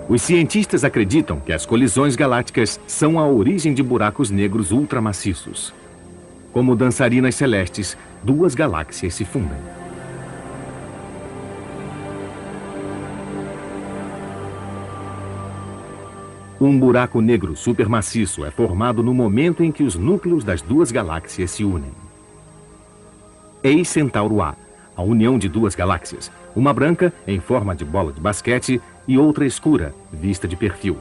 Os 0.09 0.21
cientistas 0.21 0.85
acreditam 0.85 1.37
que 1.39 1.51
as 1.51 1.65
colisões 1.65 2.15
galácticas 2.15 2.79
são 2.87 3.19
a 3.19 3.27
origem 3.27 3.73
de 3.73 3.83
buracos 3.83 4.31
negros 4.31 4.71
ultramaciços. 4.71 5.73
Como 6.53 6.77
dançarinas 6.77 7.35
celestes, 7.35 7.97
duas 8.23 8.55
galáxias 8.55 9.13
se 9.13 9.25
fundem. 9.25 9.57
Um 16.59 16.79
buraco 16.79 17.21
negro 17.21 17.55
supermaciço 17.55 18.43
é 18.43 18.49
formado 18.49 19.03
no 19.03 19.13
momento 19.13 19.63
em 19.63 19.71
que 19.71 19.83
os 19.83 19.93
núcleos 19.93 20.43
das 20.43 20.59
duas 20.59 20.91
galáxias 20.91 21.51
se 21.51 21.63
unem. 21.63 21.91
Eis 23.63 23.87
Centauro 23.87 24.41
A, 24.41 24.55
a 24.95 25.03
união 25.03 25.37
de 25.37 25.47
duas 25.47 25.75
galáxias, 25.75 26.31
uma 26.55 26.73
branca, 26.73 27.13
em 27.27 27.39
forma 27.39 27.75
de 27.75 27.85
bola 27.85 28.11
de 28.11 28.19
basquete, 28.19 28.81
e 29.07 29.19
outra 29.19 29.45
escura, 29.45 29.93
vista 30.11 30.47
de 30.47 30.55
perfil. 30.55 30.97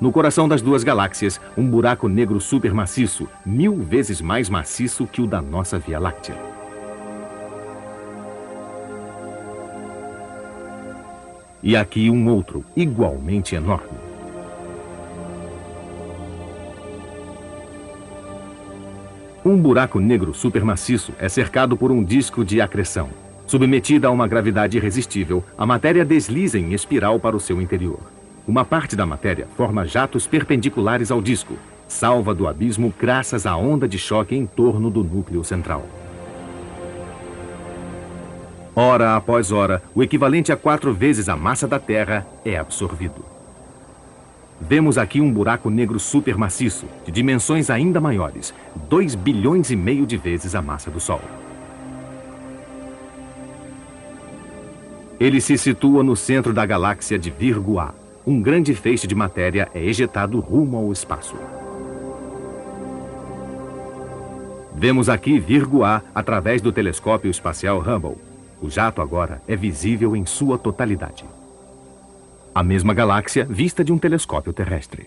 No 0.00 0.12
coração 0.12 0.48
das 0.48 0.62
duas 0.62 0.84
galáxias, 0.84 1.40
um 1.58 1.68
buraco 1.68 2.06
negro 2.06 2.40
supermaciço, 2.40 3.28
mil 3.44 3.74
vezes 3.74 4.20
mais 4.20 4.48
maciço 4.48 5.04
que 5.04 5.20
o 5.20 5.26
da 5.26 5.42
nossa 5.42 5.80
Via 5.80 5.98
Láctea. 5.98 6.36
E 11.60 11.76
aqui 11.76 12.08
um 12.08 12.28
outro, 12.28 12.64
igualmente 12.76 13.56
enorme. 13.56 14.11
Um 19.44 19.56
buraco 19.56 19.98
negro 19.98 20.32
supermaciço 20.32 21.12
é 21.18 21.28
cercado 21.28 21.76
por 21.76 21.90
um 21.90 22.04
disco 22.04 22.44
de 22.44 22.60
acreção. 22.60 23.08
Submetida 23.44 24.06
a 24.06 24.10
uma 24.12 24.28
gravidade 24.28 24.76
irresistível, 24.76 25.42
a 25.58 25.66
matéria 25.66 26.04
desliza 26.04 26.60
em 26.60 26.72
espiral 26.72 27.18
para 27.18 27.36
o 27.36 27.40
seu 27.40 27.60
interior. 27.60 27.98
Uma 28.46 28.64
parte 28.64 28.94
da 28.94 29.04
matéria 29.04 29.48
forma 29.56 29.84
jatos 29.84 30.28
perpendiculares 30.28 31.10
ao 31.10 31.20
disco, 31.20 31.54
salva 31.88 32.32
do 32.32 32.46
abismo 32.46 32.94
graças 32.96 33.44
à 33.44 33.56
onda 33.56 33.88
de 33.88 33.98
choque 33.98 34.36
em 34.36 34.46
torno 34.46 34.88
do 34.88 35.02
núcleo 35.02 35.42
central. 35.42 35.84
Hora 38.76 39.16
após 39.16 39.50
hora, 39.50 39.82
o 39.92 40.04
equivalente 40.04 40.52
a 40.52 40.56
quatro 40.56 40.94
vezes 40.94 41.28
a 41.28 41.36
massa 41.36 41.66
da 41.66 41.80
Terra 41.80 42.24
é 42.44 42.56
absorvido. 42.56 43.31
Vemos 44.68 44.96
aqui 44.96 45.20
um 45.20 45.30
buraco 45.30 45.68
negro 45.68 45.98
supermaciço, 45.98 46.86
de 47.04 47.10
dimensões 47.10 47.68
ainda 47.68 48.00
maiores, 48.00 48.54
2 48.88 49.16
bilhões 49.16 49.70
e 49.70 49.76
meio 49.76 50.06
de 50.06 50.16
vezes 50.16 50.54
a 50.54 50.62
massa 50.62 50.88
do 50.88 51.00
Sol. 51.00 51.20
Ele 55.18 55.40
se 55.40 55.58
situa 55.58 56.04
no 56.04 56.14
centro 56.14 56.52
da 56.52 56.64
galáxia 56.64 57.18
de 57.18 57.28
Virgo 57.28 57.80
A. 57.80 57.92
Um 58.24 58.40
grande 58.40 58.72
feixe 58.72 59.06
de 59.06 59.16
matéria 59.16 59.68
é 59.74 59.82
ejetado 59.84 60.38
rumo 60.38 60.76
ao 60.76 60.92
espaço. 60.92 61.34
Vemos 64.74 65.08
aqui 65.08 65.40
Virgo 65.40 65.82
A 65.82 66.02
através 66.14 66.62
do 66.62 66.70
telescópio 66.70 67.30
espacial 67.30 67.80
Hubble. 67.80 68.16
O 68.60 68.70
jato 68.70 69.02
agora 69.02 69.42
é 69.48 69.56
visível 69.56 70.14
em 70.14 70.24
sua 70.24 70.56
totalidade. 70.56 71.24
A 72.54 72.62
mesma 72.62 72.92
galáxia 72.92 73.46
vista 73.46 73.82
de 73.82 73.90
um 73.94 73.98
telescópio 73.98 74.52
terrestre. 74.52 75.06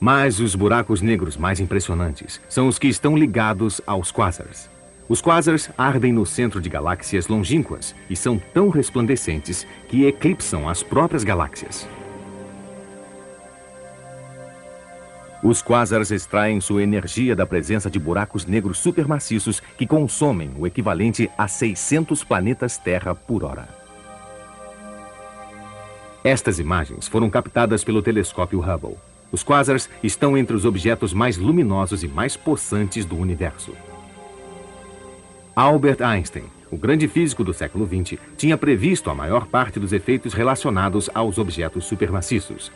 Mas 0.00 0.40
os 0.40 0.54
buracos 0.54 1.02
negros 1.02 1.36
mais 1.36 1.60
impressionantes 1.60 2.40
são 2.48 2.68
os 2.68 2.78
que 2.78 2.88
estão 2.88 3.18
ligados 3.18 3.82
aos 3.86 4.10
quasars. 4.10 4.70
Os 5.10 5.20
quasars 5.20 5.70
ardem 5.76 6.10
no 6.10 6.24
centro 6.24 6.58
de 6.58 6.70
galáxias 6.70 7.28
longínquas 7.28 7.94
e 8.08 8.16
são 8.16 8.38
tão 8.38 8.70
resplandecentes 8.70 9.66
que 9.88 10.06
eclipsam 10.06 10.66
as 10.66 10.82
próprias 10.82 11.22
galáxias. 11.22 11.86
Os 15.42 15.60
quasars 15.60 16.12
extraem 16.12 16.60
sua 16.60 16.84
energia 16.84 17.34
da 17.34 17.44
presença 17.44 17.90
de 17.90 17.98
buracos 17.98 18.46
negros 18.46 18.78
supermaciços 18.78 19.60
que 19.76 19.86
consomem 19.86 20.52
o 20.56 20.66
equivalente 20.66 21.28
a 21.36 21.48
600 21.48 22.22
planetas 22.22 22.78
Terra 22.78 23.12
por 23.12 23.42
hora. 23.42 23.68
Estas 26.22 26.60
imagens 26.60 27.08
foram 27.08 27.28
captadas 27.28 27.82
pelo 27.82 28.00
telescópio 28.00 28.60
Hubble. 28.60 28.96
Os 29.32 29.42
quasars 29.42 29.90
estão 30.00 30.38
entre 30.38 30.54
os 30.54 30.64
objetos 30.64 31.12
mais 31.12 31.36
luminosos 31.36 32.04
e 32.04 32.08
mais 32.08 32.36
possantes 32.36 33.04
do 33.04 33.16
universo. 33.16 33.72
Albert 35.56 36.00
Einstein, 36.02 36.44
o 36.70 36.76
grande 36.76 37.08
físico 37.08 37.42
do 37.42 37.52
século 37.52 37.84
XX, 37.84 38.16
tinha 38.36 38.56
previsto 38.56 39.10
a 39.10 39.14
maior 39.14 39.46
parte 39.46 39.80
dos 39.80 39.92
efeitos 39.92 40.34
relacionados 40.34 41.10
aos 41.12 41.36
objetos 41.36 41.84
supermaciços. 41.84 42.70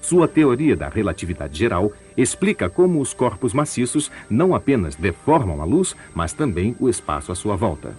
Sua 0.00 0.26
teoria 0.26 0.74
da 0.74 0.88
relatividade 0.88 1.58
geral 1.58 1.92
explica 2.16 2.68
como 2.68 3.00
os 3.00 3.12
corpos 3.12 3.52
maciços 3.52 4.10
não 4.28 4.54
apenas 4.54 4.96
deformam 4.96 5.60
a 5.60 5.64
luz, 5.64 5.94
mas 6.14 6.32
também 6.32 6.74
o 6.80 6.88
espaço 6.88 7.30
à 7.30 7.34
sua 7.34 7.54
volta. 7.54 7.94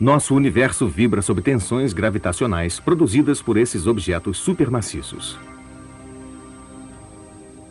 Nosso 0.00 0.34
universo 0.34 0.88
vibra 0.88 1.22
sob 1.22 1.40
tensões 1.42 1.92
gravitacionais 1.92 2.80
produzidas 2.80 3.40
por 3.40 3.56
esses 3.56 3.86
objetos 3.86 4.38
supermaciços. 4.38 5.38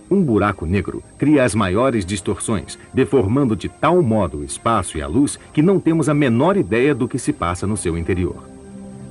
Um 0.09 0.21
buraco 0.21 0.65
negro 0.65 1.01
cria 1.17 1.43
as 1.43 1.55
maiores 1.55 2.05
distorções, 2.05 2.77
deformando 2.93 3.55
de 3.55 3.67
tal 3.67 4.01
modo 4.01 4.39
o 4.39 4.43
espaço 4.43 4.97
e 4.97 5.01
a 5.01 5.07
luz 5.07 5.39
que 5.53 5.61
não 5.61 5.79
temos 5.79 6.09
a 6.09 6.13
menor 6.13 6.57
ideia 6.57 6.93
do 6.93 7.07
que 7.07 7.17
se 7.17 7.33
passa 7.33 7.65
no 7.65 7.77
seu 7.77 7.97
interior. 7.97 8.50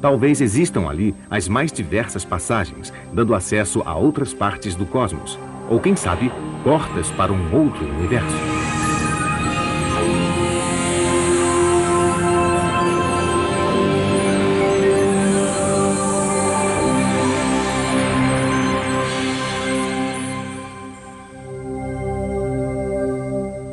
Talvez 0.01 0.41
existam 0.41 0.89
ali 0.89 1.15
as 1.31 1.47
mais 1.47 1.71
diversas 1.71 2.25
passagens, 2.25 2.93
dando 3.13 3.35
acesso 3.35 3.83
a 3.85 3.95
outras 3.95 4.33
partes 4.33 4.75
do 4.75 4.87
cosmos, 4.87 5.39
ou 5.69 5.79
quem 5.79 5.95
sabe, 5.95 6.33
portas 6.65 7.11
para 7.11 7.33
um 7.33 7.55
outro 7.55 7.85
universo. 7.85 8.37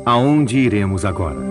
Aonde 0.04 0.58
iremos 0.58 1.04
agora? 1.04 1.47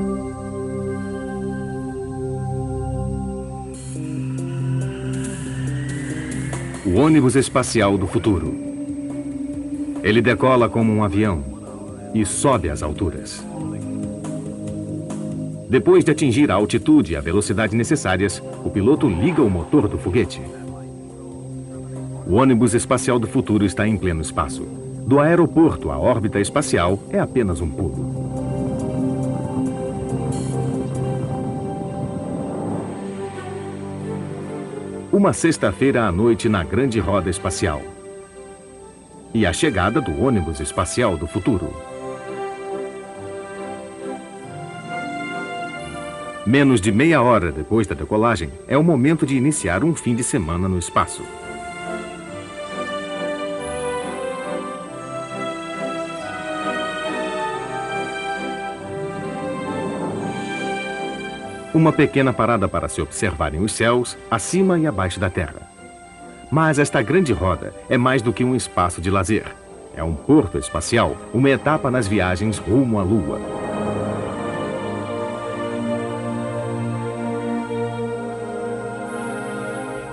O 6.87 6.99
ônibus 7.01 7.35
espacial 7.35 7.97
do 7.97 8.07
futuro. 8.07 8.55
Ele 10.01 10.21
decola 10.21 10.69
como 10.69 10.93
um 10.93 11.03
avião 11.03 11.43
e 12.13 12.25
sobe 12.25 12.69
às 12.69 12.81
alturas. 12.81 13.45
Depois 15.69 16.05
de 16.05 16.11
atingir 16.11 16.49
a 16.49 16.53
altitude 16.53 17.11
e 17.11 17.15
a 17.17 17.19
velocidade 17.19 17.75
necessárias, 17.75 18.41
o 18.63 18.69
piloto 18.69 19.09
liga 19.09 19.41
o 19.41 19.49
motor 19.49 19.89
do 19.89 19.97
foguete. 19.97 20.41
O 22.25 22.35
ônibus 22.35 22.73
espacial 22.73 23.19
do 23.19 23.27
futuro 23.27 23.65
está 23.65 23.85
em 23.85 23.97
pleno 23.97 24.21
espaço. 24.21 24.63
Do 25.05 25.19
aeroporto 25.19 25.91
à 25.91 25.99
órbita 25.99 26.39
espacial 26.39 26.97
é 27.09 27.19
apenas 27.19 27.59
um 27.59 27.69
pulo. 27.69 28.26
Uma 35.17 35.33
sexta-feira 35.33 36.05
à 36.05 36.11
noite 36.11 36.47
na 36.47 36.63
grande 36.63 36.99
roda 36.99 37.27
espacial. 37.27 37.81
E 39.33 39.47
a 39.47 39.51
chegada 39.51 39.99
do 39.99 40.21
ônibus 40.21 40.59
espacial 40.59 41.17
do 41.17 41.25
futuro. 41.25 41.73
Menos 46.45 46.79
de 46.79 46.91
meia 46.91 47.19
hora 47.19 47.51
depois 47.51 47.87
da 47.87 47.95
decolagem, 47.95 48.51
é 48.67 48.77
o 48.77 48.83
momento 48.83 49.25
de 49.25 49.35
iniciar 49.35 49.83
um 49.83 49.95
fim 49.95 50.13
de 50.13 50.23
semana 50.23 50.69
no 50.69 50.77
espaço. 50.77 51.23
Uma 61.77 61.93
pequena 61.93 62.33
parada 62.33 62.67
para 62.67 62.87
se 62.87 62.99
observarem 62.99 63.61
os 63.61 63.71
céus, 63.71 64.17
acima 64.31 64.79
e 64.79 64.87
abaixo 64.87 65.19
da 65.19 65.29
Terra. 65.29 65.61
Mas 66.49 66.79
esta 66.79 67.03
grande 67.03 67.31
roda 67.31 67.71
é 67.87 67.95
mais 67.95 68.19
do 68.19 68.33
que 68.33 68.43
um 68.43 68.55
espaço 68.55 68.99
de 68.99 69.11
lazer. 69.11 69.45
É 69.95 70.03
um 70.03 70.15
porto 70.15 70.57
espacial, 70.57 71.15
uma 71.31 71.51
etapa 71.51 71.91
nas 71.91 72.07
viagens 72.07 72.57
rumo 72.57 72.97
à 72.97 73.03
Lua. 73.03 73.39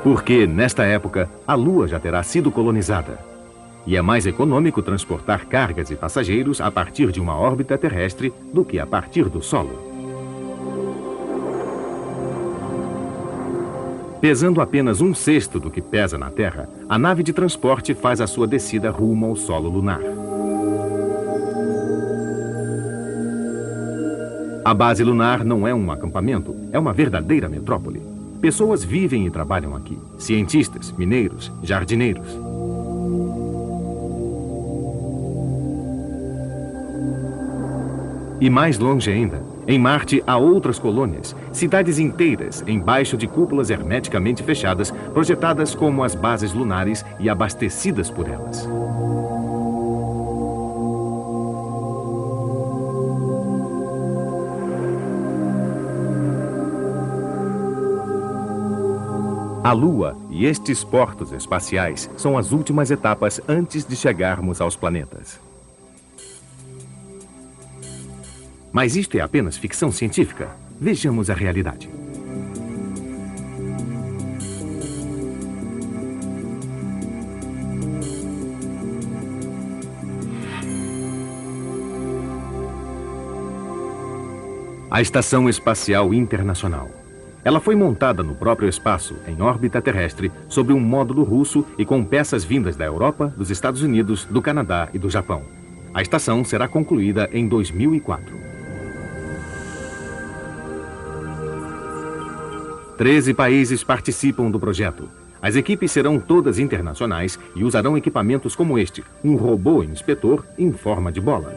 Porque, 0.02 0.46
nesta 0.46 0.84
época, 0.84 1.30
a 1.46 1.54
Lua 1.54 1.88
já 1.88 1.98
terá 1.98 2.22
sido 2.22 2.50
colonizada. 2.50 3.18
E 3.86 3.96
é 3.96 4.02
mais 4.02 4.26
econômico 4.26 4.82
transportar 4.82 5.46
cargas 5.46 5.90
e 5.90 5.96
passageiros 5.96 6.60
a 6.60 6.70
partir 6.70 7.10
de 7.10 7.22
uma 7.22 7.34
órbita 7.34 7.78
terrestre 7.78 8.34
do 8.52 8.66
que 8.66 8.78
a 8.78 8.86
partir 8.86 9.30
do 9.30 9.40
solo. 9.40 9.93
Pesando 14.24 14.62
apenas 14.62 15.02
um 15.02 15.12
sexto 15.12 15.60
do 15.60 15.70
que 15.70 15.82
pesa 15.82 16.16
na 16.16 16.30
Terra, 16.30 16.66
a 16.88 16.98
nave 16.98 17.22
de 17.22 17.30
transporte 17.30 17.92
faz 17.92 18.22
a 18.22 18.26
sua 18.26 18.46
descida 18.46 18.90
rumo 18.90 19.26
ao 19.26 19.36
solo 19.36 19.68
lunar. 19.68 20.00
A 24.64 24.72
base 24.72 25.04
lunar 25.04 25.44
não 25.44 25.68
é 25.68 25.74
um 25.74 25.92
acampamento, 25.92 26.56
é 26.72 26.78
uma 26.78 26.94
verdadeira 26.94 27.50
metrópole. 27.50 28.00
Pessoas 28.40 28.82
vivem 28.82 29.26
e 29.26 29.30
trabalham 29.30 29.76
aqui: 29.76 29.98
cientistas, 30.16 30.90
mineiros, 30.92 31.52
jardineiros. 31.62 32.28
E 38.40 38.48
mais 38.48 38.78
longe 38.78 39.10
ainda, 39.10 39.42
em 39.66 39.78
Marte 39.78 40.22
há 40.26 40.36
outras 40.36 40.78
colônias, 40.78 41.34
cidades 41.52 41.98
inteiras 41.98 42.62
embaixo 42.66 43.16
de 43.16 43.26
cúpulas 43.26 43.70
hermeticamente 43.70 44.42
fechadas, 44.42 44.90
projetadas 45.12 45.74
como 45.74 46.04
as 46.04 46.14
bases 46.14 46.52
lunares 46.52 47.04
e 47.18 47.28
abastecidas 47.28 48.10
por 48.10 48.28
elas. 48.28 48.68
A 59.64 59.72
Lua 59.72 60.14
e 60.28 60.44
estes 60.44 60.84
portos 60.84 61.32
espaciais 61.32 62.10
são 62.18 62.36
as 62.36 62.52
últimas 62.52 62.90
etapas 62.90 63.40
antes 63.48 63.86
de 63.86 63.96
chegarmos 63.96 64.60
aos 64.60 64.76
planetas. 64.76 65.40
Mas 68.74 68.96
isto 68.96 69.16
é 69.16 69.20
apenas 69.20 69.56
ficção 69.56 69.92
científica. 69.92 70.48
Vejamos 70.80 71.30
a 71.30 71.34
realidade. 71.34 71.88
A 84.90 85.00
Estação 85.00 85.48
Espacial 85.48 86.12
Internacional. 86.12 86.90
Ela 87.44 87.60
foi 87.60 87.76
montada 87.76 88.24
no 88.24 88.34
próprio 88.34 88.68
espaço, 88.68 89.14
em 89.28 89.40
órbita 89.40 89.80
terrestre, 89.80 90.32
sobre 90.48 90.72
um 90.72 90.80
módulo 90.80 91.22
russo 91.22 91.64
e 91.78 91.84
com 91.84 92.04
peças 92.04 92.42
vindas 92.42 92.74
da 92.74 92.84
Europa, 92.84 93.32
dos 93.36 93.50
Estados 93.50 93.82
Unidos, 93.82 94.24
do 94.24 94.42
Canadá 94.42 94.88
e 94.92 94.98
do 94.98 95.08
Japão. 95.08 95.44
A 95.92 96.02
estação 96.02 96.44
será 96.44 96.66
concluída 96.66 97.30
em 97.32 97.46
2004. 97.46 98.53
Treze 102.96 103.34
países 103.34 103.82
participam 103.82 104.48
do 104.48 104.60
projeto. 104.60 105.08
As 105.42 105.56
equipes 105.56 105.90
serão 105.90 106.20
todas 106.20 106.60
internacionais 106.60 107.38
e 107.56 107.64
usarão 107.64 107.98
equipamentos 107.98 108.54
como 108.54 108.78
este, 108.78 109.02
um 109.22 109.34
robô 109.34 109.82
inspetor 109.82 110.44
em 110.56 110.72
forma 110.72 111.10
de 111.10 111.20
bola. 111.20 111.54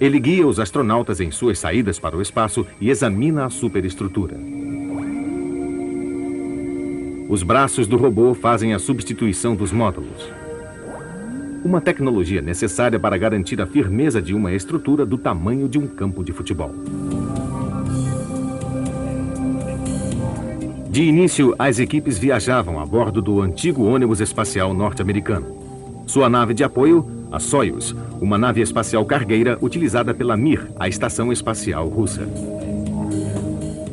Ele 0.00 0.18
guia 0.18 0.46
os 0.46 0.58
astronautas 0.58 1.20
em 1.20 1.30
suas 1.30 1.58
saídas 1.58 1.98
para 2.00 2.16
o 2.16 2.22
espaço 2.22 2.66
e 2.80 2.90
examina 2.90 3.44
a 3.44 3.50
superestrutura. 3.50 4.36
Os 7.28 7.42
braços 7.44 7.86
do 7.86 7.96
robô 7.96 8.34
fazem 8.34 8.74
a 8.74 8.78
substituição 8.78 9.54
dos 9.54 9.70
módulos. 9.70 10.28
uma 11.64 11.80
tecnologia 11.80 12.40
necessária 12.40 12.98
para 12.98 13.18
garantir 13.18 13.60
a 13.60 13.66
firmeza 13.66 14.22
de 14.22 14.32
uma 14.32 14.52
estrutura 14.52 15.04
do 15.04 15.18
tamanho 15.18 15.68
de 15.68 15.78
um 15.78 15.86
campo 15.86 16.24
de 16.24 16.32
futebol. 16.32 16.72
De 20.98 21.04
início, 21.04 21.54
as 21.56 21.78
equipes 21.78 22.18
viajavam 22.18 22.80
a 22.80 22.84
bordo 22.84 23.22
do 23.22 23.40
antigo 23.40 23.84
ônibus 23.84 24.20
espacial 24.20 24.74
norte-americano. 24.74 25.46
Sua 26.08 26.28
nave 26.28 26.52
de 26.52 26.64
apoio, 26.64 27.08
a 27.30 27.38
Soyuz, 27.38 27.94
uma 28.20 28.36
nave 28.36 28.60
espacial 28.60 29.04
cargueira 29.04 29.56
utilizada 29.62 30.12
pela 30.12 30.36
Mir, 30.36 30.68
a 30.76 30.88
estação 30.88 31.32
espacial 31.32 31.86
russa. 31.86 32.28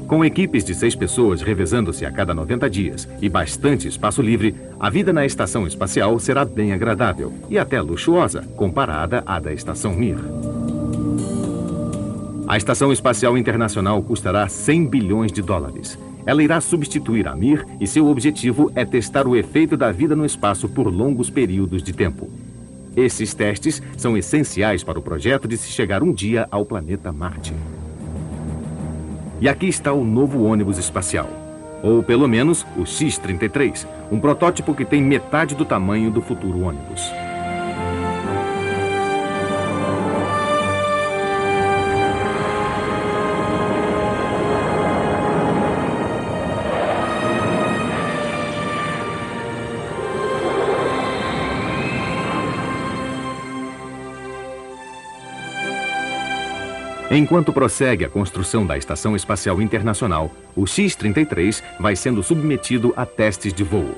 Com 0.07 0.25
equipes 0.25 0.63
de 0.63 0.73
seis 0.73 0.95
pessoas 0.95 1.43
revezando-se 1.43 2.07
a 2.07 2.11
cada 2.11 2.33
90 2.33 2.67
dias 2.71 3.07
e 3.21 3.29
bastante 3.29 3.87
espaço 3.87 4.19
livre, 4.19 4.55
a 4.79 4.89
vida 4.89 5.13
na 5.13 5.27
estação 5.27 5.67
espacial 5.67 6.17
será 6.17 6.43
bem 6.43 6.73
agradável 6.73 7.31
e 7.51 7.59
até 7.59 7.79
luxuosa 7.79 8.41
comparada 8.55 9.21
à 9.27 9.39
da 9.39 9.53
estação 9.53 9.93
Mir. 9.93 10.17
A 12.47 12.57
Estação 12.57 12.91
Espacial 12.91 13.37
Internacional 13.37 14.01
custará 14.01 14.47
100 14.47 14.87
bilhões 14.87 15.31
de 15.31 15.43
dólares. 15.43 15.99
Ela 16.25 16.43
irá 16.43 16.59
substituir 16.59 17.27
a 17.27 17.35
Mir 17.35 17.65
e 17.79 17.85
seu 17.85 18.07
objetivo 18.07 18.71
é 18.73 18.83
testar 18.83 19.27
o 19.27 19.35
efeito 19.35 19.77
da 19.77 19.91
vida 19.91 20.15
no 20.15 20.25
espaço 20.25 20.67
por 20.67 20.87
longos 20.87 21.29
períodos 21.29 21.83
de 21.83 21.93
tempo. 21.93 22.29
Esses 22.95 23.33
testes 23.33 23.81
são 23.97 24.17
essenciais 24.17 24.83
para 24.83 24.97
o 24.97 25.01
projeto 25.01 25.47
de 25.47 25.57
se 25.57 25.69
chegar 25.69 26.01
um 26.01 26.13
dia 26.13 26.47
ao 26.49 26.65
planeta 26.65 27.11
Marte. 27.11 27.53
E 29.39 29.49
aqui 29.49 29.67
está 29.67 29.91
o 29.91 30.03
novo 30.03 30.43
ônibus 30.43 30.77
espacial. 30.77 31.29
Ou 31.83 32.01
pelo 32.01 32.27
menos 32.27 32.65
o 32.77 32.85
X-33, 32.85 33.85
um 34.11 34.19
protótipo 34.19 34.73
que 34.73 34.85
tem 34.85 35.03
metade 35.03 35.53
do 35.53 35.65
tamanho 35.65 36.09
do 36.09 36.21
futuro 36.21 36.61
ônibus. 36.61 37.11
Enquanto 57.15 57.53
prossegue 57.53 58.03
a 58.03 58.09
construção 58.09 58.65
da 58.67 58.77
Estação 58.77 59.15
Espacial 59.15 59.61
Internacional, 59.61 60.29
o 60.53 60.67
X-33 60.67 61.63
vai 61.79 61.95
sendo 61.95 62.21
submetido 62.21 62.93
a 62.93 63.05
testes 63.05 63.53
de 63.53 63.63
voo. 63.63 63.95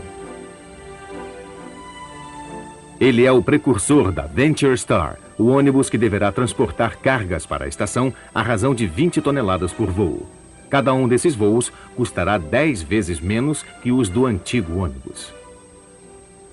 Ele 2.99 3.25
é 3.25 3.31
o 3.31 3.41
precursor 3.41 4.11
da 4.11 4.27
Venture 4.27 4.77
Star, 4.77 5.17
o 5.35 5.47
ônibus 5.47 5.89
que 5.89 5.97
deverá 5.97 6.31
transportar 6.31 6.99
cargas 6.99 7.43
para 7.43 7.65
a 7.65 7.67
estação 7.67 8.13
à 8.35 8.43
razão 8.43 8.75
de 8.75 8.85
20 8.85 9.19
toneladas 9.19 9.73
por 9.73 9.87
voo. 9.87 10.27
Cada 10.69 10.93
um 10.93 11.07
desses 11.07 11.33
voos 11.33 11.73
custará 11.95 12.37
10 12.37 12.83
vezes 12.83 13.19
menos 13.19 13.65
que 13.81 13.91
os 13.91 14.09
do 14.09 14.27
antigo 14.27 14.77
ônibus. 14.77 15.36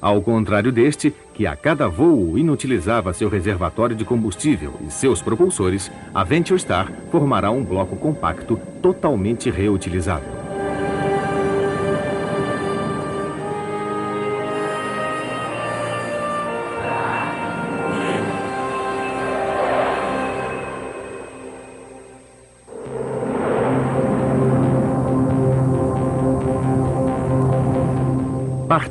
Ao 0.05 0.21
contrário 0.21 0.71
deste, 0.71 1.15
que 1.33 1.47
a 1.47 1.57
cada 1.57 1.89
voo 1.89 2.37
inutilizava 2.37 3.15
seu 3.15 3.27
reservatório 3.27 3.97
de 3.97 4.05
combustível 4.05 4.75
e 4.87 4.91
seus 4.91 5.23
propulsores, 5.23 5.91
a 6.15 6.23
Venture 6.23 6.61
Star 6.61 6.93
formará 7.11 7.51
um 7.51 7.65
bloco 7.65 7.97
compacto 7.97 8.61
totalmente 8.83 9.51
reutilizável. 9.51 10.44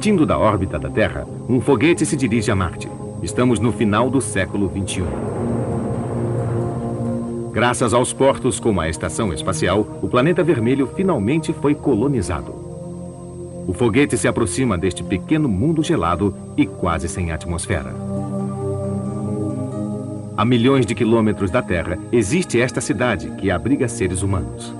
Partindo 0.04 0.26
da 0.26 0.38
órbita 0.38 0.78
da 0.78 0.90
Terra, 0.90 1.26
um 1.48 1.62
foguete 1.62 2.06
se 2.06 2.18
dirige 2.18 2.52
a 2.52 2.56
Marte. 2.56 2.90
Estamos 3.22 3.58
no 3.58 3.72
final 3.72 4.10
do 4.10 4.20
século 4.20 4.68
21. 4.68 5.06
Graças 7.54 7.94
aos 7.94 8.12
portos 8.12 8.60
como 8.60 8.82
a 8.82 8.90
Estação 8.90 9.32
Espacial, 9.32 10.00
o 10.02 10.10
planeta 10.10 10.44
vermelho 10.44 10.88
finalmente 10.94 11.54
foi 11.54 11.74
colonizado. 11.74 12.54
O 13.66 13.74
foguete 13.74 14.18
se 14.18 14.28
aproxima 14.28 14.78
deste 14.78 15.02
pequeno 15.02 15.48
mundo 15.48 15.82
gelado 15.82 16.36
e 16.58 16.66
quase 16.66 17.08
sem 17.08 17.32
atmosfera. 17.32 17.96
A 20.36 20.44
milhões 20.44 20.86
de 20.86 20.94
quilômetros 20.94 21.50
da 21.50 21.62
Terra 21.62 21.98
existe 22.12 22.60
esta 22.60 22.82
cidade 22.82 23.32
que 23.38 23.50
abriga 23.50 23.88
seres 23.88 24.22
humanos. 24.22 24.76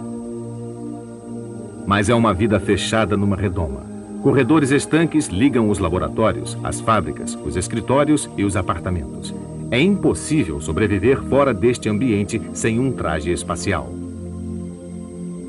Mas 1.88 2.10
é 2.10 2.14
uma 2.14 2.34
vida 2.34 2.60
fechada 2.60 3.16
numa 3.16 3.38
redoma. 3.38 3.93
Corredores 4.24 4.72
estanques 4.72 5.28
ligam 5.28 5.70
os 5.70 5.80
laboratórios, 5.80 6.58
as 6.64 6.80
fábricas, 6.80 7.38
os 7.44 7.58
escritórios 7.58 8.30
e 8.38 8.46
os 8.46 8.56
apartamentos. 8.56 9.36
É 9.70 9.78
impossível 9.82 10.62
sobreviver 10.62 11.22
fora 11.24 11.54
deste 11.54 11.90
ambiente 11.90 12.42
sem 12.54 12.80
um 12.80 12.90
traje 12.94 13.34
espacial. 13.34 13.94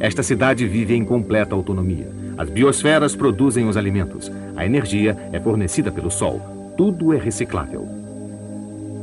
Esta 0.01 0.25
cidade 0.25 0.67
vive 0.67 0.93
em 0.93 1.05
completa 1.05 1.55
autonomia. 1.55 2.11
As 2.37 2.51
biosferas 2.51 3.15
produzem 3.15 3.69
os 3.69 3.77
alimentos. 3.77 4.29
A 4.57 4.67
energia 4.67 5.17
é 5.33 5.39
fornecida 5.39 5.93
pelo 5.93 6.11
Sol. 6.11 6.41
Tudo 6.77 7.13
é 7.13 7.17
reciclável. 7.17 7.87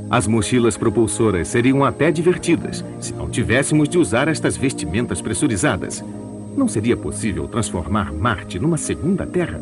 As 0.09 0.28
mochilas 0.28 0.76
propulsoras 0.76 1.47
seriam 1.47 1.86
até 1.86 2.11
divertidas 2.11 2.84
se 2.99 3.13
não 3.13 3.30
tivéssemos 3.30 3.88
de 3.88 3.97
usar 3.97 4.28
estas 4.28 4.57
vestimentas 4.57 5.22
pressurizadas. 5.22 6.03
Não 6.56 6.68
seria 6.68 6.97
possível 6.97 7.47
transformar 7.47 8.12
Marte 8.12 8.60
numa 8.60 8.78
segunda 8.78 9.26
Terra? 9.26 9.62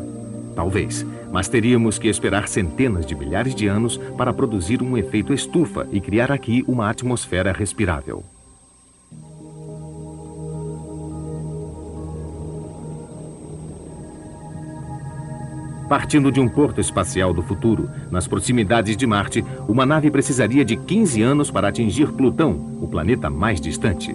Talvez, 0.54 1.06
mas 1.32 1.48
teríamos 1.48 1.98
que 1.98 2.08
esperar 2.08 2.48
centenas 2.48 3.06
de 3.06 3.14
milhares 3.14 3.54
de 3.54 3.66
anos 3.66 3.96
para 4.16 4.32
produzir 4.32 4.82
um 4.82 4.96
efeito 4.96 5.32
estufa 5.32 5.86
e 5.92 6.00
criar 6.00 6.32
aqui 6.32 6.64
uma 6.66 6.90
atmosfera 6.90 7.52
respirável. 7.52 8.24
Partindo 15.88 16.30
de 16.30 16.38
um 16.38 16.48
porto 16.48 16.80
espacial 16.80 17.32
do 17.34 17.42
futuro, 17.42 17.90
nas 18.12 18.28
proximidades 18.28 18.96
de 18.96 19.06
Marte, 19.06 19.44
uma 19.66 19.84
nave 19.84 20.08
precisaria 20.08 20.64
de 20.64 20.76
15 20.76 21.20
anos 21.20 21.50
para 21.50 21.68
atingir 21.68 22.12
Plutão, 22.12 22.78
o 22.80 22.86
planeta 22.86 23.28
mais 23.28 23.60
distante. 23.60 24.14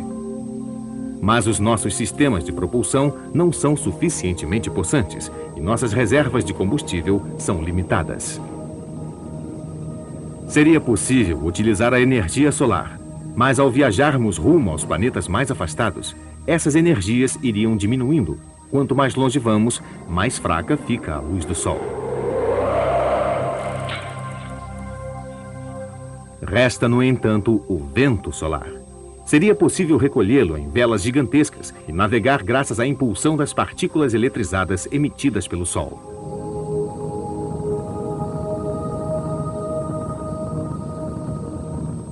Mas 1.21 1.47
os 1.47 1.59
nossos 1.59 1.95
sistemas 1.95 2.43
de 2.43 2.51
propulsão 2.51 3.13
não 3.33 3.51
são 3.51 3.75
suficientemente 3.75 4.69
possantes 4.69 5.31
e 5.55 5.61
nossas 5.61 5.93
reservas 5.93 6.43
de 6.43 6.53
combustível 6.53 7.21
são 7.37 7.61
limitadas. 7.61 8.39
Seria 10.47 10.79
possível 10.79 11.43
utilizar 11.43 11.93
a 11.93 11.99
energia 11.99 12.51
solar, 12.51 12.99
mas 13.35 13.59
ao 13.59 13.71
viajarmos 13.71 14.37
rumo 14.37 14.71
aos 14.71 14.85
planetas 14.85 15.27
mais 15.27 15.49
afastados, 15.49 16.15
essas 16.45 16.75
energias 16.75 17.37
iriam 17.41 17.75
diminuindo. 17.75 18.39
Quanto 18.69 18.95
mais 18.95 19.15
longe 19.15 19.39
vamos, 19.39 19.81
mais 20.07 20.37
fraca 20.37 20.77
fica 20.77 21.15
a 21.15 21.19
luz 21.19 21.45
do 21.45 21.55
Sol. 21.55 21.79
Resta, 26.41 26.87
no 26.87 27.01
entanto, 27.01 27.63
o 27.67 27.77
vento 27.77 28.31
solar. 28.31 28.84
Seria 29.25 29.55
possível 29.55 29.97
recolhê-lo 29.97 30.55
em 30.55 30.69
velas 30.69 31.01
gigantescas 31.01 31.73
e 31.87 31.91
navegar 31.91 32.43
graças 32.43 32.79
à 32.79 32.85
impulsão 32.85 33.35
das 33.35 33.53
partículas 33.53 34.13
eletrizadas 34.13 34.87
emitidas 34.91 35.47
pelo 35.47 35.65
Sol. 35.65 36.13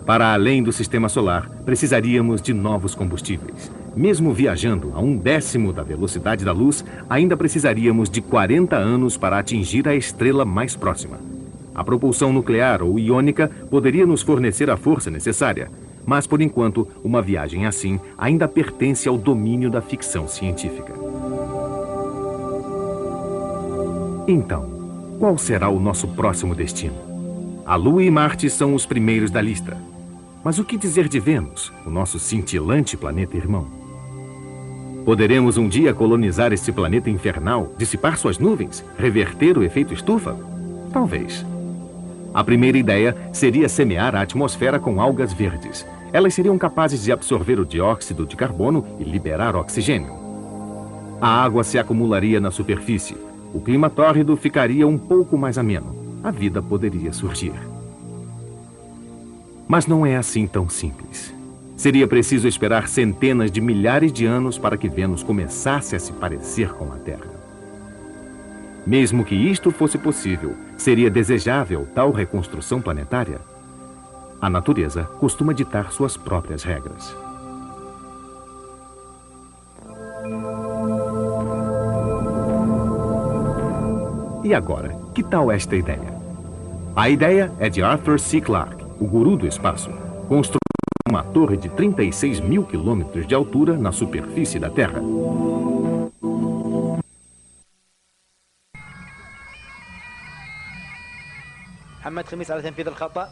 Para 0.05 0.33
além 0.33 0.61
do 0.61 0.73
sistema 0.73 1.07
solar, 1.07 1.49
precisaríamos 1.63 2.41
de 2.41 2.53
novos 2.53 2.93
combustíveis. 2.93 3.71
Mesmo 3.95 4.33
viajando 4.33 4.91
a 4.95 4.99
um 4.99 5.15
décimo 5.15 5.71
da 5.71 5.83
velocidade 5.83 6.43
da 6.43 6.51
luz, 6.51 6.83
ainda 7.09 7.37
precisaríamos 7.37 8.09
de 8.09 8.21
40 8.21 8.75
anos 8.75 9.15
para 9.15 9.37
atingir 9.37 9.87
a 9.87 9.95
estrela 9.95 10.43
mais 10.43 10.75
próxima. 10.75 11.19
A 11.75 11.83
propulsão 11.83 12.33
nuclear 12.33 12.83
ou 12.83 12.99
iônica 12.99 13.49
poderia 13.69 14.05
nos 14.05 14.21
fornecer 14.21 14.69
a 14.69 14.75
força 14.75 15.09
necessária, 15.09 15.71
mas, 16.05 16.27
por 16.27 16.41
enquanto, 16.41 16.87
uma 17.03 17.21
viagem 17.21 17.65
assim 17.65 17.99
ainda 18.17 18.47
pertence 18.47 19.07
ao 19.07 19.17
domínio 19.17 19.69
da 19.69 19.81
ficção 19.81 20.27
científica. 20.27 20.93
Então, 24.27 25.17
qual 25.19 25.37
será 25.37 25.69
o 25.69 25.79
nosso 25.79 26.07
próximo 26.09 26.55
destino? 26.55 26.95
A 27.65 27.75
Lua 27.75 28.03
e 28.03 28.11
Marte 28.11 28.49
são 28.49 28.73
os 28.75 28.85
primeiros 28.85 29.31
da 29.31 29.41
lista. 29.41 29.77
Mas 30.43 30.59
o 30.59 30.65
que 30.65 30.77
dizer 30.77 31.07
de 31.07 31.19
Vênus, 31.19 31.71
o 31.85 31.89
nosso 31.89 32.19
cintilante 32.19 32.97
planeta 32.97 33.37
irmão? 33.37 33.65
Poderemos 35.05 35.57
um 35.57 35.67
dia 35.67 35.93
colonizar 35.93 36.51
este 36.53 36.71
planeta 36.71 37.09
infernal, 37.09 37.73
dissipar 37.77 38.17
suas 38.17 38.37
nuvens, 38.37 38.83
reverter 38.97 39.57
o 39.57 39.63
efeito 39.63 39.93
estufa? 39.93 40.37
Talvez. 40.91 41.45
A 42.33 42.43
primeira 42.43 42.77
ideia 42.77 43.15
seria 43.31 43.69
semear 43.69 44.15
a 44.15 44.21
atmosfera 44.21 44.79
com 44.79 44.99
algas 44.99 45.31
verdes. 45.31 45.85
Elas 46.11 46.33
seriam 46.33 46.57
capazes 46.57 47.03
de 47.03 47.11
absorver 47.11 47.59
o 47.59 47.65
dióxido 47.65 48.25
de 48.25 48.35
carbono 48.35 48.85
e 48.99 49.03
liberar 49.03 49.55
oxigênio. 49.55 50.13
A 51.21 51.43
água 51.43 51.63
se 51.63 51.77
acumularia 51.77 52.39
na 52.39 52.49
superfície. 52.49 53.15
O 53.53 53.61
clima 53.61 53.89
tórrido 53.89 54.35
ficaria 54.35 54.87
um 54.87 54.97
pouco 54.97 55.37
mais 55.37 55.57
ameno. 55.57 55.95
A 56.23 56.31
vida 56.31 56.61
poderia 56.61 57.13
surgir. 57.13 57.53
Mas 59.67 59.85
não 59.85 60.05
é 60.05 60.17
assim 60.17 60.47
tão 60.47 60.67
simples. 60.67 61.33
Seria 61.77 62.07
preciso 62.07 62.47
esperar 62.47 62.87
centenas 62.87 63.51
de 63.51 63.61
milhares 63.61 64.11
de 64.11 64.25
anos 64.25 64.57
para 64.57 64.77
que 64.77 64.89
Vênus 64.89 65.23
começasse 65.23 65.95
a 65.95 65.99
se 65.99 66.13
parecer 66.13 66.73
com 66.73 66.91
a 66.91 66.97
Terra. 66.97 67.31
Mesmo 68.85 69.23
que 69.23 69.35
isto 69.35 69.71
fosse 69.71 69.97
possível, 69.97 70.55
seria 70.83 71.09
desejável 71.09 71.87
tal 71.95 72.11
reconstrução 72.11 72.81
planetária? 72.81 73.39
A 74.41 74.49
natureza 74.49 75.03
costuma 75.17 75.53
ditar 75.53 75.93
suas 75.93 76.17
próprias 76.17 76.61
regras. 76.61 77.15
E 84.43 84.53
agora, 84.53 84.93
que 85.15 85.23
tal 85.23 85.49
esta 85.49 85.73
ideia? 85.73 86.13
A 86.93 87.09
ideia 87.09 87.49
é 87.59 87.69
de 87.69 87.81
Arthur 87.81 88.19
C. 88.19 88.41
Clarke, 88.41 88.83
o 88.99 89.05
guru 89.07 89.37
do 89.37 89.47
espaço. 89.47 89.89
Construir 90.27 90.59
uma 91.09 91.23
torre 91.23 91.55
de 91.55 91.69
36 91.69 92.41
mil 92.41 92.65
quilômetros 92.65 93.25
de 93.25 93.33
altura 93.33 93.77
na 93.77 93.93
superfície 93.93 94.59
da 94.59 94.69
Terra. 94.69 94.99
محمد 102.03 102.27
خميس 102.27 102.51
على 102.51 102.61
تنفيذ 102.61 102.87
الخطأ. 102.87 103.29